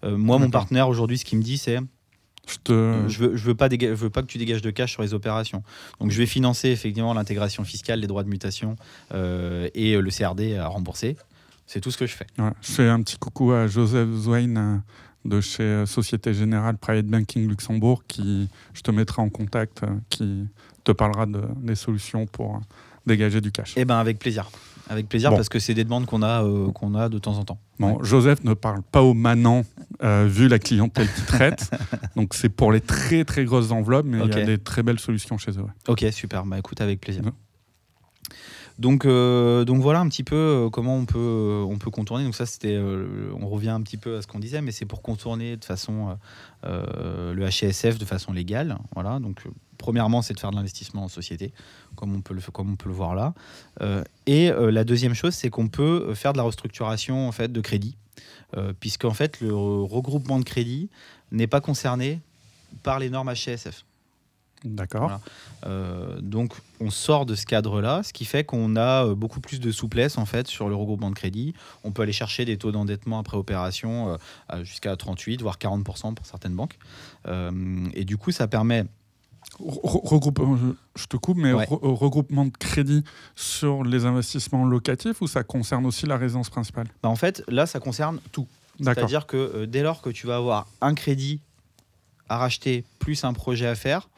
Euh, 0.04 0.16
moi, 0.16 0.38
mon 0.38 0.50
partenaire 0.50 0.88
aujourd'hui, 0.88 1.18
ce 1.18 1.24
qu'il 1.24 1.38
me 1.38 1.42
dit, 1.42 1.58
c'est 1.58 1.78
je, 2.46 2.56
te... 2.62 2.72
Euh, 2.72 3.08
je, 3.08 3.18
veux, 3.18 3.36
je 3.36 3.44
veux 3.44 3.56
pas 3.56 3.68
je 3.68 3.86
veux 3.86 4.10
pas 4.10 4.22
que 4.22 4.28
tu 4.28 4.38
dégages 4.38 4.62
de 4.62 4.70
cash 4.70 4.92
sur 4.92 5.02
les 5.02 5.14
opérations. 5.14 5.64
Donc, 6.00 6.12
je 6.12 6.18
vais 6.18 6.26
financer 6.26 6.68
effectivement 6.68 7.12
l'intégration 7.12 7.64
fiscale, 7.64 8.00
les 8.00 8.06
droits 8.06 8.22
de 8.22 8.28
mutation 8.28 8.76
euh, 9.12 9.68
et 9.74 9.96
le 9.96 10.10
CRD 10.10 10.56
à 10.56 10.68
rembourser. 10.68 11.16
C'est 11.66 11.80
tout 11.80 11.90
ce 11.90 11.98
que 11.98 12.06
je 12.06 12.14
fais. 12.14 12.26
je 12.38 12.72
fais 12.72 12.88
un 12.88 13.02
petit 13.02 13.16
coucou 13.16 13.50
à 13.50 13.66
Joseph 13.66 14.08
Zwain 14.10 14.82
de 15.24 15.40
chez 15.40 15.84
Société 15.86 16.32
Générale 16.32 16.78
Private 16.78 17.06
Banking 17.06 17.48
Luxembourg 17.48 18.04
qui 18.06 18.48
je 18.74 18.82
te 18.82 18.92
mettrai 18.92 19.20
en 19.20 19.28
contact 19.28 19.80
qui 20.08 20.46
te 20.86 20.92
parlera 20.92 21.26
de, 21.26 21.42
des 21.56 21.74
solutions 21.74 22.26
pour 22.26 22.60
dégager 23.06 23.40
du 23.40 23.52
cash. 23.52 23.74
Eh 23.76 23.84
ben 23.84 23.98
avec 23.98 24.18
plaisir. 24.18 24.48
Avec 24.88 25.08
plaisir 25.08 25.30
parce 25.30 25.48
que 25.48 25.58
c'est 25.58 25.74
des 25.74 25.82
demandes 25.82 26.06
qu'on 26.06 26.22
a, 26.22 26.44
euh, 26.44 26.70
qu'on 26.70 26.94
a 26.94 27.08
de 27.08 27.18
temps 27.18 27.38
en 27.38 27.44
temps. 27.44 27.58
Bon, 27.80 28.02
Joseph 28.04 28.44
ne 28.44 28.54
parle 28.54 28.82
pas 28.82 29.02
au 29.02 29.14
manant 29.14 29.64
euh, 30.02 30.28
vu 30.28 30.46
la 30.46 30.60
clientèle 30.60 31.12
qu'il 31.12 31.24
traite. 31.24 31.70
donc 32.16 32.34
c'est 32.34 32.48
pour 32.48 32.70
les 32.70 32.80
très 32.80 33.24
très 33.24 33.44
grosses 33.44 33.72
enveloppes, 33.72 34.06
mais 34.06 34.18
il 34.24 34.38
y 34.38 34.40
a 34.40 34.44
des 34.44 34.58
très 34.58 34.84
belles 34.84 35.00
solutions 35.00 35.38
chez 35.38 35.52
eux. 35.52 35.66
Ok, 35.88 36.04
super. 36.12 36.46
Bah 36.46 36.58
écoute, 36.58 36.80
avec 36.80 37.00
plaisir. 37.00 37.22
Donc, 38.78 39.06
euh, 39.06 39.64
donc 39.64 39.80
voilà 39.80 40.00
un 40.00 40.08
petit 40.08 40.22
peu 40.22 40.68
comment 40.70 40.96
on 40.96 41.06
peut, 41.06 41.64
on 41.66 41.78
peut 41.78 41.90
contourner. 41.90 42.24
Donc 42.24 42.34
ça, 42.36 42.46
c'était, 42.46 42.78
on 42.78 43.48
revient 43.48 43.70
un 43.70 43.80
petit 43.80 43.96
peu 43.96 44.18
à 44.18 44.22
ce 44.22 44.28
qu'on 44.28 44.38
disait, 44.38 44.60
mais 44.60 44.70
c'est 44.70 44.84
pour 44.84 45.02
contourner 45.02 45.56
de 45.56 45.64
façon 45.64 46.16
le 46.62 47.48
HSF 47.48 47.98
de 47.98 48.04
façon 48.04 48.32
légale. 48.32 48.78
Voilà, 48.94 49.18
donc 49.18 49.42
premièrement, 49.86 50.20
c'est 50.20 50.34
de 50.34 50.40
faire 50.40 50.50
de 50.50 50.56
l'investissement 50.56 51.04
en 51.04 51.08
société, 51.08 51.52
comme 51.94 52.12
on 52.12 52.20
peut 52.20 52.34
le, 52.34 52.40
comme 52.40 52.72
on 52.72 52.74
peut 52.74 52.88
le 52.88 52.94
voir 52.94 53.14
là. 53.14 53.34
Euh, 53.82 54.02
et 54.26 54.50
euh, 54.50 54.72
la 54.72 54.82
deuxième 54.82 55.14
chose, 55.14 55.32
c'est 55.32 55.48
qu'on 55.48 55.68
peut 55.68 56.12
faire 56.14 56.32
de 56.32 56.38
la 56.38 56.42
restructuration 56.42 57.28
en 57.28 57.30
fait, 57.30 57.52
de 57.52 57.60
crédit, 57.60 57.96
euh, 58.56 58.72
puisqu'en 58.80 59.14
fait, 59.14 59.40
le 59.40 59.54
regroupement 59.54 60.40
de 60.40 60.44
crédit 60.44 60.90
n'est 61.30 61.46
pas 61.46 61.60
concerné 61.60 62.20
par 62.82 62.98
les 62.98 63.10
normes 63.10 63.32
HCSF. 63.32 63.84
D'accord. 64.64 65.20
donc 66.18 66.54
on 66.80 66.90
sort 66.90 67.26
de 67.26 67.36
ce 67.36 67.46
cadre-là, 67.46 68.02
ce 68.02 68.12
qui 68.12 68.24
fait 68.24 68.42
qu'on 68.42 68.74
a 68.74 69.14
beaucoup 69.14 69.38
plus 69.38 69.60
de 69.60 69.70
souplesse 69.70 70.18
en 70.18 70.24
fait 70.24 70.48
sur 70.48 70.68
le 70.68 70.74
regroupement 70.74 71.10
de 71.10 71.14
crédit. 71.14 71.54
On 71.84 71.92
peut 71.92 72.02
aller 72.02 72.12
chercher 72.12 72.44
des 72.44 72.56
taux 72.56 72.72
d'endettement 72.72 73.20
après 73.20 73.36
opération 73.36 74.18
jusqu'à 74.62 74.96
38 74.96 75.42
voire 75.42 75.58
40% 75.58 76.14
pour 76.14 76.26
certaines 76.26 76.56
banques. 76.56 76.78
et 77.94 78.04
du 78.04 78.16
coup, 78.16 78.32
ça 78.32 78.48
permet 78.48 78.86
Regroupement, 79.58 80.58
je 80.96 81.06
te 81.06 81.16
coupe, 81.16 81.38
mais 81.38 81.52
regroupement 81.52 82.44
de 82.44 82.50
crédit 82.50 83.04
sur 83.34 83.84
les 83.84 84.04
investissements 84.04 84.66
locatifs 84.66 85.22
ou 85.22 85.26
ça 85.26 85.44
concerne 85.44 85.86
aussi 85.86 86.04
la 86.04 86.18
résidence 86.18 86.50
principale? 86.50 86.88
Bah 87.02 87.08
En 87.08 87.16
fait, 87.16 87.42
là, 87.48 87.64
ça 87.64 87.80
concerne 87.80 88.20
tout. 88.32 88.46
C'est-à-dire 88.82 89.26
que 89.26 89.36
euh, 89.36 89.66
dès 89.66 89.82
lors 89.82 90.02
que 90.02 90.10
tu 90.10 90.26
vas 90.26 90.36
avoir 90.36 90.66
un 90.80 90.94
crédit 90.94 91.40
à 92.28 92.38
racheter 92.38 92.84
plus 92.98 93.24
un 93.24 93.32
projet 93.32 93.66
à 93.66 93.74
faire, 93.74 94.08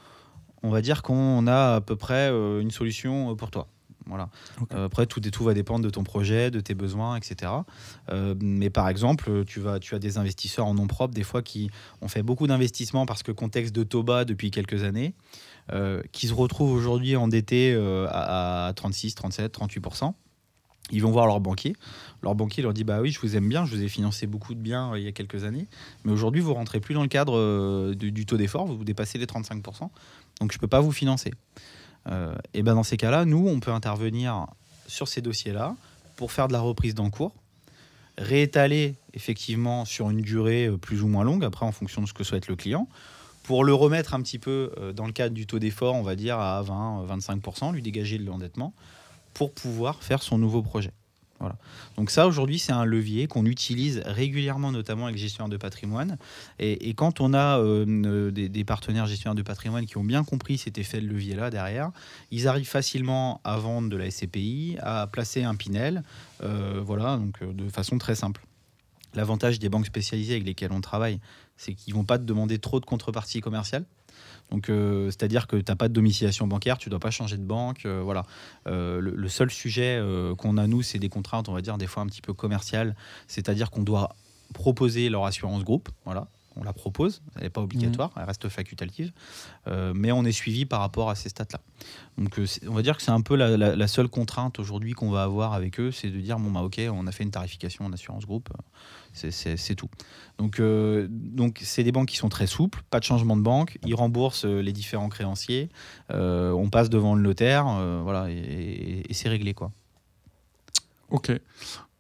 on 0.62 0.70
va 0.70 0.80
dire 0.80 1.02
qu'on 1.02 1.46
a 1.46 1.76
à 1.76 1.80
peu 1.80 1.96
près 1.96 2.30
euh, 2.30 2.60
une 2.60 2.70
solution 2.70 3.30
euh, 3.30 3.34
pour 3.34 3.50
toi. 3.50 3.68
Voilà. 4.08 4.28
après, 4.70 5.06
tout, 5.06 5.20
tout 5.20 5.44
va 5.44 5.54
dépendre 5.54 5.84
de 5.84 5.90
ton 5.90 6.02
projet, 6.02 6.50
de 6.50 6.60
tes 6.60 6.74
besoins, 6.74 7.16
etc. 7.16 7.52
mais 8.40 8.70
par 8.70 8.88
exemple, 8.88 9.44
tu, 9.46 9.60
vas, 9.60 9.78
tu 9.78 9.94
as 9.94 9.98
des 9.98 10.18
investisseurs 10.18 10.66
en 10.66 10.74
nom 10.74 10.86
propre, 10.86 11.14
des 11.14 11.22
fois 11.22 11.42
qui 11.42 11.70
ont 12.00 12.08
fait 12.08 12.22
beaucoup 12.22 12.46
d'investissements 12.46 13.06
parce 13.06 13.22
que 13.22 13.32
contexte 13.32 13.74
de 13.74 13.82
taux 13.82 14.02
bas 14.02 14.24
depuis 14.24 14.50
quelques 14.50 14.82
années, 14.82 15.14
qui 16.12 16.28
se 16.28 16.34
retrouvent 16.34 16.72
aujourd'hui 16.72 17.16
endettés 17.16 17.74
à, 18.10 18.72
36, 18.74 19.14
37, 19.14 19.58
38%. 19.58 20.14
Ils 20.90 21.02
vont 21.02 21.10
voir 21.10 21.26
leur 21.26 21.40
banquier. 21.40 21.76
Leur 22.22 22.34
banquier 22.34 22.62
leur 22.62 22.72
dit 22.72 22.84
Bah 22.84 23.00
oui, 23.00 23.10
je 23.10 23.20
vous 23.20 23.36
aime 23.36 23.48
bien, 23.48 23.64
je 23.64 23.74
vous 23.74 23.82
ai 23.82 23.88
financé 23.88 24.26
beaucoup 24.26 24.54
de 24.54 24.60
biens 24.60 24.96
il 24.96 25.02
y 25.02 25.08
a 25.08 25.12
quelques 25.12 25.44
années, 25.44 25.66
mais 26.04 26.12
aujourd'hui, 26.12 26.40
vous 26.40 26.54
rentrez 26.54 26.80
plus 26.80 26.94
dans 26.94 27.02
le 27.02 27.08
cadre 27.08 27.94
du, 27.94 28.26
taux 28.26 28.36
d'effort, 28.36 28.66
vous 28.66 28.84
dépassez 28.84 29.18
les 29.18 29.26
35%, 29.26 29.90
donc 30.40 30.52
je 30.52 30.56
ne 30.56 30.60
peux 30.60 30.66
pas 30.66 30.80
vous 30.80 30.92
financer. 30.92 31.32
Et 32.54 32.62
ben 32.62 32.74
dans 32.74 32.82
ces 32.82 32.96
cas-là, 32.96 33.24
nous, 33.24 33.46
on 33.48 33.60
peut 33.60 33.72
intervenir 33.72 34.46
sur 34.86 35.06
ces 35.08 35.20
dossiers-là 35.20 35.76
pour 36.16 36.32
faire 36.32 36.48
de 36.48 36.52
la 36.52 36.60
reprise 36.60 36.94
d'encours, 36.94 37.32
réétaler 38.18 38.96
effectivement 39.14 39.84
sur 39.84 40.10
une 40.10 40.20
durée 40.20 40.66
euh, 40.66 40.76
plus 40.76 41.02
ou 41.02 41.06
moins 41.06 41.22
longue, 41.22 41.44
après 41.44 41.64
en 41.64 41.72
fonction 41.72 42.02
de 42.02 42.08
ce 42.08 42.12
que 42.12 42.24
souhaite 42.24 42.48
le 42.48 42.56
client, 42.56 42.88
pour 43.44 43.64
le 43.64 43.72
remettre 43.72 44.14
un 44.14 44.20
petit 44.20 44.38
peu 44.40 44.72
euh, 44.78 44.92
dans 44.92 45.06
le 45.06 45.12
cadre 45.12 45.34
du 45.34 45.46
taux 45.46 45.60
d'effort, 45.60 45.94
on 45.94 46.02
va 46.02 46.16
dire 46.16 46.38
à 46.38 46.62
20-25%, 46.62 47.72
lui 47.72 47.82
dégager 47.82 48.18
de 48.18 48.24
l'endettement, 48.24 48.74
pour 49.32 49.52
pouvoir 49.52 50.02
faire 50.02 50.22
son 50.22 50.38
nouveau 50.38 50.62
projet. 50.62 50.90
Donc 51.96 52.10
ça, 52.10 52.26
aujourd'hui, 52.26 52.58
c'est 52.58 52.72
un 52.72 52.84
levier 52.84 53.26
qu'on 53.26 53.44
utilise 53.46 54.02
régulièrement, 54.04 54.72
notamment 54.72 55.06
avec 55.06 55.16
gestionnaires 55.16 55.48
de 55.48 55.56
patrimoine. 55.56 56.18
Et, 56.58 56.94
quand 56.94 57.20
on 57.20 57.32
a 57.34 57.58
euh, 57.58 58.30
des, 58.30 58.64
partenaires 58.64 59.06
gestionnaires 59.06 59.34
de 59.34 59.42
patrimoine 59.42 59.86
qui 59.86 59.96
ont 59.96 60.04
bien 60.04 60.24
compris 60.24 60.58
cet 60.58 60.78
effet 60.78 61.00
de 61.00 61.06
levier-là 61.06 61.50
derrière, 61.50 61.90
ils 62.30 62.48
arrivent 62.48 62.68
facilement 62.68 63.40
à 63.44 63.56
vendre 63.56 63.88
de 63.88 63.96
la 63.96 64.10
SCPI, 64.10 64.78
à 64.80 65.06
placer 65.06 65.44
un 65.44 65.54
Pinel, 65.54 66.02
euh, 66.42 66.80
voilà, 66.84 67.16
donc 67.16 67.40
euh, 67.42 67.52
de 67.52 67.68
façon 67.68 67.98
très 67.98 68.14
simple. 68.14 68.44
L'avantage 69.14 69.58
des 69.58 69.68
banques 69.68 69.86
spécialisées 69.86 70.34
avec 70.34 70.44
lesquelles 70.44 70.72
on 70.72 70.80
travaille, 70.80 71.20
c'est 71.56 71.74
qu'ils 71.74 71.94
ne 71.94 71.98
vont 71.98 72.04
pas 72.04 72.18
te 72.18 72.24
demander 72.24 72.58
trop 72.58 72.80
de 72.80 72.84
contrepartie 72.84 73.40
commerciale. 73.40 73.84
Donc, 74.50 74.70
euh, 74.70 75.06
c'est-à-dire 75.06 75.46
que 75.46 75.56
tu 75.56 75.64
n'as 75.68 75.76
pas 75.76 75.88
de 75.88 75.92
domiciliation 75.92 76.46
bancaire, 76.46 76.78
tu 76.78 76.88
ne 76.88 76.90
dois 76.90 77.00
pas 77.00 77.10
changer 77.10 77.36
de 77.36 77.42
banque. 77.42 77.84
Euh, 77.84 78.00
voilà. 78.02 78.24
Euh, 78.66 79.00
le, 79.00 79.28
seul 79.28 79.50
sujet 79.50 80.02
qu'on 80.38 80.56
a, 80.56 80.66
nous, 80.66 80.82
c'est 80.82 80.98
des 80.98 81.08
contraintes, 81.08 81.48
on 81.48 81.52
va 81.52 81.60
dire, 81.60 81.78
des 81.78 81.86
fois 81.86 82.02
un 82.02 82.06
petit 82.06 82.22
peu 82.22 82.32
commerciales. 82.32 82.96
C'est-à-dire 83.26 83.70
qu'on 83.70 83.82
doit 83.82 84.16
proposer 84.54 85.10
leur 85.10 85.26
assurance 85.26 85.64
groupe. 85.64 85.88
Voilà 86.04 86.28
on 86.58 86.64
la 86.64 86.72
propose, 86.72 87.22
elle 87.36 87.44
n'est 87.44 87.50
pas 87.50 87.60
obligatoire, 87.60 88.10
elle 88.16 88.24
reste 88.24 88.48
facultative, 88.48 89.12
euh, 89.66 89.92
mais 89.94 90.12
on 90.12 90.24
est 90.24 90.32
suivi 90.32 90.64
par 90.66 90.80
rapport 90.80 91.10
à 91.10 91.14
ces 91.14 91.28
stats-là. 91.28 91.60
Donc 92.16 92.38
euh, 92.38 92.46
on 92.66 92.74
va 92.74 92.82
dire 92.82 92.96
que 92.96 93.02
c'est 93.02 93.10
un 93.10 93.20
peu 93.20 93.36
la, 93.36 93.88
seule 93.88 94.08
contrainte 94.08 94.58
aujourd'hui 94.58 94.92
qu'on 94.92 95.10
va 95.10 95.22
avoir 95.22 95.52
avec 95.52 95.78
eux, 95.80 95.92
c'est 95.92 96.10
de 96.10 96.20
dire 96.20 96.38
bon 96.38 96.50
bah 96.50 96.62
ok, 96.62 96.80
on 96.92 97.06
a 97.06 97.12
fait 97.12 97.24
une 97.24 97.30
tarification 97.30 97.84
en 97.84 97.92
assurance 97.92 98.26
groupe, 98.26 98.48
c'est 99.12 99.74
tout. 99.74 99.88
Donc 100.38 100.60
euh, 100.60 101.06
donc 101.10 101.60
c'est 101.62 101.84
des 101.84 101.92
banques 101.92 102.08
qui 102.08 102.16
sont 102.16 102.28
très 102.28 102.46
souples, 102.46 102.82
pas 102.90 102.98
de 102.98 103.04
changement 103.04 103.36
de 103.36 103.42
banque, 103.42 103.78
ils 103.84 103.94
remboursent 103.94 104.44
les 104.44 104.72
différents 104.72 105.08
créanciers, 105.08 105.68
on 106.10 106.68
passe 106.70 106.90
devant 106.90 107.14
le 107.14 107.22
notaire, 107.22 107.64
voilà 108.02 108.30
et, 108.30 109.04
et 109.08 109.14
c'est 109.14 109.28
réglé 109.28 109.54
quoi. 109.54 109.70
Ok, 111.10 111.32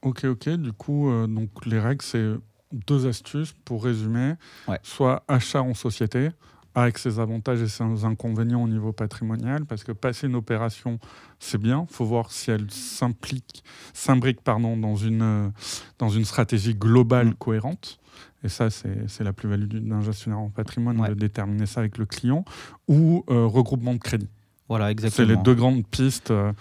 ok, 0.02 0.24
ok. 0.24 0.48
Du 0.50 0.72
coup, 0.72 1.10
donc 1.28 1.64
les 1.64 1.78
règles 1.78 2.02
c'est 2.02 2.34
deux 2.72 3.06
astuces 3.06 3.54
pour 3.64 3.84
résumer. 3.84 4.34
Soit 4.82 5.24
achat 5.28 5.62
en 5.62 5.74
société, 5.74 6.30
avec 6.74 6.98
ses 6.98 7.18
avantages 7.18 7.60
et 7.60 7.68
ses 7.68 8.04
inconvénients 8.04 8.62
au 8.62 8.68
niveau 8.68 8.92
patrimonial, 8.92 9.64
parce 9.64 9.82
que 9.82 9.92
passer 9.92 10.26
une 10.26 10.36
opération, 10.36 10.98
c'est 11.40 11.58
bien. 11.58 11.86
Il 11.90 11.94
faut 11.94 12.04
voir 12.04 12.30
si 12.30 12.50
elle 12.50 12.70
s'implique, 12.70 13.64
s'imbrique 13.92 14.40
pardon, 14.42 14.76
dans, 14.76 14.96
une, 14.96 15.52
dans 15.98 16.08
une 16.08 16.24
stratégie 16.24 16.74
globale 16.74 17.28
mm. 17.28 17.34
cohérente. 17.34 17.98
Et 18.44 18.48
ça, 18.48 18.70
c'est 18.70 19.24
la 19.24 19.32
plus-value 19.32 19.66
d'un 19.66 20.00
gestionnaire 20.00 20.38
en 20.38 20.50
patrimoine, 20.50 21.04
de 21.04 21.14
déterminer 21.14 21.66
ça 21.66 21.80
avec 21.80 21.98
le 21.98 22.06
client, 22.06 22.44
ou 22.86 23.24
euh, 23.30 23.46
regroupement 23.46 23.94
de 23.94 23.98
crédit. 23.98 24.28
Voilà, 24.68 24.90
exactement. 24.90 25.26
C'est 25.26 25.34
les 25.34 25.42
deux 25.42 25.54
grandes 25.54 25.84
pistes 25.86 26.30
euh, 26.30 26.52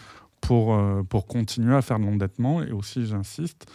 pour, 0.42 0.74
euh, 0.74 1.04
pour 1.04 1.28
continuer 1.28 1.76
à 1.76 1.82
faire 1.82 2.00
de 2.00 2.06
l'endettement. 2.06 2.64
Et 2.64 2.72
aussi, 2.72 3.06
j'insiste, 3.06 3.70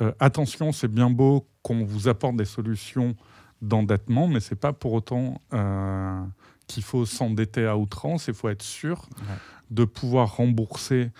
euh, 0.00 0.12
attention, 0.20 0.72
c'est 0.72 0.88
bien 0.88 1.10
beau 1.10 1.48
qu'on 1.62 1.84
vous 1.84 2.08
apporte 2.08 2.36
des 2.36 2.44
solutions 2.44 3.14
d'endettement, 3.62 4.28
mais 4.28 4.40
c'est 4.40 4.56
pas 4.56 4.72
pour 4.72 4.92
autant 4.92 5.40
euh, 5.52 6.22
qu'il 6.66 6.82
faut 6.82 7.06
s'endetter 7.06 7.66
à 7.66 7.76
outrance. 7.76 8.28
Il 8.28 8.34
faut 8.34 8.48
être 8.48 8.62
sûr 8.62 9.08
de 9.70 9.84
pouvoir 9.84 10.36
rembourser 10.36 11.10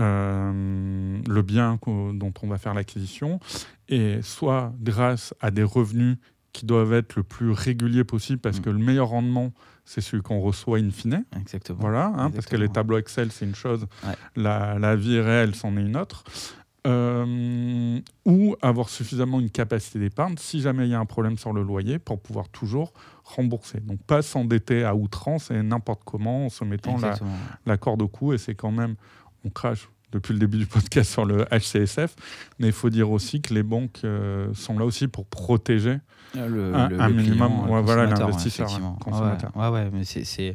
euh, 0.00 1.20
le 1.28 1.42
bien 1.42 1.78
dont 1.86 2.32
on 2.42 2.48
va 2.48 2.58
faire 2.58 2.74
l'acquisition, 2.74 3.40
et 3.88 4.20
soit 4.22 4.72
grâce 4.80 5.34
à 5.40 5.50
des 5.50 5.62
revenus 5.62 6.16
qui 6.54 6.66
doivent 6.66 6.92
être 6.92 7.16
le 7.16 7.22
plus 7.22 7.50
réguliers 7.50 8.04
possible, 8.04 8.38
parce 8.38 8.58
mm. 8.58 8.62
que 8.62 8.70
le 8.70 8.78
meilleur 8.78 9.08
rendement, 9.08 9.52
c'est 9.84 10.00
celui 10.00 10.22
qu'on 10.22 10.40
reçoit 10.40 10.78
in 10.78 10.90
fine. 10.90 11.24
Exactement. 11.38 11.78
Voilà, 11.80 12.12
hein, 12.16 12.30
parce 12.30 12.46
que 12.46 12.56
les 12.56 12.68
tableaux 12.68 12.98
Excel, 12.98 13.32
c'est 13.32 13.44
une 13.44 13.54
chose, 13.54 13.86
la, 14.36 14.78
la, 14.78 14.96
vie 14.96 15.20
réelle, 15.20 15.54
c'en 15.54 15.76
est 15.76 15.82
une 15.82 15.96
autre. 15.96 16.24
Euh, 16.84 18.00
ou 18.24 18.56
avoir 18.60 18.88
suffisamment 18.88 19.38
une 19.38 19.50
capacité 19.50 20.00
d'épargne 20.00 20.34
si 20.36 20.60
jamais 20.60 20.88
il 20.88 20.90
y 20.90 20.94
a 20.94 20.98
un 20.98 21.06
problème 21.06 21.38
sur 21.38 21.52
le 21.52 21.62
loyer 21.62 22.00
pour 22.00 22.20
pouvoir 22.20 22.48
toujours 22.48 22.92
rembourser. 23.22 23.78
Donc 23.78 24.02
pas 24.02 24.20
s'endetter 24.20 24.82
à 24.82 24.96
outrance 24.96 25.52
et 25.52 25.62
n'importe 25.62 26.02
comment 26.04 26.46
en 26.46 26.48
se 26.48 26.64
mettant 26.64 26.98
la, 26.98 27.14
la, 27.66 27.76
corde 27.76 28.02
au 28.02 28.08
cou 28.08 28.32
et 28.32 28.38
c'est 28.38 28.56
quand 28.56 28.72
même, 28.72 28.96
on 29.44 29.50
crache 29.50 29.88
depuis 30.12 30.32
le 30.34 30.38
début 30.38 30.58
du 30.58 30.66
podcast 30.66 31.10
sur 31.10 31.24
le 31.24 31.44
HCSF, 31.46 32.14
mais 32.58 32.68
il 32.68 32.72
faut 32.72 32.90
dire 32.90 33.10
aussi 33.10 33.40
que 33.40 33.54
les 33.54 33.62
banques 33.62 34.00
euh, 34.04 34.52
sont 34.54 34.78
là 34.78 34.84
aussi 34.84 35.08
pour 35.08 35.26
protéger 35.26 35.98
le, 36.34 36.74
un, 36.74 37.10
minimum, 37.10 37.66
voilà 37.82 38.06
l'investisseur 38.06 38.70
Ouais, 39.54 39.68
ouais, 39.68 39.90
mais 39.92 40.04
c'est 40.04 40.54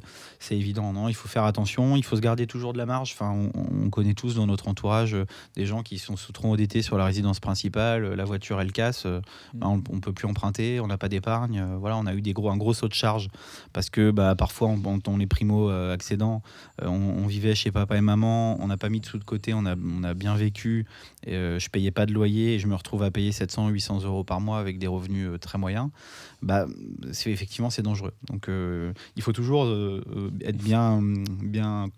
évident, 0.51 0.91
non 0.93 1.07
Il 1.07 1.13
faut 1.13 1.27
faire 1.27 1.43
attention, 1.43 1.95
il 1.95 2.03
faut 2.03 2.15
se 2.15 2.21
garder 2.21 2.47
toujours 2.47 2.73
de 2.73 2.77
la 2.77 2.85
marge. 2.85 3.13
Enfin, 3.13 3.49
on, 3.53 3.89
connaît 3.89 4.13
tous 4.15 4.35
dans 4.35 4.47
notre 4.47 4.67
entourage 4.67 5.13
euh, 5.13 5.25
des 5.55 5.65
gens 5.65 5.81
qui 5.81 5.97
sont 5.97 6.17
sous 6.17 6.31
trop 6.33 6.51
endettés 6.51 6.81
sur 6.81 6.97
la 6.97 7.05
résidence 7.05 7.39
principale, 7.39 8.03
euh, 8.03 8.15
la 8.15 8.25
voiture 8.25 8.59
elle 8.59 8.71
casse, 8.71 9.05
mm. 9.05 9.21
bah, 9.53 9.67
on, 9.67 9.77
ne 9.77 10.01
peut 10.01 10.13
plus 10.13 10.27
emprunter, 10.27 10.79
on 10.79 10.87
n'a 10.87 10.97
pas 10.97 11.09
d'épargne. 11.09 11.63
voilà, 11.79 11.97
on 11.97 12.05
a 12.05 12.13
eu 12.13 12.21
des 12.21 12.33
gros, 12.33 12.49
un 12.49 12.57
gros 12.57 12.73
saut 12.73 12.87
de 12.87 12.93
charge 12.93 13.29
parce 13.71 13.89
que 13.89 14.11
bah, 14.11 14.35
parfois 14.35 14.67
on, 14.67 14.99
on 15.07 15.19
est 15.19 15.25
primo 15.25 15.69
accédants, 15.69 16.41
on, 16.81 16.89
on, 16.89 17.27
vivait 17.27 17.55
chez 17.55 17.71
papa 17.71 17.97
et 17.97 18.01
maman, 18.01 18.61
on 18.61 18.67
n'a 18.67 18.77
pas 18.77 18.89
mis 18.89 18.99
de 18.99 19.05
sous 19.05 19.17
de 19.17 19.23
côté, 19.23 19.46
on 19.53 19.65
a, 19.65 19.75
on 19.75 20.03
a 20.03 20.13
bien 20.13 20.35
vécu, 20.35 20.85
et, 21.25 21.33
je 21.33 21.69
payais 21.69 21.91
pas 21.91 22.05
de 22.05 22.13
loyer 22.13 22.55
et 22.55 22.59
je 22.59 22.67
me 22.67 22.75
retrouve 22.75 23.03
à 23.03 23.11
payer 23.11 23.31
700, 23.31 23.69
800 23.69 24.03
euros 24.03 24.23
par 24.23 24.41
mois 24.41 24.59
avec 24.59 24.79
des 24.79 24.87
revenus 24.87 25.39
très 25.39 25.57
moyens 25.57 25.89
bah, 26.41 26.65
c'est 27.11 27.31
effectivement 27.31 27.69
c'est 27.69 27.81
dangereux. 27.81 28.13
Donc 28.27 28.49
euh, 28.49 28.93
il 29.15 29.21
faut 29.21 29.33
toujours 29.33 29.65
euh, 29.65 30.31
être 30.41 30.57
bien, 30.57 31.01
bien 31.01 31.89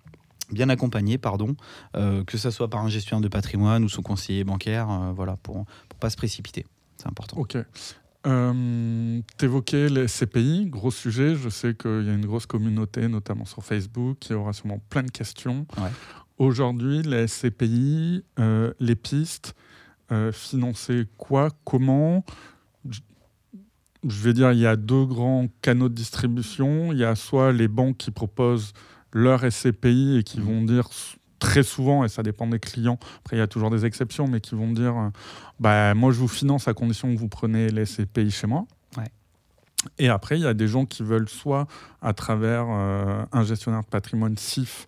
bien 0.52 0.70
accompagné, 0.70 1.20
pardon, 1.20 1.56
euh, 1.95 2.24
que 2.24 2.36
ce 2.36 2.50
soit 2.50 2.72
par 2.72 2.82
un 2.84 2.89
gestionnaire 2.89 3.22
de 3.22 3.28
patrimoine 3.28 3.84
ou 3.84 3.89
son 3.89 4.02
conseiller 4.02 4.43
bancaire, 4.43 4.88
voilà, 5.14 5.38
pour 5.43 5.58
ne 5.58 5.64
pas 6.00 6.10
se 6.10 6.18
précipiter. 6.18 6.66
C'est 6.97 7.06
important. 7.08 7.38
Ok. 7.38 7.56
Euh, 8.28 9.22
T'évoquais 9.38 9.88
les 9.89 10.08
CPI, 10.08 10.66
gros 10.68 10.91
sujet. 10.91 11.36
Je 11.36 11.50
sais 11.50 11.74
qu'il 11.74 12.06
y 12.06 12.10
a 12.10 12.14
une 12.14 12.26
grosse 12.26 12.45
communauté, 12.45 13.08
notamment 13.08 13.45
sur 13.45 13.64
Facebook, 13.64 14.18
qui 14.20 14.34
aura 14.34 14.54
sûrement 14.54 14.82
plein 14.89 15.04
de 15.04 15.12
questions. 15.12 15.66
Aujourd'hui, 16.40 17.04
les 17.04 17.28
CPI, 17.28 18.24
les 18.80 18.96
pistes, 18.96 19.54
financer 20.32 21.06
quoi, 21.18 21.50
comment? 21.64 22.26
Je 24.08 24.24
vais 24.24 24.34
dire, 24.34 24.54
il 24.54 24.60
y 24.60 24.66
a 24.66 24.78
deux 24.78 25.06
grands 25.06 25.48
canaux 25.62 25.90
de 25.90 25.94
distribution. 25.94 26.94
Il 26.94 27.00
y 27.00 27.04
a 27.04 27.16
soit 27.16 27.52
les 27.52 27.68
banques 27.68 27.98
qui 27.98 28.12
proposent 28.12 28.74
leur 29.12 29.42
SCPI 29.42 30.18
et 30.18 30.24
qui 30.24 30.40
vont 30.40 30.64
dire 30.64 30.88
très 31.40 31.64
souvent, 31.64 32.04
et 32.04 32.10
ça 32.10 32.22
dépend 32.22 32.48
des 32.48 32.60
clients, 32.60 33.00
après 33.20 33.38
il 33.38 33.40
y 33.40 33.42
a 33.42 33.48
toujours 33.48 33.70
des 33.70 33.86
exceptions, 33.86 34.28
mais 34.28 34.42
qui 34.42 34.56
vont 34.56 34.72
dire, 34.72 34.98
euh, 34.98 35.10
bah, 35.60 35.94
moi 35.96 36.12
je 36.12 36.20
vous 36.20 36.28
finance 36.28 36.68
à 36.68 36.74
condition 36.74 37.14
que 37.14 37.20
vous 37.20 37.30
prenez 37.30 37.70
les 37.70 37.86
SCPI 37.86 38.30
chez 38.30 38.46
moi. 38.46 38.66
Et 39.98 40.10
après, 40.10 40.38
il 40.38 40.44
y 40.44 40.48
a 40.48 40.54
des 40.54 40.68
gens 40.68 40.86
qui 40.86 41.04
veulent 41.04 41.30
soit 41.30 41.68
à 42.02 42.14
travers 42.14 42.66
euh, 42.70 43.24
un 43.32 43.44
gestionnaire 43.44 43.82
de 43.82 43.88
patrimoine 43.88 44.38
SIF 44.38 44.88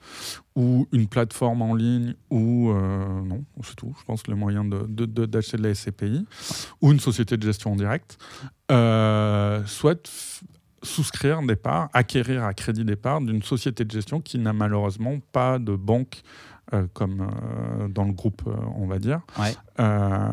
ou 0.56 0.88
une 0.92 1.08
plateforme 1.08 1.62
en 1.62 1.76
ligne 1.76 2.16
ou 2.30 2.72
euh, 2.72 3.22
non, 3.24 3.46
c'est 3.64 3.76
tout. 3.76 3.96
Je 4.00 4.04
pense 4.04 4.28
le 4.28 4.36
moyen 4.36 4.66
d'acheter 4.66 5.58
de, 5.58 5.64
de, 5.64 5.64
la 5.64 5.74
SCPI 5.74 6.26
ou 6.82 6.92
une 6.92 7.00
société 7.00 7.38
de 7.38 7.44
gestion 7.44 7.72
en 7.72 7.76
direct, 7.76 8.18
euh, 8.70 9.66
soit 9.66 10.10
souscrire 10.84 11.42
des 11.44 11.56
parts, 11.56 11.89
acquérir 11.94 12.44
à 12.44 12.54
crédit 12.54 12.84
des 12.84 12.96
parts 12.96 13.22
d'une 13.22 13.44
société 13.44 13.86
de 13.86 13.92
gestion 13.92 14.20
qui 14.20 14.39
n'a 14.39 14.52
malheureusement 14.52 15.20
pas 15.32 15.60
de 15.60 15.76
banque 15.76 16.22
comme 16.93 17.30
dans 17.89 18.05
le 18.05 18.13
groupe, 18.13 18.43
on 18.78 18.88
va 18.88 18.99
dire. 18.99 19.22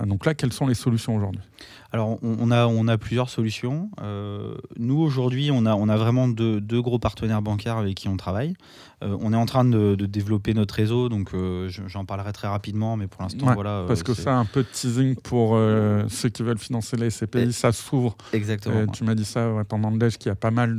donc 0.07 0.27
là, 0.27 0.35
quelles 0.35 0.53
sont 0.53 0.67
les 0.67 0.75
solutions 0.75 1.17
aujourd'hui? 1.17 1.43
Alors, 1.91 2.19
on, 2.23 2.51
a, 2.51 2.67
on 2.67 2.87
a 2.87 2.99
plusieurs 2.99 3.31
solutions. 3.31 3.91
Euh, 4.03 4.55
nous, 4.77 5.01
aujourd'hui, 5.01 5.51
on 5.51 5.65
a, 5.65 5.75
on 5.75 5.89
a 5.89 5.97
vraiment 5.97 6.29
deux, 6.29 6.83
gros 6.83 6.99
partenaires 6.99 7.41
bancaires 7.41 7.79
avec 7.79 7.95
qui 7.95 8.09
on 8.09 8.17
travaille. 8.19 8.55
Euh, 9.03 9.17
on 9.21 9.33
est 9.33 9.37
en 9.37 9.47
train 9.47 9.65
de, 9.65 9.95
développer 9.95 10.55
notre 10.55 10.75
réseau, 10.75 11.09
donc 11.09 11.35
euh, 11.35 11.69
j'en 11.69 12.05
parlerai 12.05 12.33
très 12.33 12.49
rapidement, 12.49 12.97
mais 12.97 13.07
pour 13.07 13.23
l'instant, 13.23 13.53
voilà. 13.55 13.85
Parce 13.87 14.03
que 14.03 14.15
ça, 14.15 14.37
un 14.37 14.45
peu 14.45 14.63
de 14.63 14.69
teasing 14.69 15.15
pour 15.17 15.57
ceux 16.09 16.29
qui 16.29 16.43
veulent 16.43 16.59
financer 16.59 16.97
les 16.97 17.11
SCPI, 17.11 17.53
ça 17.53 17.73
s'ouvre. 17.73 18.17
Exactement. 18.33 18.87
Tu 18.87 19.05
m'as 19.05 19.15
dit 19.15 19.25
ça 19.25 19.49
pendant 19.69 19.91
le 19.91 19.99
déj, 19.99 20.19
qu'il 20.19 20.29
y 20.29 20.33
a 20.33 20.37
pas 20.37 20.51
mal 20.51 20.79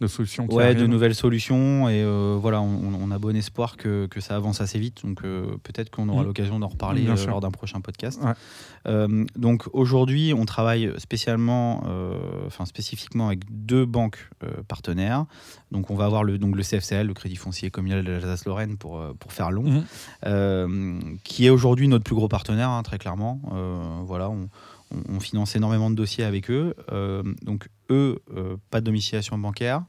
de, 0.00 0.06
solutions. 0.06 0.46
Qui 0.46 0.56
ouais, 0.56 0.74
de 0.74 0.86
nouvelles 0.86 1.14
solutions, 1.14 1.88
et 1.88 2.04
voilà, 2.38 2.60
on, 2.60 3.10
a 3.10 3.18
bon 3.18 3.36
espoir 3.36 3.76
que, 3.76 4.06
que, 4.06 4.20
ça 4.20 4.36
avance 4.36 4.60
assez 4.60 4.78
vite. 4.78 5.04
Donc 5.04 5.22
peut-être 5.22 5.90
qu'on 5.90 6.08
aura 6.08 6.22
mmh. 6.22 6.26
l'occasion 6.26 6.58
d'en 6.58 6.68
reparler 6.68 7.06
lors 7.26 7.40
d'un 7.40 7.50
prochain 7.50 7.80
podcast. 7.80 8.20
Donc 9.36 9.64
aujourd'hui, 9.72 10.32
on 10.32 10.44
travaille 10.44 10.92
spécialement, 10.98 11.82
enfin 12.46 12.66
spécifiquement 12.66 13.26
avec 13.26 13.40
deux 13.50 13.84
banques 13.84 14.30
partenaires. 14.68 15.26
Donc 15.72 15.90
on 15.90 15.96
va 15.96 16.04
avoir 16.04 16.22
le, 16.22 16.38
donc 16.38 16.54
le 16.54 16.62
CFCL, 16.62 17.06
le 17.06 17.14
Crédit 17.14 17.36
Foncier 17.36 17.70
Communal 17.70 18.04
de 18.04 18.12
l'Alsace-Lorraine 18.12 18.76
pour, 18.76 19.02
pour 19.18 19.32
faire 19.32 19.50
long, 19.50 19.84
mmh. 20.24 21.18
qui 21.24 21.46
est 21.46 21.50
aujourd'hui 21.50 21.88
notre 21.88 22.04
plus 22.04 22.14
gros 22.14 22.28
partenaire, 22.28 22.70
hein, 22.70 22.82
très 22.82 22.98
clairement. 22.98 23.40
voilà, 24.06 24.30
on, 24.30 24.48
on, 25.08 25.20
finance 25.20 25.56
énormément 25.56 25.90
de 25.90 25.94
dossiers 25.94 26.24
avec 26.24 26.50
eux. 26.50 26.74
Euh, 26.92 27.22
donc, 27.42 27.68
eux, 27.90 28.20
euh, 28.34 28.56
pas 28.70 28.80
de 28.80 28.86
domiciliation 28.86 29.38
bancaire. 29.38 29.82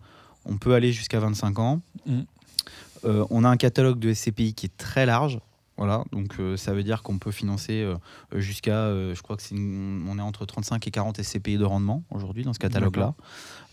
On 0.45 0.57
peut 0.57 0.73
aller 0.73 0.91
jusqu'à 0.91 1.19
25 1.19 1.59
ans. 1.59 1.81
Euh, 3.05 3.25
on 3.29 3.43
a 3.43 3.49
un 3.49 3.57
catalogue 3.57 3.99
de 3.99 4.13
SCPI 4.13 4.53
qui 4.53 4.67
est 4.67 4.77
très 4.77 5.05
large. 5.05 5.39
Voilà, 5.77 6.03
donc 6.11 6.35
ça 6.55 6.73
veut 6.73 6.83
dire 6.83 7.03
qu'on 7.03 7.19
peut 7.19 7.31
financer 7.31 7.87
jusqu'à, 8.35 8.89
je 9.13 9.21
crois 9.21 9.37
que 9.37 9.43
c'est 9.43 9.55
on 9.55 10.17
est 10.17 10.21
entre 10.21 10.45
35 10.45 10.85
et 10.87 10.91
40 10.91 11.21
SCPI 11.21 11.57
de 11.57 11.65
rendement 11.65 12.03
aujourd'hui 12.09 12.43
dans 12.43 12.53
ce 12.53 12.59
catalogue-là. 12.59 13.13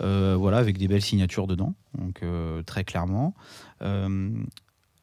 voilà, 0.01 0.59
avec 0.59 0.79
des 0.79 0.89
belles 0.89 1.03
signatures 1.03 1.47
dedans, 1.47 1.75
donc 1.97 2.21
très 2.67 2.85
clairement. 2.85 3.35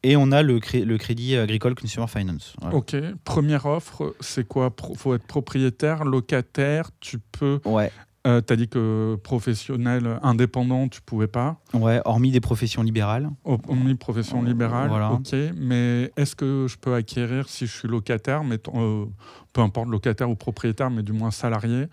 Et 0.04 0.16
on 0.16 0.32
a 0.32 0.42
le, 0.42 0.60
le 0.74 0.98
crédit 0.98 1.36
agricole 1.36 1.74
Consumer 1.74 2.06
Finance. 2.08 2.56
Ok, 2.72 2.96
première 3.24 3.66
offre, 3.66 4.14
c'est 4.20 4.46
quoi? 4.46 4.74
Il 4.90 4.96
faut 4.96 5.14
être 5.14 5.26
propriétaire, 5.26 6.04
locataire, 6.04 6.90
tu 7.00 7.18
peux 7.18 7.60
ouais. 7.64 7.92
Euh, 8.24 8.40
tu 8.40 8.52
as 8.52 8.56
dit 8.56 8.68
que 8.68 9.16
professionnel 9.16 10.20
indépendant, 10.22 10.86
tu 10.86 11.00
pouvais 11.00 11.26
pas. 11.26 11.60
Ouais, 11.74 12.00
hormis 12.04 12.30
des 12.30 12.40
professions 12.40 12.82
libérales. 12.82 13.28
Hormis 13.44 13.96
professions 13.96 14.42
libérales, 14.42 14.88
voilà. 14.88 15.12
ok. 15.12 15.34
Mais 15.56 16.12
est-ce 16.16 16.36
que 16.36 16.66
je 16.68 16.76
peux 16.78 16.94
acquérir 16.94 17.48
si 17.48 17.66
je 17.66 17.76
suis 17.76 17.88
locataire, 17.88 18.44
mais 18.44 18.58
euh, 18.74 19.06
peu 19.52 19.60
importe 19.60 19.88
locataire 19.88 20.30
ou 20.30 20.36
propriétaire, 20.36 20.88
mais 20.88 21.02
du 21.02 21.12
moins 21.12 21.32
salarié, 21.32 21.86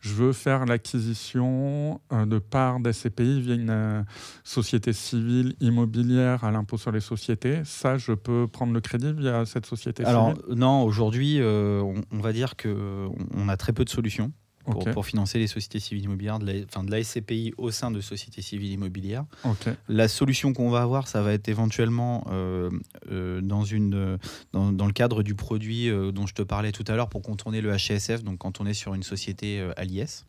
je 0.00 0.12
veux 0.14 0.32
faire 0.32 0.66
l'acquisition 0.66 2.00
euh, 2.12 2.26
de 2.26 2.38
parts 2.38 2.80
d'SCPI 2.80 3.40
via 3.40 3.54
une 3.54 4.04
société 4.42 4.92
civile 4.92 5.54
immobilière 5.60 6.42
à 6.42 6.50
l'impôt 6.50 6.78
sur 6.78 6.90
les 6.90 7.00
sociétés. 7.00 7.60
Ça, 7.64 7.96
je 7.96 8.10
peux 8.10 8.48
prendre 8.48 8.72
le 8.72 8.80
crédit 8.80 9.12
via 9.12 9.46
cette 9.46 9.66
société 9.66 10.04
Alors, 10.04 10.34
non, 10.48 10.82
aujourd'hui, 10.82 11.38
on, 11.40 11.94
on, 12.10 12.18
va 12.18 12.32
dire 12.32 12.56
qu'on 12.56 13.14
on 13.36 13.48
a 13.48 13.56
très 13.56 13.72
peu 13.72 13.84
de 13.84 13.90
solutions 13.90 14.32
pour, 14.66 15.06
financer 15.06 15.38
les 15.38 15.46
sociétés 15.46 15.78
civiles 15.78 16.04
immobilières, 16.04 16.38
de 16.38 16.46
la, 16.46 16.64
enfin, 16.64 16.84
de 16.84 16.90
la 16.90 17.02
SCPI 17.02 17.54
au 17.56 17.70
sein 17.70 17.90
de 17.90 18.00
sociétés 18.00 18.42
civiles 18.42 18.72
immobilières. 18.72 19.24
La 19.88 20.08
solution 20.08 20.52
qu'on 20.52 20.70
va 20.70 20.82
avoir, 20.82 21.08
ça 21.08 21.22
va 21.22 21.32
être 21.32 21.48
éventuellement 21.48 22.26
euh, 22.30 22.70
euh, 23.10 23.40
dans, 23.40 23.64
une, 23.64 24.18
dans, 24.52 24.72
dans, 24.72 24.86
le 24.86 24.92
cadre 24.92 25.22
du 25.22 25.34
produit 25.34 25.88
euh, 25.88 26.12
dont 26.12 26.26
je 26.26 26.34
te 26.34 26.42
parlais 26.42 26.72
tout 26.72 26.84
à 26.88 26.96
l'heure 26.96 27.08
pour 27.08 27.22
contourner 27.22 27.60
le 27.60 27.74
HSF, 27.74 28.22
donc 28.22 28.38
quand 28.38 28.60
on 28.60 28.66
est 28.66 28.74
sur 28.74 28.94
une 28.94 29.02
société 29.02 29.66
à 29.76 29.84
l'IS. 29.84 30.26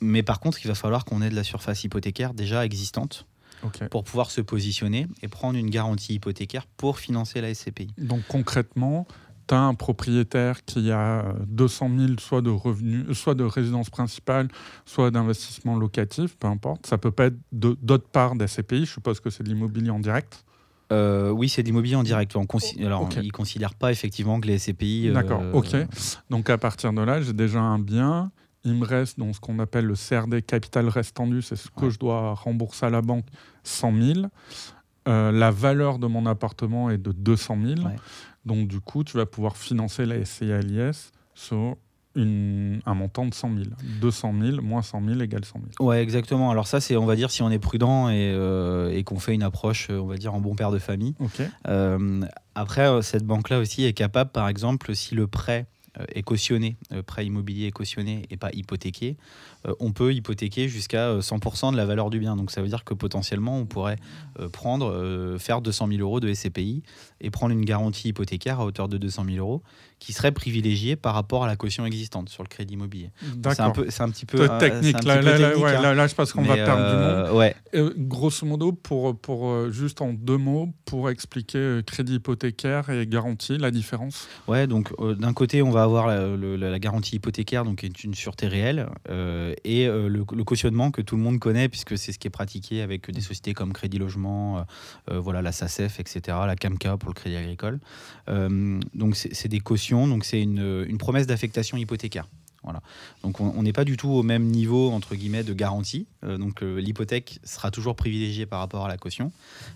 mais 0.00 0.22
par 0.22 0.40
contre, 0.40 0.58
il 0.64 0.68
va 0.68 0.74
falloir 0.74 1.04
qu'on 1.04 1.22
ait 1.22 1.30
de 1.30 1.36
la 1.36 1.44
surface 1.44 1.84
hypothécaire 1.84 2.34
déjà 2.34 2.64
existante. 2.64 3.26
pour 3.90 4.04
pouvoir 4.04 4.30
se 4.30 4.40
positionner 4.40 5.06
et 5.20 5.28
prendre 5.28 5.58
une 5.58 5.68
garantie 5.68 6.14
hypothécaire 6.14 6.66
pour 6.78 6.98
financer 6.98 7.42
la 7.42 7.52
SCPI. 7.52 7.88
Donc 7.98 8.22
concrètement, 8.26 9.06
un 9.56 9.74
propriétaire 9.74 10.64
qui 10.64 10.90
a 10.90 11.34
200 11.46 11.90
000 11.96 12.12
soit 12.18 12.42
de 12.42 12.50
revenus, 12.50 13.16
soit 13.16 13.34
de 13.34 13.44
résidence 13.44 13.90
principale, 13.90 14.48
soit 14.84 15.10
d'investissement 15.10 15.76
locatif, 15.76 16.36
peu 16.36 16.46
importe. 16.46 16.86
Ça 16.86 16.98
peut 16.98 17.10
pas 17.10 17.26
être 17.26 17.38
d'autre 17.52 18.08
part 18.08 18.34
d'SCPI, 18.34 18.86
je 18.86 18.92
suppose 18.92 19.20
que 19.20 19.30
c'est 19.30 19.42
de 19.42 19.48
l'immobilier 19.48 19.90
en 19.90 20.00
direct? 20.00 20.44
Euh, 20.92 21.30
oui, 21.30 21.48
c'est 21.48 21.62
de 21.62 21.68
l'immobilier 21.68 21.96
en 21.96 22.02
direct. 22.02 22.34
On 22.36 22.46
Alors, 22.84 23.08
ils 23.16 23.26
ne 23.26 23.30
considèrent 23.30 23.74
pas 23.74 23.92
effectivement 23.92 24.40
que 24.40 24.48
les 24.48 24.58
SCPI. 24.58 25.08
Euh, 25.08 25.12
D'accord, 25.12 25.42
ok. 25.52 25.76
Donc 26.30 26.50
à 26.50 26.58
partir 26.58 26.92
de 26.92 27.00
là, 27.00 27.20
j'ai 27.20 27.32
déjà 27.32 27.60
un 27.60 27.78
bien. 27.78 28.32
Il 28.64 28.74
me 28.74 28.84
reste 28.84 29.18
donc 29.18 29.34
ce 29.34 29.40
qu'on 29.40 29.58
appelle 29.58 29.86
le 29.86 29.94
CRD 29.94 30.42
capital 30.42 30.88
restendu, 30.88 31.40
c'est 31.40 31.56
ce 31.56 31.68
que 31.70 31.88
je 31.88 31.98
dois 31.98 32.34
rembourser 32.34 32.86
à 32.86 32.90
la 32.90 33.00
banque 33.00 33.24
100 33.64 33.94
000. 34.14 34.26
Euh, 35.08 35.32
la 35.32 35.50
valeur 35.50 35.98
de 35.98 36.06
mon 36.06 36.26
appartement 36.26 36.90
est 36.90 36.98
de 36.98 37.12
200 37.12 37.58
000. 37.76 37.88
Donc, 38.44 38.68
du 38.68 38.80
coup, 38.80 39.04
tu 39.04 39.16
vas 39.16 39.26
pouvoir 39.26 39.56
financer 39.56 40.06
la 40.06 40.24
SCI 40.24 40.52
sur 41.34 41.76
un 42.16 42.94
montant 42.94 43.24
de 43.26 43.34
100 43.34 43.50
000. 43.54 43.64
200 44.00 44.34
000 44.40 44.62
moins 44.62 44.82
100 44.82 45.02
000 45.06 45.20
égale 45.20 45.44
100 45.44 45.60
000. 45.78 45.88
Ouais, 45.88 46.02
exactement. 46.02 46.50
Alors 46.50 46.66
ça, 46.66 46.80
c'est, 46.80 46.96
on 46.96 47.06
va 47.06 47.16
dire, 47.16 47.30
si 47.30 47.42
on 47.42 47.50
est 47.50 47.58
prudent 47.58 48.08
et, 48.08 48.32
euh, 48.34 49.02
qu'on 49.04 49.18
fait 49.18 49.34
une 49.34 49.42
approche, 49.42 49.88
on 49.90 50.06
va 50.06 50.16
dire, 50.16 50.34
en 50.34 50.40
bon 50.40 50.54
père 50.54 50.70
de 50.70 50.78
famille. 50.78 51.14
Euh, 51.68 52.20
après, 52.54 52.88
euh, 52.88 53.02
cette 53.02 53.24
banque-là 53.24 53.58
aussi 53.58 53.84
est 53.84 53.92
capable, 53.92 54.30
par 54.30 54.48
exemple, 54.48 54.94
si 54.94 55.14
le 55.14 55.26
prêt 55.26 55.66
est 56.14 56.22
cautionné, 56.22 56.76
prêt 57.06 57.26
immobilier 57.26 57.66
est 57.66 57.72
cautionné 57.72 58.26
et 58.30 58.36
pas 58.36 58.50
hypothéqué, 58.52 59.16
euh, 59.66 59.74
on 59.80 59.92
peut 59.92 60.14
hypothéquer 60.14 60.68
jusqu'à 60.68 61.18
100% 61.18 61.68
euh, 61.68 61.72
de 61.72 61.76
la 61.76 61.86
valeur 61.86 62.10
du 62.10 62.18
bien. 62.18 62.36
Donc 62.36 62.50
ça 62.50 62.62
veut 62.62 62.68
dire 62.68 62.84
que 62.84 62.94
potentiellement, 62.94 63.58
on 63.58 63.66
pourrait 63.66 63.98
euh, 64.38 64.48
prendre, 64.48 65.36
faire 65.38 65.60
200 65.60 65.88
000 65.88 66.00
euros 66.00 66.20
de 66.20 66.32
SCPI 66.32 66.82
et 67.20 67.30
prendre 67.30 67.52
une 67.52 67.64
garantie 67.64 68.08
hypothécaire 68.08 68.60
à 68.60 68.64
hauteur 68.64 68.88
de 68.88 68.98
200 68.98 69.24
000 69.26 69.36
euros 69.38 69.62
qui 70.00 70.12
serait 70.12 70.32
privilégiée 70.32 70.96
par 70.96 71.14
rapport 71.14 71.44
à 71.44 71.46
la 71.46 71.54
caution 71.54 71.86
existante 71.86 72.28
sur 72.28 72.42
le 72.42 72.48
crédit 72.48 72.74
immobilier. 72.74 73.10
C'est 73.44 73.60
un, 73.60 73.70
peu, 73.70 73.86
c'est 73.88 74.02
un 74.02 74.10
petit 74.10 74.26
peu 74.26 74.48
technique. 74.58 75.04
Là, 75.04 75.20
là, 75.20 76.06
je 76.06 76.14
pense 76.14 76.32
qu'on 76.32 76.42
va 76.42 76.54
perdre 76.54 76.90
du 76.90 76.96
monde. 76.96 77.38
Ouais. 77.38 77.54
grosso 77.98 78.46
modo, 78.46 78.72
pour, 78.72 79.16
pour, 79.16 79.70
juste 79.70 80.00
en 80.00 80.12
deux 80.12 80.38
mots, 80.38 80.70
pour 80.84 81.10
expliquer 81.10 81.80
crédit 81.86 82.14
hypothécaire 82.14 82.90
et 82.90 83.06
garantie, 83.06 83.58
la 83.58 83.70
différence? 83.70 84.26
Ouais, 84.48 84.66
donc 84.66 84.92
d'un 85.18 85.32
côté, 85.32 85.62
on 85.62 85.70
va 85.70 85.82
avoir 85.82 86.08
la, 86.08 86.78
garantie 86.78 87.16
hypothécaire, 87.16 87.64
donc 87.64 87.80
qui 87.80 87.86
est 87.86 88.04
une 88.04 88.14
sûreté 88.14 88.46
réelle. 88.46 88.88
Euh, 89.08 89.54
et 89.64 89.86
euh, 89.86 90.08
le, 90.08 90.24
cautionnement 90.44 90.90
que 90.90 91.02
tout 91.02 91.16
le 91.16 91.22
monde 91.22 91.38
connaît, 91.38 91.68
puisque 91.68 91.96
c'est 91.98 92.12
ce 92.12 92.18
qui 92.18 92.28
est 92.28 92.30
pratiqué 92.30 92.82
avec 92.82 93.10
des 93.10 93.20
sociétés 93.20 93.54
comme 93.54 93.72
Crédit 93.72 93.98
Logement, 93.98 94.64
euh, 95.10 95.18
voilà, 95.18 95.42
la 95.42 95.52
SACEF, 95.52 96.00
etc., 96.00 96.38
la 96.46 96.56
CAMCA 96.56 96.96
pour 96.96 97.10
le 97.10 97.14
crédit 97.14 97.36
agricole. 97.36 97.80
donc 98.28 99.16
c'est 99.16 99.48
des 99.48 99.60
cautions, 99.60 99.89
donc 99.90 100.24
c'est 100.24 100.42
une, 100.42 100.84
une 100.88 100.98
promesse 100.98 101.26
d'affectation 101.26 101.76
hypothécaire. 101.76 102.26
Voilà. 102.62 102.82
Donc 103.22 103.40
on 103.40 103.62
n'est 103.62 103.72
pas 103.72 103.86
du 103.86 103.96
tout 103.96 104.10
au 104.10 104.22
même 104.22 104.44
niveau 104.44 104.90
entre 104.90 105.14
guillemets 105.14 105.44
de 105.44 105.54
garantie. 105.54 106.06
donc 106.22 106.60
l'hypothèque 106.60 107.40
sera 107.42 107.70
toujours 107.70 107.96
privilégiée 107.96 108.44
par 108.44 108.58
rapport 108.58 108.84
à 108.84 108.88
la 108.88 108.98
caution. 108.98 109.32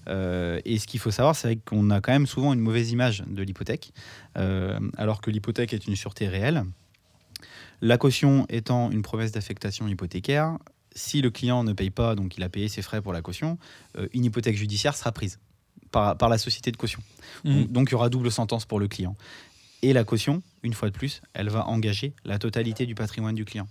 et 0.07 0.79
ce 0.79 0.87
qu'il 0.87 1.01
faut 1.01 1.11
savoir, 1.11 1.35
c'est 1.35 1.57
qu'on 1.57 1.89
a 1.89 2.03
quand 2.03 2.12
même 2.12 2.27
souvent 2.27 2.53
une 2.53 2.61
mauvaise 2.61 2.91
image 2.91 3.25
de 3.27 3.43
l'hypothèque, 3.43 3.95
alors 4.35 5.23
que 5.23 5.31
l'hypothèque 5.31 5.73
est 5.73 5.87
une 5.87 5.97
sûreté 5.97 6.29
réelle. 6.29 6.65
La 7.81 7.97
caution 7.99 8.47
étant 8.49 8.91
une 8.91 9.01
promesse 9.03 9.33
d'affectation 9.33 9.89
hypothécaire, 9.89 10.59
si 10.95 11.21
le 11.21 11.31
client 11.31 11.65
ne 11.65 11.73
paye 11.73 11.91
pas, 11.91 12.15
donc 12.15 12.37
il 12.37 12.43
a 12.43 12.49
payé 12.49 12.69
ses 12.69 12.83
frais 12.83 13.03
pour 13.03 13.12
la 13.12 13.21
caution, 13.21 13.59
euh, 13.99 14.09
une 14.15 14.25
hypothèque 14.25 14.57
judiciaire 14.57 14.97
sera 14.97 15.12
prise 15.12 15.39
par, 15.91 16.29
la 16.29 16.39
société 16.39 16.73
de 16.73 16.77
caution. 16.77 17.01
Mmh. 17.45 17.65
Donc, 17.65 17.91
il 17.91 17.93
y 17.93 17.95
aura 17.95 18.09
double 18.09 18.33
sentence 18.33 18.65
pour 18.65 18.81
le 18.81 18.89
client. 18.89 19.15
Et 19.85 19.93
la 19.93 20.05
caution, 20.05 20.43
une 20.62 20.72
fois 20.72 20.91
de 20.91 20.95
plus, 20.97 21.20
elle 21.35 21.49
va 21.49 21.66
engager 21.66 22.14
la 22.24 22.39
totalité 22.39 22.87
du 22.87 22.95
patrimoine 22.95 23.35
du 23.35 23.45
client. 23.45 23.68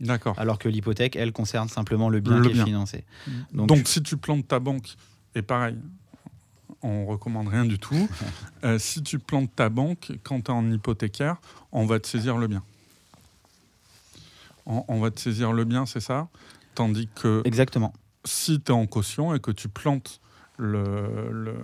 D'accord. 0.00 0.38
Alors 0.38 0.58
que 0.58 0.68
l'hypothèque, 0.68 1.16
elle 1.16 1.32
concerne 1.32 1.68
simplement 1.68 2.08
le 2.08 2.20
bien 2.20 2.42
qui 2.42 2.50
est 2.50 2.64
financé. 2.64 3.04
Mmh. 3.26 3.66
Donc, 3.66 3.88
si 3.88 4.02
tu 4.02 4.16
plantes 4.16 4.46
ta 4.46 4.58
banque, 4.58 4.96
et 5.34 5.42
pareil, 5.42 5.76
on 6.82 7.06
recommande 7.06 7.48
rien 7.48 7.64
du 7.64 7.78
tout. 7.78 8.08
Euh, 8.64 8.78
si 8.78 9.02
tu 9.02 9.18
plantes 9.18 9.54
ta 9.54 9.68
banque, 9.68 10.12
quand 10.22 10.40
tu 10.40 10.50
es 10.50 10.54
en 10.54 10.72
hypothécaire, 10.72 11.36
on 11.70 11.84
va 11.84 12.00
te 12.00 12.06
saisir 12.06 12.38
le 12.38 12.46
bien 12.46 12.62
on, 14.66 15.00
va 15.00 15.10
te 15.10 15.20
saisir 15.20 15.52
le 15.52 15.64
bien, 15.64 15.86
c'est 15.86 16.00
ça? 16.00 16.28
Tandis 16.74 17.08
que. 17.14 17.42
Exactement. 17.44 17.92
Si 18.24 18.60
tu 18.60 18.72
es 18.72 18.74
en 18.74 18.86
caution 18.86 19.34
et 19.34 19.40
que 19.40 19.50
tu 19.50 19.68
plantes 19.68 20.20
le, 20.58 21.56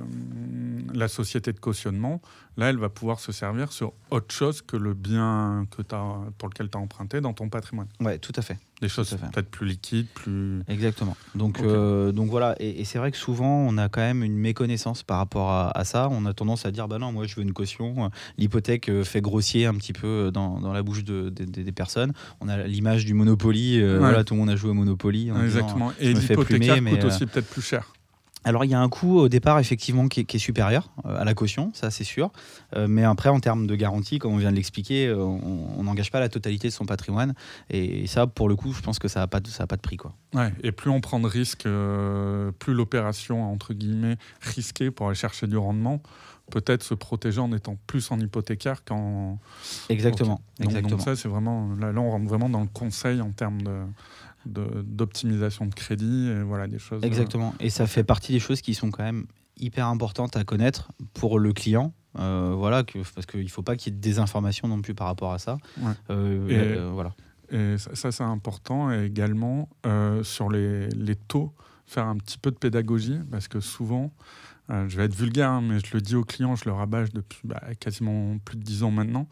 la 0.93 1.09
société 1.09 1.53
de 1.53 1.61
cautionnement, 1.61 2.20
là, 2.57 2.70
elle 2.70 2.78
va 2.78 2.88
pouvoir 2.88 3.20
se 3.20 3.32
servir 3.32 3.72
sur 3.72 3.93
autre 4.11 4.34
chose 4.34 4.62
que 4.62 4.76
le 4.76 4.95
bien 4.95 5.66
que 5.70 5.82
as, 5.95 6.16
pour 6.38 6.49
lequel 6.49 6.68
tu 6.70 6.76
as 6.76 6.80
emprunté 6.80 7.20
dans 7.20 7.32
ton 7.32 7.49
patrimoine. 7.49 7.86
Oui, 8.01 8.18
tout 8.18 8.32
à 8.36 8.43
fait. 8.43 8.59
Des 8.80 8.88
choses 8.88 9.11
peut-être 9.11 9.51
plus 9.51 9.66
liquides, 9.66 10.07
plus... 10.14 10.62
Exactement. 10.66 11.14
Donc, 11.34 11.61
euh, 11.61 12.12
donc 12.12 12.30
voilà, 12.30 12.57
et, 12.59 12.84
c'est 12.86 12.99
vrai 12.99 13.11
que 13.11 13.18
souvent, 13.18 13.66
on 13.68 13.76
a 13.76 13.91
quand 13.91 14.01
même 14.01 14.24
une 14.24 14.38
méconnaissance 14.38 15.03
par 15.03 15.18
rapport 15.18 15.51
à, 15.51 15.84
ça. 15.84 16.09
On 16.11 16.24
a 16.24 16.32
tendance 16.32 16.64
à 16.64 16.70
dire, 16.70 16.88
bah 16.88 16.99
non, 16.99 17.12
moi, 17.12 17.26
je 17.26 17.36
veux 17.36 17.43
une 17.43 17.53
caution. 17.53 18.11
L'hypothèque 18.38 18.88
euh, 18.88 19.05
fait 19.05 19.20
grossier 19.20 19.66
un 19.66 19.74
petit 19.74 19.93
peu 19.93 20.30
dans, 20.32 20.61
dans 20.61 20.72
la 20.72 20.82
bouche 20.82 21.05
de, 21.05 21.28
des 21.28 21.72
personnes. 21.72 22.12
On 22.41 22.49
a 22.49 22.62
l'image 22.66 23.05
du 23.05 23.12
Monopoly. 23.12 23.80
Euh, 23.80 23.99
voilà, 23.99 24.24
tout 24.24 24.34
le 24.34 24.41
monde 24.41 24.51
a 24.51 24.57
joué 24.57 24.70
au 24.70 24.74
Monopoly. 24.74 25.30
Exactement. 25.45 25.93
et 26.01 26.14
l'hypothèque 26.14 26.84
coûte 26.84 27.05
aussi 27.05 27.26
peut-être 27.26 27.49
plus 27.49 27.62
cher. 27.62 27.93
Alors 28.45 28.64
il 28.64 28.70
y 28.70 28.74
a 28.74 28.80
un 28.80 28.88
coût 28.88 29.18
au 29.18 29.28
départ 29.28 29.59
effectivement 29.59 30.09
qui 30.09 30.20
est, 30.20 30.38
supérieur 30.38 30.91
euh, 31.05 31.20
à 31.20 31.24
la 31.24 31.34
caution, 31.34 31.70
ça 31.74 31.91
c'est 31.91 32.05
sûr. 32.05 32.30
Euh, 32.74 32.86
mais 32.88 33.05
après 33.05 33.28
en 33.28 33.41
termes 33.41 33.66
de 33.66 33.74
garantie, 33.74 34.18
comme 34.18 34.32
on 34.32 34.38
vient 34.38 34.51
de 34.51 34.57
l'expliquer, 34.57 35.09
euh, 35.09 35.18
on 35.18 35.82
n'engage 35.82 36.11
pas 36.11 36.20
la 36.20 36.28
totalité 36.28 36.68
de 36.68 36.72
son 36.72 36.86
patrimoine. 36.86 37.34
Et 37.68 38.07
ça 38.07 38.26
pour 38.26 38.49
le 38.49 38.57
coup, 38.57 38.72
je 38.72 38.80
pense 38.80 38.99
que 38.99 39.09
ça 39.09 39.20
n'a 39.20 39.26
pas, 39.26 39.41
de, 39.41 39.51
pas 39.51 39.76
de 39.76 39.80
prix. 39.80 39.97
Quoi. 39.97 40.14
Ouais, 40.34 40.53
et 40.62 40.72
plus 40.72 40.91
on 40.91 41.01
prend 41.01 41.20
de 41.20 41.26
risques, 41.26 41.68
plus 42.59 42.74
l'opération 42.74 43.53
entre 43.53 43.74
guillemets 43.74 44.16
risquée 44.41 44.91
pour 44.91 45.09
aller 45.09 45.16
chercher 45.16 45.47
du 45.47 45.59
rendement, 45.59 46.01
peut-être 46.51 46.82
se 46.82 46.95
protéger 46.95 47.41
en 47.41 47.53
étant 47.53 47.76
plus 47.86 48.11
en 48.11 48.18
hypothécaire 48.18 48.84
qu'en... 48.84 49.38
Exactement. 49.88 50.41
exactement. 50.59 50.97
Donc, 50.97 51.03
ça 51.03 51.14
c'est 51.14 51.28
vraiment... 51.28 51.74
Là, 51.78 51.93
là 51.93 52.01
on 52.01 52.11
rentre 52.11 52.26
vraiment 52.26 52.49
dans 52.49 52.61
le 52.61 52.68
conseil 52.72 53.20
en 53.20 53.30
termes 53.30 53.62
de 53.62 53.82
d'optimisation 54.47 55.66
de, 55.66 55.74
crédit, 55.74 56.28
et 56.28 56.43
voilà 56.43 56.66
des 56.66 56.78
choses. 56.78 57.05
Exactement. 57.05 57.55
Et 57.61 57.70
ça 57.70 57.86
fait 57.86 58.05
partie 58.05 58.32
des 58.32 58.41
choses 58.41 58.61
qui 58.61 58.74
sont 58.74 58.91
quand 58.91 59.05
même 59.05 59.26
hyper 59.61 59.86
importantes 59.86 60.36
à 60.36 60.45
connaître 60.45 60.91
pour 61.14 61.38
le 61.38 61.53
client. 61.53 61.93
Euh, 62.18 62.55
voilà, 62.57 62.82
que, 62.82 62.99
parce 63.14 63.26
qu'il 63.26 63.45
ne 63.45 63.49
faut 63.49 63.62
pas 63.62 63.76
qu'il 63.76 63.93
y 63.93 63.95
ait 63.95 63.97
de 63.97 64.03
désinformation 64.03 64.66
non 64.66 64.82
plus 64.82 64.95
par 64.95 65.07
rapport 65.07 65.32
à 65.32 65.38
ça. 65.38 65.59
Euh, 66.11 66.49
et, 66.49 66.78
euh, 66.78 66.91
voilà. 66.93 67.14
Et 67.53 67.76
ça, 67.78 68.12
c'est 68.12 68.24
important. 68.24 68.93
Et 68.93 69.05
également, 69.05 69.68
sur 70.22 70.51
les, 70.51 70.88
les, 70.88 71.16
taux, 71.16 71.53
faire 71.86 72.07
un 72.07 72.16
petit 72.16 72.38
peu 72.38 72.51
de 72.51 72.57
pédagogie, 72.57 73.18
parce 73.30 73.49
que 73.49 73.61
souvent, 73.61 74.12
je 74.68 74.97
vais 74.97 75.05
être 75.05 75.16
vulgaire, 75.16 75.51
hein, 75.51 75.61
mais 75.62 75.80
je 75.80 75.93
le 75.93 76.01
dis 76.01 76.14
aux 76.14 76.24
clients, 76.24 76.55
je 76.55 76.64
le 76.64 76.72
rabâche 76.72 77.12
depuis 77.12 77.41
bah, 77.43 77.61
quasiment 77.80 78.38
plus 78.38 78.57
de 78.57 78.62
10 78.62 78.84
ans 78.84 78.93
maintenant. 78.93 79.28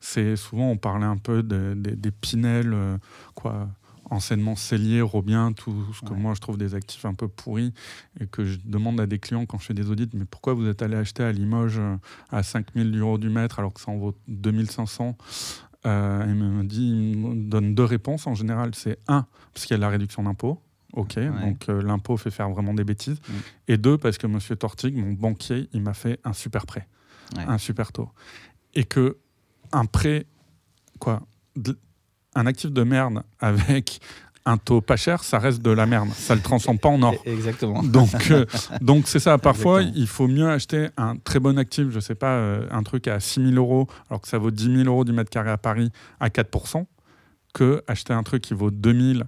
C'est 0.00 0.36
souvent, 0.36 0.70
on 0.70 0.76
parlait 0.76 1.06
un 1.06 1.16
peu 1.16 1.42
des 1.42 2.10
Pinel, 2.12 2.98
quoi 3.34 3.68
enseignement 4.10 4.56
cellier, 4.56 5.00
Robien, 5.00 5.52
tout 5.52 5.74
ce 5.92 6.00
que 6.00 6.14
moi 6.14 6.34
je 6.34 6.40
trouve 6.40 6.56
des 6.56 6.74
actifs 6.74 7.04
un 7.04 7.14
peu 7.14 7.28
pourris 7.28 7.72
et 8.20 8.26
que 8.26 8.44
je 8.44 8.58
demande 8.64 9.00
à 9.00 9.06
des 9.06 9.18
clients 9.18 9.46
quand 9.46 9.58
je 9.58 9.66
fais 9.66 9.74
des 9.74 9.90
audits, 9.90 10.10
mais 10.14 10.24
pourquoi 10.24 10.54
vous 10.54 10.66
êtes 10.66 10.82
allé 10.82 10.96
acheter 10.96 11.22
à 11.22 11.32
Limoges 11.32 11.78
euh, 11.78 11.96
à 12.30 12.42
5000 12.42 12.98
euros 12.98 13.18
du 13.18 13.28
mètre 13.28 13.58
alors 13.58 13.72
que 13.72 13.80
ça 13.80 13.90
en 13.90 13.96
vaut 13.96 14.14
2500 14.28 15.16
euh, 15.86 16.24
Il 16.28 16.34
me 16.34 16.64
dit, 16.64 16.88
il 16.88 17.18
me 17.18 17.50
donne 17.50 17.74
deux 17.74 17.84
réponses 17.84 18.26
en 18.26 18.34
général. 18.34 18.74
C'est 18.74 18.98
un, 19.08 19.26
parce 19.52 19.66
qu'il 19.66 19.74
y 19.74 19.78
a 19.78 19.80
la 19.80 19.88
réduction 19.88 20.22
d'impôt. 20.22 20.60
Ok, 20.92 21.18
donc 21.18 21.68
euh, 21.68 21.82
l'impôt 21.82 22.16
fait 22.16 22.30
faire 22.30 22.48
vraiment 22.48 22.72
des 22.72 22.84
bêtises. 22.84 23.20
Et 23.68 23.76
deux, 23.76 23.98
parce 23.98 24.16
que 24.16 24.26
Monsieur 24.26 24.56
Tortig, 24.56 24.96
mon 24.96 25.12
banquier, 25.12 25.68
il 25.74 25.82
m'a 25.82 25.92
fait 25.92 26.20
un 26.24 26.32
super 26.32 26.64
prêt, 26.64 26.88
un 27.36 27.58
super 27.58 27.92
taux. 27.92 28.08
Et 28.72 28.84
que 28.84 29.18
un 29.72 29.84
prêt, 29.84 30.26
quoi, 30.98 31.22
un 32.36 32.46
actif 32.46 32.70
de 32.70 32.84
merde 32.84 33.22
avec 33.40 34.00
un 34.44 34.58
taux 34.58 34.80
pas 34.80 34.96
cher, 34.96 35.24
ça 35.24 35.40
reste 35.40 35.60
de 35.60 35.72
la 35.72 35.86
merde. 35.86 36.08
Ça 36.14 36.34
ne 36.34 36.38
le 36.38 36.44
transforme 36.44 36.78
pas 36.78 36.88
en 36.88 37.02
or. 37.02 37.14
Exactement. 37.24 37.82
Donc, 37.82 38.30
euh, 38.30 38.44
donc 38.80 39.08
c'est 39.08 39.18
ça. 39.18 39.38
Parfois, 39.38 39.82
il 39.82 40.06
faut 40.06 40.28
mieux 40.28 40.48
acheter 40.48 40.88
un 40.96 41.16
très 41.16 41.40
bon 41.40 41.58
actif, 41.58 41.90
je 41.90 41.96
ne 41.96 42.00
sais 42.00 42.14
pas, 42.14 42.36
euh, 42.36 42.68
un 42.70 42.84
truc 42.84 43.08
à 43.08 43.18
6 43.18 43.42
000 43.42 43.56
euros, 43.56 43.88
alors 44.08 44.20
que 44.20 44.28
ça 44.28 44.38
vaut 44.38 44.52
10 44.52 44.76
000 44.76 44.88
euros 44.88 45.04
du 45.04 45.12
mètre 45.12 45.30
carré 45.30 45.50
à 45.50 45.58
Paris 45.58 45.90
à 46.20 46.28
4% 46.28 46.84
que 47.54 47.82
acheter 47.88 48.12
un 48.12 48.22
truc 48.22 48.42
qui 48.42 48.54
vaut 48.54 48.70
2 48.70 49.14
000, 49.14 49.24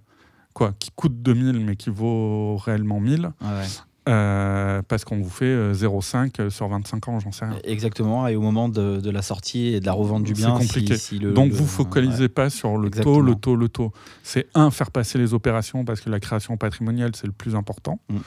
quoi, 0.53 0.75
qui 0.79 0.91
coûte 0.95 1.21
2 1.21 1.35
000, 1.53 1.65
mais 1.65 1.75
qui 1.75 1.91
vaut 1.91 2.57
réellement 2.57 3.01
1000. 3.01 3.23
Ouais. 3.41 3.65
Euh, 4.09 4.81
parce 4.89 5.05
qu'on 5.05 5.21
vous 5.21 5.29
fait 5.29 5.55
0,5 5.73 6.41
euh, 6.41 6.51
sur 6.51 6.67
25 6.69 7.09
ans, 7.09 7.21
j'en 7.21 7.31
sais 7.31 7.45
rien. 7.45 7.59
Exactement, 7.65 8.27
et 8.27 8.37
au 8.37 8.41
moment 8.41 8.71
de, 8.71 9.11
la 9.11 9.23
sortie 9.23 9.75
et 9.75 9.81
de 9.81 9.87
la 9.87 9.93
revente 9.93 10.23
du 10.23 10.33
bien, 10.33 10.59
c'est 10.61 10.67
compliqué. 10.67 11.19
Donc 11.19 11.53
vous 11.53 11.67
focalisez 11.67 12.29
pas 12.29 12.49
sur 12.49 12.79
le 12.79 12.91
taux, 12.91 13.21
le 13.21 13.35
taux, 13.35 13.55
le 13.57 13.69
taux. 13.69 13.93
C'est 14.23 14.47
un, 14.55 14.71
faire 14.71 14.91
passer 14.91 15.19
les 15.19 15.35
opérations 15.35 15.85
parce 15.85 16.01
que 16.01 16.09
la 16.09 16.21
création 16.21 16.57
patrimoniale, 16.57 17.11
c'est 17.15 17.27
le 17.27 17.33
plus 17.33 17.55
important. 17.55 18.01
Mm, 18.09 18.17
mm. 18.17 18.21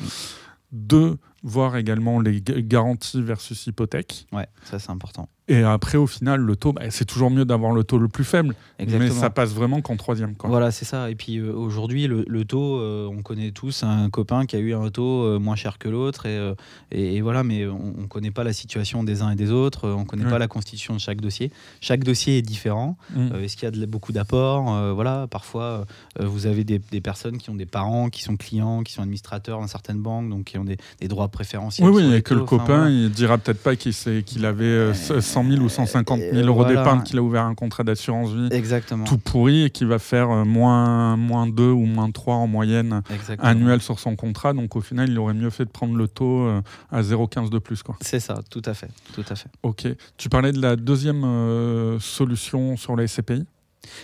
Deux, 0.71 1.17
voir 1.43 1.77
également 1.77 2.19
les 2.19 2.41
garanties 2.41 3.21
versus 3.21 3.67
hypothèque. 3.67 4.27
Ouais, 4.31 4.47
ça 4.63 4.79
c'est 4.79 4.91
important. 4.91 5.27
Et 5.51 5.63
après, 5.63 5.97
au 5.97 6.07
final, 6.07 6.39
le 6.39 6.55
taux, 6.55 6.71
bah, 6.71 6.83
c'est 6.91 7.03
toujours 7.03 7.29
mieux 7.29 7.43
d'avoir 7.43 7.73
le 7.73 7.83
taux 7.83 7.97
le 7.97 8.07
plus 8.07 8.23
faible. 8.23 8.55
Mais 8.79 9.09
ça 9.09 9.29
passe 9.29 9.53
vraiment 9.53 9.81
qu'en 9.81 9.97
troisième. 9.97 10.35
Quoi. 10.35 10.49
Voilà, 10.49 10.71
c'est 10.71 10.85
ça. 10.85 11.09
Et 11.09 11.15
puis 11.15 11.39
euh, 11.39 11.51
aujourd'hui, 11.53 12.07
le, 12.07 12.45
taux, 12.45 12.77
euh, 12.77 13.09
on 13.11 13.21
connaît 13.21 13.51
tous 13.51 13.83
un 13.83 14.09
copain 14.09 14.45
qui 14.45 14.55
a 14.55 14.59
eu 14.59 14.73
un 14.73 14.89
taux 14.89 15.25
euh, 15.25 15.39
moins 15.39 15.57
cher 15.57 15.77
que 15.77 15.89
l'autre. 15.89 16.25
Et, 16.25 16.55
et, 16.91 17.19
voilà, 17.19 17.43
mais 17.43 17.65
on 17.67 18.01
ne 18.01 18.07
connaît 18.07 18.31
pas 18.31 18.45
la 18.45 18.53
situation 18.53 19.03
des 19.03 19.23
uns 19.23 19.31
et 19.31 19.35
des 19.35 19.51
autres. 19.51 19.89
On 19.89 20.01
ne 20.01 20.05
connaît 20.05 20.29
pas 20.29 20.39
la 20.39 20.47
constitution 20.47 20.93
de 20.93 20.99
chaque 20.99 21.19
dossier. 21.19 21.51
Chaque 21.81 22.05
dossier 22.05 22.37
est 22.37 22.43
différent. 22.43 22.97
Mm. 23.13 23.35
Est-ce 23.43 23.57
qu'il 23.57 23.65
y 23.65 23.67
a 23.67 23.71
de, 23.71 23.85
beaucoup 23.85 24.13
d'apports 24.13 24.93
Voilà, 24.93 25.27
parfois, 25.27 25.85
vous 26.17 26.45
avez 26.45 26.63
des, 26.63 26.79
des, 26.79 27.01
personnes 27.01 27.37
qui 27.37 27.49
ont 27.49 27.55
des 27.55 27.65
parents, 27.65 28.09
qui 28.09 28.21
sont 28.21 28.37
clients, 28.37 28.83
qui 28.83 28.93
sont 28.93 29.01
administrateurs 29.01 29.59
dans 29.59 29.67
certaines 29.67 30.01
banques, 30.01 30.29
donc 30.29 30.45
qui 30.45 30.57
ont 30.57 30.65
des, 30.65 30.77
droits 31.09 31.27
préférentiels. 31.31 31.87
Oui, 31.87 32.03
oui, 32.03 32.13
et 32.13 32.21
que 32.21 32.33
le 32.33 32.43
copain, 32.43 32.89
il 32.89 33.09
dira 33.09 33.37
peut-être 33.37 33.61
pas 33.61 33.75
qu'il 33.75 34.45
avait 34.45 34.93
100 34.93 35.49
000 35.49 35.61
ou 35.61 35.69
150 35.69 36.19
000 36.31 36.47
euros 36.47 36.65
d'épargne 36.65 37.03
qu'il 37.03 37.17
a 37.17 37.21
ouvert 37.21 37.45
un 37.45 37.55
contrat 37.55 37.83
d'assurance 37.83 38.31
vie 38.31 38.49
Exactement. 38.51 39.05
tout 39.05 39.17
pourri 39.17 39.63
et 39.63 39.69
qui 39.69 39.85
va 39.85 39.99
faire 39.99 40.29
euh, 40.29 40.45
moins, 40.45 41.15
moins 41.17 41.47
2 41.47 41.63
ou 41.63 41.85
moins 41.85 42.11
3 42.11 42.35
en 42.35 42.47
moyenne 42.47 43.01
annuel 43.39 43.81
sur 43.81 43.99
son 43.99 44.15
contrat. 44.15 44.53
Donc 44.53 44.75
au 44.75 44.81
final, 44.81 45.09
il 45.09 45.17
aurait 45.17 45.33
mieux 45.33 45.49
fait 45.49 45.65
de 45.65 45.71
prendre 45.71 45.95
le 45.95 46.07
taux 46.07 46.45
euh, 46.45 46.61
à 46.91 47.01
0,15 47.01 47.49
de 47.49 47.59
plus. 47.59 47.81
C'est 48.01 48.19
ça, 48.19 48.39
tout 48.49 48.61
à 48.65 48.73
fait. 48.73 48.89
Tout 49.13 49.25
à 49.29 49.35
fait. 49.35 49.49
Ok. 49.63 49.87
Tu 50.17 50.29
parlais 50.29 50.51
de 50.51 50.61
la 50.61 50.75
deuxième 50.75 51.23
euh, 51.23 51.99
solution 51.99 52.77
sur 52.77 52.95
la 52.95 53.07
SCPI 53.07 53.45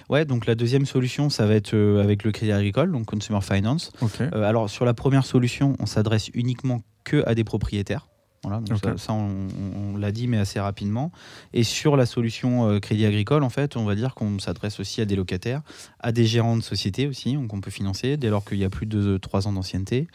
Ouais, 0.10 0.26
donc 0.26 0.46
la 0.46 0.56
deuxième 0.56 0.86
solution, 0.86 1.30
ça 1.30 1.46
va 1.46 1.54
être 1.54 1.76
avec 1.76 2.24
le 2.24 2.32
Crédit 2.32 2.52
Agricole, 2.52 2.92
donc 2.92 3.06
Consumer 3.06 3.42
Finance. 3.42 3.92
alors 4.32 4.70
sur 4.70 4.86
la 4.86 4.94
première 4.94 5.26
solution, 5.26 5.76
on 5.80 5.86
s'adresse 5.86 6.30
uniquement 6.34 6.82
que 7.04 7.24
à 7.28 7.36
des 7.36 7.44
propriétaires. 7.44 8.08
Voilà, 8.44 8.62
ça, 8.98 9.14
on, 9.14 9.98
l'a 9.98 10.12
dit, 10.12 10.28
mais 10.28 10.38
assez 10.38 10.60
rapidement. 10.60 11.12
Et 11.54 11.64
sur 11.64 11.98
la 11.98 12.06
solution 12.06 12.70
euh, 12.70 12.80
Crédit 12.80 13.06
Agricole, 13.06 13.44
en 13.44 13.50
fait, 13.50 13.76
on 13.76 13.84
va 13.84 13.96
dire 13.96 14.16
qu'on 14.16 14.40
s'adresse 14.40 14.80
aussi 14.80 15.02
à 15.02 15.06
des 15.06 15.16
locataires, 15.16 15.62
à 16.00 16.12
des 16.12 16.26
gérants 16.26 16.56
de 16.56 16.62
société 16.62 17.08
aussi, 17.08 17.36
qu'on 17.50 17.62
peut 17.62 17.72
financer 17.72 18.16
dès 18.16 18.30
lors 18.30 18.46
qu'il 18.46 18.60
y 18.60 18.64
a 18.64 18.70
plus 18.70 18.86
de 18.86 19.18
3 19.18 19.48
ans 19.48 19.54
d'ancienneté. 19.54 20.08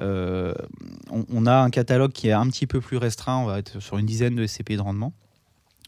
Euh, 0.00 0.52
on, 1.10 1.46
a 1.46 1.56
un 1.56 1.70
catalogue 1.70 2.12
qui 2.12 2.28
est 2.28 2.32
un 2.32 2.46
petit 2.48 2.66
peu 2.66 2.80
plus 2.80 2.98
restreint, 2.98 3.38
on 3.38 3.46
va 3.46 3.58
être 3.58 3.80
sur 3.80 3.98
une 3.98 4.06
dizaine 4.06 4.36
de 4.36 4.46
SCPI 4.46 4.76
de 4.76 4.82
rendement. 4.82 5.12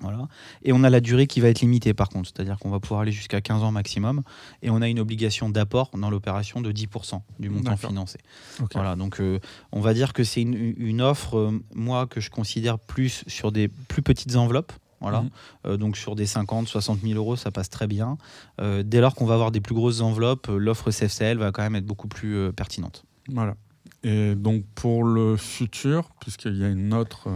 Voilà. 0.04 0.28
Et 0.62 0.72
on 0.74 0.84
a 0.84 0.90
la 0.90 1.00
durée 1.00 1.26
qui 1.26 1.40
va 1.40 1.48
être 1.48 1.60
limitée 1.60 1.94
par 1.94 2.10
contre, 2.10 2.28
c'est-à-dire 2.28 2.58
qu'on 2.58 2.68
va 2.68 2.78
pouvoir 2.78 3.00
aller 3.00 3.12
jusqu'à 3.12 3.40
15 3.40 3.62
ans 3.62 3.72
maximum 3.72 4.22
et 4.62 4.68
on 4.68 4.82
a 4.82 4.88
une 4.88 5.00
obligation 5.00 5.48
d'apport 5.48 5.90
dans 5.96 6.10
l'opération 6.10 6.60
de 6.60 6.70
10% 6.70 7.22
du 7.38 7.48
montant 7.48 7.76
financé. 7.76 8.18
Voilà, 8.74 8.96
donc 8.96 9.20
euh, 9.20 9.40
on 9.72 9.80
va 9.80 9.94
dire 9.94 10.12
que 10.12 10.22
c'est 10.24 10.42
une, 10.42 11.00
offre, 11.00 11.38
euh, 11.38 11.62
moi, 11.74 12.06
que 12.06 12.20
je 12.20 12.30
considère 12.30 12.78
plus 12.78 13.24
sur 13.26 13.50
des 13.50 13.68
plus 13.68 14.02
petites 14.02 14.36
enveloppes. 14.36 14.72
Voilà. 15.00 15.22
Mhm. 15.22 15.30
Euh, 15.66 15.76
donc 15.76 15.96
sur 15.96 16.14
des 16.16 16.26
50, 16.26 16.68
60 16.68 17.00
000 17.00 17.14
euros, 17.14 17.36
ça 17.36 17.50
passe 17.50 17.70
très 17.70 17.86
bien. 17.86 18.16
dès 18.58 19.00
lors 19.00 19.14
qu'on 19.14 19.26
va 19.26 19.34
avoir 19.34 19.50
des 19.50 19.60
plus 19.60 19.74
grosses 19.74 20.00
enveloppes, 20.00 20.48
l'offre 20.48 20.90
CFCL 20.90 21.38
va 21.38 21.50
quand 21.50 21.62
même 21.62 21.76
être 21.76 21.86
beaucoup 21.86 22.08
plus 22.08 22.52
pertinente. 22.52 23.04
Voilà. 23.28 23.54
Et 24.02 24.34
donc 24.34 24.64
pour 24.74 25.02
le 25.02 25.36
futur, 25.38 26.10
puisqu'il 26.20 26.56
y 26.56 26.64
a 26.64 26.68
une 26.68 26.92
autre 26.92 27.30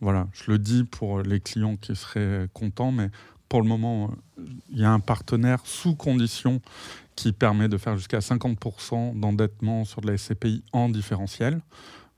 voilà, 0.00 0.28
je 0.32 0.50
le 0.50 0.58
dis 0.58 0.84
pour 0.84 1.20
les 1.22 1.40
clients 1.40 1.76
qui 1.76 1.94
seraient 1.94 2.48
contents, 2.52 2.92
mais 2.92 3.10
pour 3.48 3.60
le 3.60 3.68
moment, 3.68 4.12
il 4.70 4.78
y 4.78 4.84
a 4.84 4.92
un 4.92 5.00
partenaire 5.00 5.60
sous 5.64 5.94
condition 5.94 6.60
qui 7.16 7.32
permet 7.32 7.68
de 7.68 7.76
faire 7.76 7.96
jusqu'à 7.96 8.20
50% 8.20 9.18
d'endettement 9.18 9.84
sur 9.84 10.00
de 10.00 10.10
la 10.10 10.16
SCPI 10.16 10.62
en 10.72 10.88
différentiel. 10.88 11.60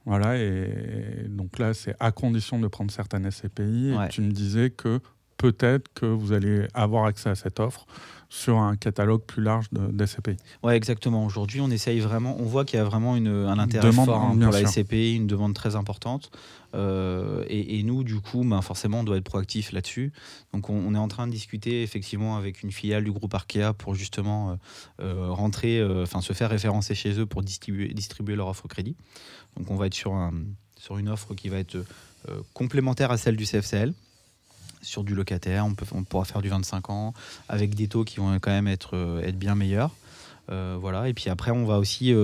Voilà, 0.05 0.37
et 0.37 1.27
donc 1.29 1.59
là, 1.59 1.75
c'est 1.75 1.97
à 2.01 2.13
condition 2.13 2.59
de 2.59 2.67
prendre 2.69 2.91
certaines 2.91 3.31
SCPI. 3.31 3.95
Et 3.95 4.09
tu 4.11 4.21
me 4.21 4.31
disais 4.31 4.71
que 4.71 5.01
peut-être 5.39 5.91
que 5.95 6.07
vous 6.07 6.33
allez 6.33 6.69
avoir 6.75 7.07
accès 7.07 7.31
à 7.31 7.35
cette 7.35 7.61
offre 7.61 7.87
sur 8.33 8.57
un 8.57 8.77
catalogue 8.77 9.21
plus 9.27 9.43
large 9.43 9.67
de, 9.73 10.07
SCPI. 10.07 10.37
Oui, 10.63 10.73
exactement. 10.73 11.27
Aujourd'hui, 11.27 11.61
on 11.61 11.71
essaye 11.71 12.01
vraiment, 12.01 12.35
on 12.41 12.45
voit 12.45 12.65
qu'il 12.65 12.79
y 12.79 12.81
a 12.81 12.85
vraiment 12.85 13.15
une, 13.15 13.29
un 13.29 13.59
intérêt 13.59 13.93
fort 13.93 14.09
hein, 14.09 14.39
pour 14.41 14.53
la 14.53 14.67
SCPI, 14.67 15.17
une 15.17 15.27
demande 15.27 15.53
très 15.53 15.77
importante. 15.77 16.31
Euh, 16.75 17.45
et, 17.49 17.83
nous, 17.83 18.05
du 18.05 18.21
coup, 18.21 18.43
ben, 18.43 18.63
forcément, 18.63 19.01
on 19.01 19.05
doit 19.05 19.19
être 19.19 19.25
proactif 19.25 19.73
là-dessus. 19.73 20.15
Donc, 20.55 20.71
on, 20.71 20.95
est 20.95 20.99
en 20.99 21.09
train 21.09 21.27
de 21.27 21.33
discuter 21.33 21.83
effectivement 21.83 22.39
avec 22.39 22.63
une 22.63 22.73
filiale 22.73 23.05
du 23.05 23.13
groupe 23.13 23.35
Arkea 23.35 23.75
pour 23.77 23.95
justement 23.95 24.53
euh, 24.53 24.55
euh, 25.03 25.31
rentrer, 25.31 25.85
enfin, 26.03 26.23
se 26.23 26.33
faire 26.33 26.49
référencer 26.49 26.95
chez 26.95 27.21
eux 27.21 27.27
pour 27.27 27.43
distribuer, 27.43 27.93
distribuer 27.93 28.35
leur 28.35 28.49
offre 28.49 28.67
crédit. 28.67 28.97
Donc, 29.59 29.71
on 29.71 29.77
va 29.77 29.89
être 29.89 29.95
sur, 29.95 30.15
un, 30.15 30.33
sur 30.79 30.97
une 30.97 31.11
offre 31.11 31.35
qui 31.35 31.51
va 31.51 31.59
être 31.59 31.77
complémentaire 32.55 33.11
à 33.11 33.19
celle 33.19 33.37
du 33.37 33.45
CFCL 33.45 33.93
sur 34.83 35.05
du 35.05 35.15
locataire, 35.15 35.65
on, 35.65 35.75
peut, 35.75 35.87
pourra 36.09 36.25
faire 36.25 36.43
du 36.43 36.49
25 36.49 36.91
ans 36.91 37.15
avec 37.49 37.75
des 37.75 37.89
taux 37.89 38.05
qui 38.05 38.19
vont 38.19 38.39
quand 38.41 38.51
même 38.51 38.69
être, 38.69 38.97
euh, 38.97 39.23
être 39.23 39.39
bien 39.39 39.55
meilleurs. 39.55 39.91
Voilà. 40.49 41.09
Et 41.09 41.15
puis 41.15 41.31
après, 41.31 41.51
on 41.51 41.65
va 41.65 41.79
aussi 41.79 42.15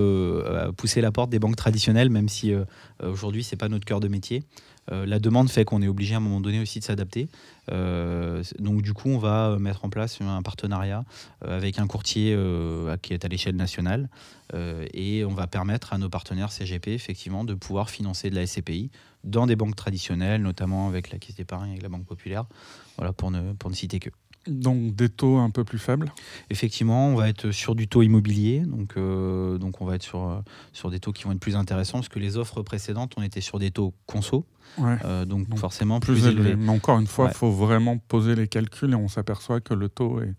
pousser 0.77 1.01
la 1.01 1.11
porte 1.11 1.29
des 1.29 1.39
banques 1.39 1.55
traditionnelles, 1.55 2.09
même 2.09 2.29
si 2.29 2.53
aujourd'hui, 3.01 3.43
c'est 3.43 3.55
pas 3.55 3.69
notre 3.69 3.85
cœur 3.85 3.99
de 3.99 4.07
métier. 4.07 4.43
la 4.91 5.19
demande 5.19 5.49
fait 5.49 5.65
qu'on 5.65 5.81
est 5.81 5.87
obligé 5.87 6.13
à 6.13 6.17
un 6.17 6.21
moment 6.21 6.41
donné 6.41 6.59
aussi 6.59 6.79
de 6.79 6.83
s'adapter. 6.83 7.27
donc 7.69 8.81
du 8.81 8.93
coup, 8.93 9.09
on 9.09 9.17
va 9.17 9.57
mettre 9.59 9.85
en 9.85 9.89
place 9.89 10.19
un 10.21 10.41
partenariat 10.41 11.05
avec 11.41 11.79
un 11.79 11.87
courtier 11.87 12.37
qui 13.01 13.13
est 13.13 13.25
à 13.25 13.27
l'échelle 13.27 13.55
nationale 13.55 14.09
et 14.93 15.25
on 15.25 15.33
va 15.33 15.47
permettre 15.47 15.93
à 15.93 15.97
nos 15.97 16.09
partenaires 16.09 16.51
CGP 16.51 16.93
effectivement 16.93 17.43
de 17.43 17.53
pouvoir 17.53 17.89
financer 17.89 18.29
de 18.29 18.35
la 18.35 18.45
SCPI 18.45 18.91
dans 19.23 19.47
des 19.47 19.55
banques 19.55 19.75
traditionnelles, 19.75 20.41
notamment 20.41 20.87
avec 20.87 21.11
la 21.11 21.19
Caisse 21.19 21.35
d'épargne 21.35 21.73
et 21.73 21.79
la 21.79 21.89
Banque 21.89 22.05
Populaire, 22.05 22.45
voilà, 22.97 23.13
pour, 23.13 23.31
ne, 23.31 23.53
pour 23.53 23.69
ne 23.69 23.75
citer 23.75 23.99
que. 23.99 24.09
Donc 24.47 24.95
des 24.95 25.09
taux 25.09 25.37
un 25.37 25.49
peu 25.49 25.63
plus 25.63 25.79
faibles 25.79 26.11
Effectivement, 26.49 27.09
on 27.09 27.15
va 27.15 27.29
être 27.29 27.51
sur 27.51 27.75
du 27.75 27.87
taux 27.87 28.01
immobilier, 28.01 28.61
donc, 28.61 28.93
euh, 28.95 29.57
donc 29.57 29.81
on 29.81 29.85
va 29.85 29.95
être 29.95 30.03
sur, 30.03 30.23
euh, 30.23 30.39
sur 30.73 30.89
des 30.89 30.99
taux 30.99 31.11
qui 31.11 31.25
vont 31.25 31.31
être 31.31 31.39
plus 31.39 31.55
intéressants, 31.55 31.99
parce 31.99 32.09
que 32.09 32.19
les 32.19 32.37
offres 32.37 32.61
précédentes, 32.61 33.13
on 33.17 33.21
était 33.21 33.41
sur 33.41 33.59
des 33.59 33.71
taux 33.71 33.93
conso, 34.05 34.45
euh, 34.79 35.25
donc, 35.25 35.55
forcément 35.57 35.99
plus, 35.99 36.25
élevés. 36.25 36.55
Mais 36.55 36.69
encore 36.69 36.99
une 36.99 37.07
fois, 37.07 37.27
il 37.29 37.35
faut 37.35 37.51
vraiment 37.51 37.97
poser 37.97 38.35
les 38.35 38.47
calculs 38.47 38.91
et 38.91 38.95
on 38.95 39.07
s'aperçoit 39.07 39.59
que 39.59 39.73
le 39.73 39.89
taux 39.89 40.21
est, 40.21 40.33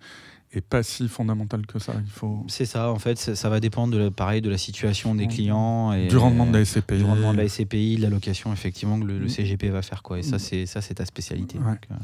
et 0.53 0.61
pas 0.61 0.83
si 0.83 1.07
fondamental 1.07 1.65
que 1.67 1.79
ça. 1.79 1.95
Il 1.97 2.11
faut. 2.11 2.45
C'est 2.49 2.65
ça, 2.65 2.91
en 2.91 2.99
fait, 2.99 3.19
ça, 3.19 3.49
va 3.49 3.61
dépendre 3.61 3.97
de 3.97 4.09
pareil 4.09 4.41
de 4.41 4.51
la 4.51 4.59
situation 4.59 5.15
des 5.15 5.29
clients 5.29 5.93
et 5.93 6.09
du 6.09 6.17
rendement 6.17 6.47
de 6.47 6.59
la 6.59 6.65
SCPI, 6.65 6.99
du 6.99 7.05
rendement 7.05 7.33
de 7.33 7.39
la 7.39 7.49
SCPI, 7.49 7.97
de 7.97 8.03
l'allocation 8.03 8.53
effectivement 8.53 8.99
que 8.99 9.05
le, 9.05 9.29
CGP 9.29 9.69
va 9.69 9.83
faire 9.83 10.03
quoi. 10.03 10.19
Et 10.19 10.23
ça, 10.23 10.39
c'est 10.39 10.67
ça, 10.67 10.81
c'est 10.81 10.95
ta 10.95 11.05
spécialité. 11.05 11.59
Euh. 11.59 11.95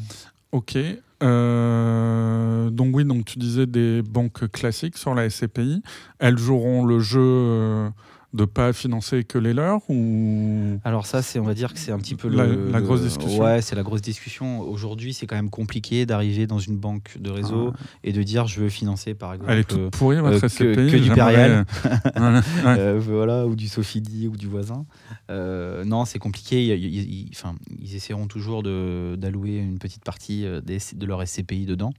Ok. 0.56 0.78
Euh, 1.22 2.70
donc 2.70 2.96
oui, 2.96 3.04
tu 3.26 3.38
disais 3.38 3.66
des 3.66 4.00
banques 4.00 4.50
classiques 4.50 4.96
sur 4.96 5.14
la 5.14 5.28
SCPI, 5.28 5.82
elles 6.18 6.38
joueront 6.38 6.86
le 6.86 6.98
jeu. 6.98 7.90
Euh, 8.36 8.40
de 8.40 8.44
pas 8.44 8.72
financer 8.72 9.24
que 9.24 9.38
les 9.38 9.54
leurs 9.54 9.80
ou? 9.88 10.78
Alors 10.84 11.06
ça, 11.06 11.22
c'est 11.22 11.38
on 11.38 11.44
va 11.44 11.54
dire 11.54 11.72
que 11.72 11.78
c'est 11.78 11.92
un 11.92 11.98
petit 11.98 12.14
peu 12.14 12.28
la, 12.28 12.46
la 12.46 12.80
grosse 12.80 13.02
discussion. 13.02 13.42
Ouais, 13.42 13.62
c'est 13.62 13.74
la 13.74 13.82
grosse 13.82 14.02
discussion. 14.02 14.60
Aujourd'hui, 14.60 15.14
c'est 15.14 15.26
quand 15.26 15.36
même 15.36 15.50
compliqué 15.50 16.06
d'arriver 16.06 16.46
dans 16.46 16.58
une 16.58 16.76
banque 16.76 17.16
de 17.18 17.30
réseau 17.30 17.72
ah. 17.74 17.80
et 18.04 18.12
de 18.12 18.22
dire 18.22 18.46
je 18.46 18.60
veux 18.60 18.68
financer 18.68 19.14
par 19.14 19.32
exemple. 19.32 19.50
Elle 19.52 19.58
est 19.60 19.64
toute 19.64 19.90
pourrie 19.90 20.20
votre 20.20 20.44
euh, 20.44 20.48
SCPI, 20.48 20.92
que, 20.92 20.96
du 20.98 21.10
Perial, 21.10 21.64
euh, 22.16 23.00
voilà, 23.00 23.46
ou 23.46 23.56
du 23.56 23.68
Sofidi 23.68 24.28
ou 24.28 24.36
du 24.36 24.46
voisin. 24.46 24.86
Euh, 25.30 25.84
non, 25.84 26.04
c'est 26.04 26.18
compliqué. 26.18 26.76
Ils, 26.76 27.28
enfin, 27.32 27.54
ils 27.80 27.94
essaieront 27.96 28.26
toujours 28.26 28.62
d'allouer 28.62 29.56
une 29.56 29.78
petite 29.78 30.04
partie 30.04 30.44
de 30.44 31.06
leur 31.06 31.26
SCPI 31.26 31.66
dedans 31.66 31.92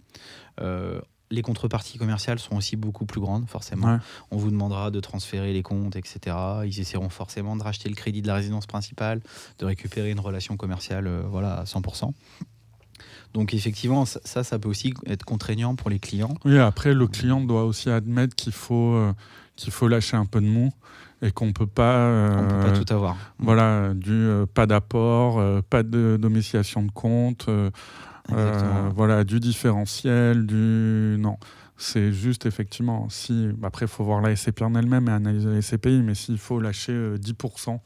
les 1.29 1.41
contreparties 1.41 1.97
commerciales 1.97 2.39
sont 2.39 2.55
aussi 2.55 2.75
beaucoup 2.75 3.05
plus 3.05 3.19
grandes, 3.19 3.47
forcément. 3.47 3.99
On 4.31 4.37
vous 4.37 4.49
demandera 4.49 4.91
de 4.91 4.99
transférer 4.99 5.53
les 5.53 5.63
comptes, 5.63 5.95
etc. 5.95 6.35
Ils 6.65 6.79
essaieront 6.79 7.09
forcément 7.09 7.55
de 7.55 7.63
racheter 7.63 7.89
le 7.89 7.95
crédit 7.95 8.21
de 8.21 8.27
la 8.27 8.35
résidence 8.35 8.65
principale, 8.65 9.21
de 9.59 9.65
récupérer 9.65 10.11
une 10.11 10.19
relation 10.19 10.57
commerciale 10.57 11.07
euh, 11.07 11.23
voilà, 11.29 11.53
à 11.59 11.63
100%. 11.65 12.11
Donc 13.33 13.53
effectivement, 13.53 14.05
ça, 14.05 14.43
ça 14.43 14.57
peut 14.57 14.69
aussi 14.69 14.93
être 15.05 15.25
contraignant 15.25 15.75
pour 15.75 15.89
les 15.89 15.99
clients. 15.99 16.35
Oui, 16.45 16.57
après, 16.57 16.93
le 16.93 17.07
client 17.07 17.41
doit 17.41 17.65
aussi 17.65 17.89
admettre 17.89 18.35
qu'il 18.35 18.53
faut, 18.53 18.93
euh, 18.93 19.13
qu'il 19.57 19.71
faut 19.71 19.87
lâcher 19.87 20.15
un 20.15 20.25
peu 20.25 20.39
de 20.39 20.47
mou 20.47 20.71
et 21.21 21.31
qu'on 21.31 21.51
peut 21.51 21.67
pas, 21.67 21.97
euh, 21.97 22.47
peut 22.47 22.71
pas 22.71 22.79
tout 22.79 22.93
avoir. 22.93 23.17
Voilà, 23.37 23.93
du 23.93 24.29
pas 24.53 24.65
d'apport, 24.65 25.41
pas 25.63 25.83
de 25.83 26.17
domiciliation 26.19 26.83
de 26.83 26.91
compte, 26.91 27.49
euh, 28.33 28.89
voilà, 28.95 29.23
du 29.23 29.39
différentiel, 29.39 30.45
du. 30.45 31.17
Non. 31.19 31.37
C'est 31.79 32.11
juste 32.11 32.47
effectivement, 32.47 33.07
si. 33.09 33.49
Après, 33.61 33.85
il 33.85 33.89
faut 33.89 34.03
voir 34.03 34.21
la 34.21 34.35
SCPI 34.35 34.63
en 34.63 34.73
elle-même 34.73 35.07
et 35.09 35.11
analyser 35.11 35.49
la 35.49 35.61
SCPI, 35.61 36.01
mais 36.01 36.15
s'il 36.15 36.39
faut 36.39 36.59
lâcher 36.59 36.91
10% 36.91 37.69
euh, 37.69 37.77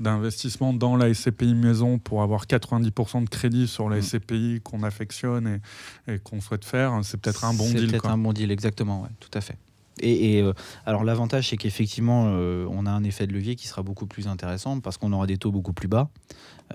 d'investissement 0.00 0.72
dans 0.72 0.96
la 0.96 1.12
SCPI 1.12 1.54
maison 1.54 1.98
pour 1.98 2.22
avoir 2.22 2.46
90% 2.46 3.24
de 3.24 3.28
crédit 3.28 3.68
sur 3.68 3.90
la 3.90 3.98
mm. 3.98 4.02
SCPI 4.02 4.60
qu'on 4.64 4.82
affectionne 4.82 5.60
et, 6.06 6.18
qu'on 6.20 6.40
souhaite 6.40 6.64
faire, 6.64 6.98
c'est 7.02 7.20
peut-être 7.20 7.44
un 7.44 7.52
bon 7.52 7.68
deal. 7.68 7.80
C'est 7.80 7.86
peut-être 7.88 8.06
un 8.06 8.16
bon 8.16 8.32
deal, 8.32 8.50
exactement, 8.50 9.02
ouais, 9.02 9.10
tout 9.20 9.30
à 9.34 9.42
fait. 9.42 9.58
Et, 10.00 10.40
euh, 10.40 10.54
alors 10.86 11.04
l'avantage, 11.04 11.50
c'est 11.50 11.58
qu'effectivement, 11.58 12.22
on 12.24 12.86
a 12.86 12.90
un 12.90 13.04
effet 13.04 13.26
de 13.26 13.34
levier 13.34 13.56
qui 13.56 13.66
sera 13.66 13.82
beaucoup 13.82 14.06
plus 14.06 14.26
intéressant 14.26 14.80
parce 14.80 14.96
qu'on 14.96 15.12
aura 15.12 15.26
des 15.26 15.36
taux 15.36 15.50
beaucoup 15.50 15.74
plus 15.74 15.88
bas. 15.88 16.08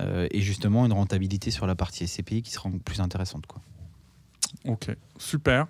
Euh, 0.00 0.26
et 0.30 0.40
justement 0.40 0.84
une 0.86 0.92
rentabilité 0.92 1.50
sur 1.50 1.66
la 1.66 1.74
partie 1.74 2.06
SCPI 2.06 2.42
qui 2.42 2.50
sera 2.50 2.68
plus 2.84 3.00
intéressante. 3.00 3.46
Quoi. 3.46 3.60
Ok, 4.64 4.94
super. 5.18 5.66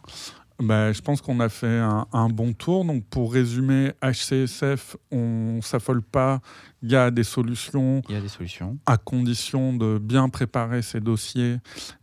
Bah, 0.61 0.93
je 0.93 1.01
pense 1.01 1.21
qu'on 1.21 1.41
a 1.41 1.49
fait 1.49 1.79
un, 1.79 2.07
un, 2.13 2.29
bon 2.29 2.53
tour. 2.53 2.85
Donc, 2.85 3.05
pour 3.07 3.33
résumer, 3.33 3.93
HCSF, 4.03 4.97
on 5.11 5.61
s'affole 5.63 6.01
pas 6.01 6.41
il 6.85 6.93
y 6.93 6.97
a 6.97 7.11
des 7.11 7.25
solutions. 7.25 8.03
Il 8.11 8.15
y 8.15 8.19
a 8.19 8.21
des 8.21 8.29
solutions. 8.29 8.77
À 8.85 8.99
condition 8.99 9.73
de 9.73 9.99
bien 9.99 10.29
préparer 10.29 10.83
ces 10.83 11.01
dossiers 11.01 11.57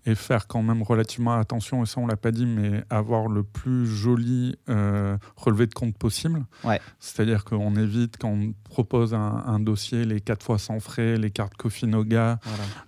et 0.07 0.15
faire 0.15 0.47
quand 0.47 0.63
même 0.63 0.81
relativement 0.81 1.33
attention, 1.33 1.83
et 1.83 1.85
ça 1.85 2.01
on 2.01 2.07
l'a 2.07 2.17
pas 2.17 2.31
dit, 2.31 2.47
mais 2.47 2.83
avoir 2.89 3.27
le 3.27 3.43
plus 3.43 3.85
joli 3.85 4.55
euh, 4.69 5.17
relevé 5.37 5.67
de 5.67 5.75
compte 5.75 5.95
possible. 5.95 6.43
Ouais. 6.63 6.81
C'est-à-dire 6.99 7.45
qu'on 7.45 7.75
évite 7.75 8.17
quand 8.17 8.29
on 8.29 8.53
propose 8.63 9.13
un, 9.13 9.59
dossier 9.59 10.05
les 10.05 10.19
4 10.19 10.43
fois 10.43 10.57
sans 10.57 10.79
frais, 10.79 11.17
les 11.17 11.29
cartes 11.29 11.55
Kofinoga, 11.57 12.39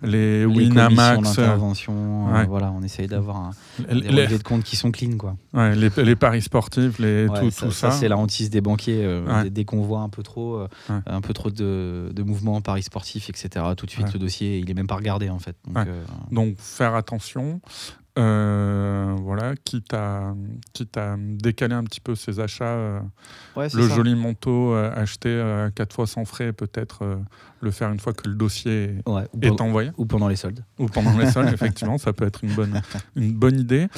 les, 0.02 0.44
Winamax. 0.44 1.38
intervention, 1.38 2.34
euh, 2.34 2.44
voilà, 2.48 2.72
on 2.72 2.82
essaye 2.82 3.06
d'avoir 3.06 3.52
des 3.78 4.08
relevés 4.08 4.38
de 4.38 4.42
compte 4.42 4.64
qui 4.64 4.74
sont 4.74 4.90
clean. 4.90 5.16
Quoi. 5.16 5.36
Ouais, 5.52 5.76
les, 5.76 6.16
paris 6.16 6.42
sportifs, 6.42 6.98
les, 6.98 7.28
tout, 7.38 7.52
ça. 7.52 7.70
ça. 7.70 7.90
c'est 7.92 8.08
la 8.08 8.16
hantise 8.16 8.50
des 8.50 8.60
banquiers. 8.60 9.04
Euh, 9.04 9.48
dès 9.48 9.64
qu'on 9.64 9.82
voit 9.82 10.00
un 10.00 10.08
peu 10.08 10.24
trop, 10.24 10.66
un 10.88 11.20
peu 11.20 11.32
trop 11.32 11.50
de 11.50 11.83
de, 12.12 12.22
mouvements, 12.22 12.60
paris 12.60 12.82
sportifs, 12.82 13.28
etc. 13.28 13.64
Tout 13.76 13.86
de 13.86 13.90
suite, 13.90 14.12
le 14.12 14.18
dossier, 14.18 14.58
il 14.58 14.70
est 14.70 14.74
même 14.74 14.86
pas 14.86 14.96
regardé 14.96 15.30
en 15.30 15.38
fait. 15.38 15.56
Donc, 15.66 15.86
euh, 15.86 16.54
faire 16.58 16.94
attention. 16.94 17.60
Euh, 18.16 19.16
voilà, 19.22 19.54
quitte 19.56 19.92
à, 19.92 20.34
quitte 20.72 20.96
à 20.96 21.16
décaler 21.18 21.74
un 21.74 21.84
petit 21.84 22.00
peu 22.00 22.14
ses 22.14 22.40
achats. 22.40 22.64
Euh, 22.64 23.00
le 23.56 23.88
joli 23.88 24.14
manteau 24.14 24.74
acheté 24.74 25.42
quatre 25.74 25.94
fois 25.94 26.06
sans 26.06 26.24
frais, 26.24 26.52
peut-être 26.52 27.18
le 27.64 27.70
faire 27.70 27.90
une 27.90 27.98
fois 27.98 28.12
que 28.12 28.28
le 28.28 28.36
dossier 28.36 28.96
est 29.42 29.60
envoyé. 29.60 29.90
Ou 29.96 30.06
pendant 30.06 30.28
les 30.28 30.36
soldes. 30.36 30.62
Ou 30.78 30.86
pendant 30.86 31.16
les 31.18 31.30
soldes, 31.30 31.50
effectivement, 31.52 31.98
ça 31.98 32.12
peut 32.12 32.26
être 32.26 32.44
une 32.44 32.52
bonne, 32.52 32.80
une 33.16 33.32
bonne 33.32 33.58
idée. 33.58 33.88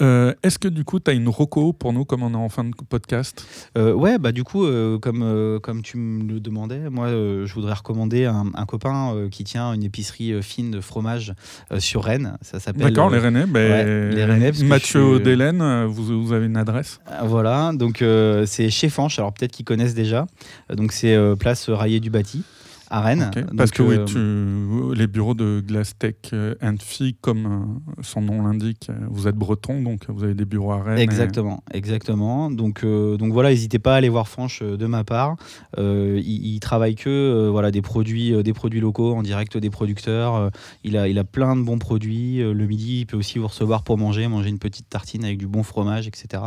Euh, 0.00 0.34
est-ce 0.42 0.58
que 0.58 0.68
du 0.68 0.84
coup, 0.84 1.00
tu 1.00 1.10
as 1.10 1.14
une 1.14 1.28
roco 1.28 1.72
pour 1.72 1.92
nous, 1.92 2.04
comme 2.04 2.22
on 2.22 2.32
est 2.32 2.36
en 2.36 2.48
fin 2.48 2.62
de 2.62 2.70
podcast? 2.88 3.44
Euh, 3.76 3.92
Ouais, 3.94 4.18
bah 4.18 4.32
du 4.32 4.44
coup, 4.44 4.66
euh, 4.66 4.98
comme, 4.98 5.58
comme 5.62 5.82
tu 5.82 5.96
me 5.96 6.34
le 6.34 6.40
demandais, 6.40 6.90
moi, 6.90 7.08
je 7.08 7.52
voudrais 7.54 7.72
recommander 7.72 8.26
un, 8.26 8.66
copain 8.66 9.28
qui 9.30 9.44
tient 9.44 9.72
une 9.72 9.82
épicerie 9.82 10.42
fine 10.42 10.70
de 10.70 10.80
fromage 10.80 11.34
sur 11.78 12.04
Rennes. 12.04 12.36
Ça 12.42 12.60
s'appelle. 12.60 12.82
D'accord, 12.82 13.10
les 13.10 13.18
Rennais. 13.18 13.46
Ben, 13.68 14.10
les 14.10 14.24
Rennais 14.24 14.52
Mathieu 14.64 15.20
Delaine, 15.20 15.84
vous, 15.86 16.24
vous, 16.24 16.32
avez 16.32 16.46
une 16.46 16.56
adresse? 16.56 17.00
Voilà, 17.24 17.72
donc 17.74 18.04
c'est 18.46 18.70
chez 18.70 18.88
Fanche. 18.88 19.18
Alors 19.18 19.32
peut-être 19.32 19.52
qu'ils 19.52 19.64
connaissent 19.64 19.94
déjà. 19.94 20.26
Donc 20.72 20.92
c'est 20.92 21.16
place 21.38 21.68
Raillé 21.68 22.00
du 22.00 22.10
Bâti 22.10 22.42
à 22.90 23.00
Rennes. 23.00 23.30
Parce 23.56 23.70
que 23.70 23.82
oui, 23.82 23.96
euh, 24.16 24.94
les 24.94 25.06
bureaux 25.06 25.34
de 25.34 25.62
Glastech 25.66 26.30
euh, 26.32 26.54
and 26.62 26.76
Phi, 26.80 27.16
comme 27.20 27.46
euh, 27.46 28.02
son 28.02 28.20
nom 28.20 28.42
l'indique, 28.42 28.90
vous 29.08 29.28
êtes 29.28 29.36
breton, 29.36 29.82
donc 29.82 30.04
vous 30.08 30.24
avez 30.24 30.34
des 30.34 30.44
bureaux 30.44 30.72
à 30.72 30.82
Rennes. 30.82 30.98
Exactement, 30.98 31.62
exactement. 31.72 32.50
Donc, 32.50 32.84
donc 32.84 33.32
voilà, 33.32 33.50
n'hésitez 33.50 33.78
pas 33.78 33.94
à 33.94 33.96
aller 33.96 34.08
voir 34.08 34.28
Franche 34.28 34.62
de 34.62 34.86
ma 34.86 35.04
part. 35.04 35.36
il, 35.78 36.58
travaille 36.60 36.94
que 36.94 37.48
voilà 37.50 37.70
des 37.70 37.82
produits, 37.82 38.42
des 38.42 38.52
produits 38.52 38.80
locaux 38.80 39.14
en 39.14 39.22
direct 39.22 39.56
des 39.56 39.70
producteurs. 39.70 40.50
il 40.82 40.96
a, 40.96 41.08
il 41.08 41.18
a 41.18 41.24
plein 41.24 41.56
de 41.56 41.62
bons 41.62 41.78
produits. 41.78 42.38
le 42.38 42.66
midi, 42.66 43.00
il 43.00 43.06
peut 43.06 43.16
aussi 43.16 43.38
vous 43.38 43.48
recevoir 43.48 43.82
pour 43.82 43.98
manger, 43.98 44.26
manger 44.28 44.48
une 44.48 44.58
petite 44.58 44.88
tartine 44.88 45.24
avec 45.24 45.38
du 45.38 45.46
bon 45.46 45.62
fromage, 45.62 46.06
etc. 46.06 46.42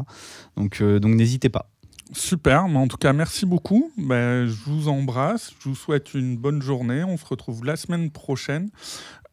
Donc, 0.56 0.82
donc 0.82 1.14
n'hésitez 1.14 1.50
pas. 1.50 1.70
Super, 2.14 2.68
mais 2.68 2.78
en 2.78 2.88
tout 2.88 2.98
cas, 2.98 3.14
merci 3.14 3.46
beaucoup. 3.46 3.92
Ben, 3.98 4.46
je 4.46 4.56
vous 4.66 4.88
embrasse, 4.88 5.52
je 5.60 5.70
vous 5.70 5.76
souhaite 5.76 6.14
une 6.14 6.38
bonne 6.38 6.62
journée. 6.62 7.04
On 7.04 7.18
se 7.18 7.26
retrouve 7.26 7.66
la 7.66 7.76
semaine 7.76 8.12
prochaine. 8.12 8.70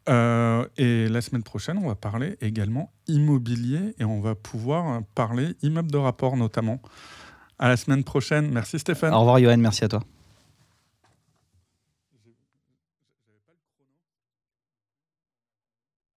Euh, 0.08 0.66
et 0.76 1.08
la 1.08 1.22
semaine 1.22 1.42
prochaine, 1.42 1.78
on 1.78 1.88
va 1.88 1.94
parler 1.94 2.36
également 2.42 2.92
immobilier 3.08 3.94
et 3.98 4.04
on 4.04 4.20
va 4.20 4.34
pouvoir 4.34 5.00
parler 5.14 5.54
immeuble 5.62 5.90
de 5.90 5.98
rapport 5.98 6.36
notamment. 6.36 6.80
À 7.58 7.68
la 7.68 7.76
semaine 7.76 8.04
prochaine. 8.04 8.50
Merci 8.50 8.78
Stéphane. 8.78 9.14
Au 9.14 9.20
revoir 9.20 9.38
Yoann, 9.38 9.60
merci 9.60 9.84
à 9.84 9.88
toi. 9.88 10.02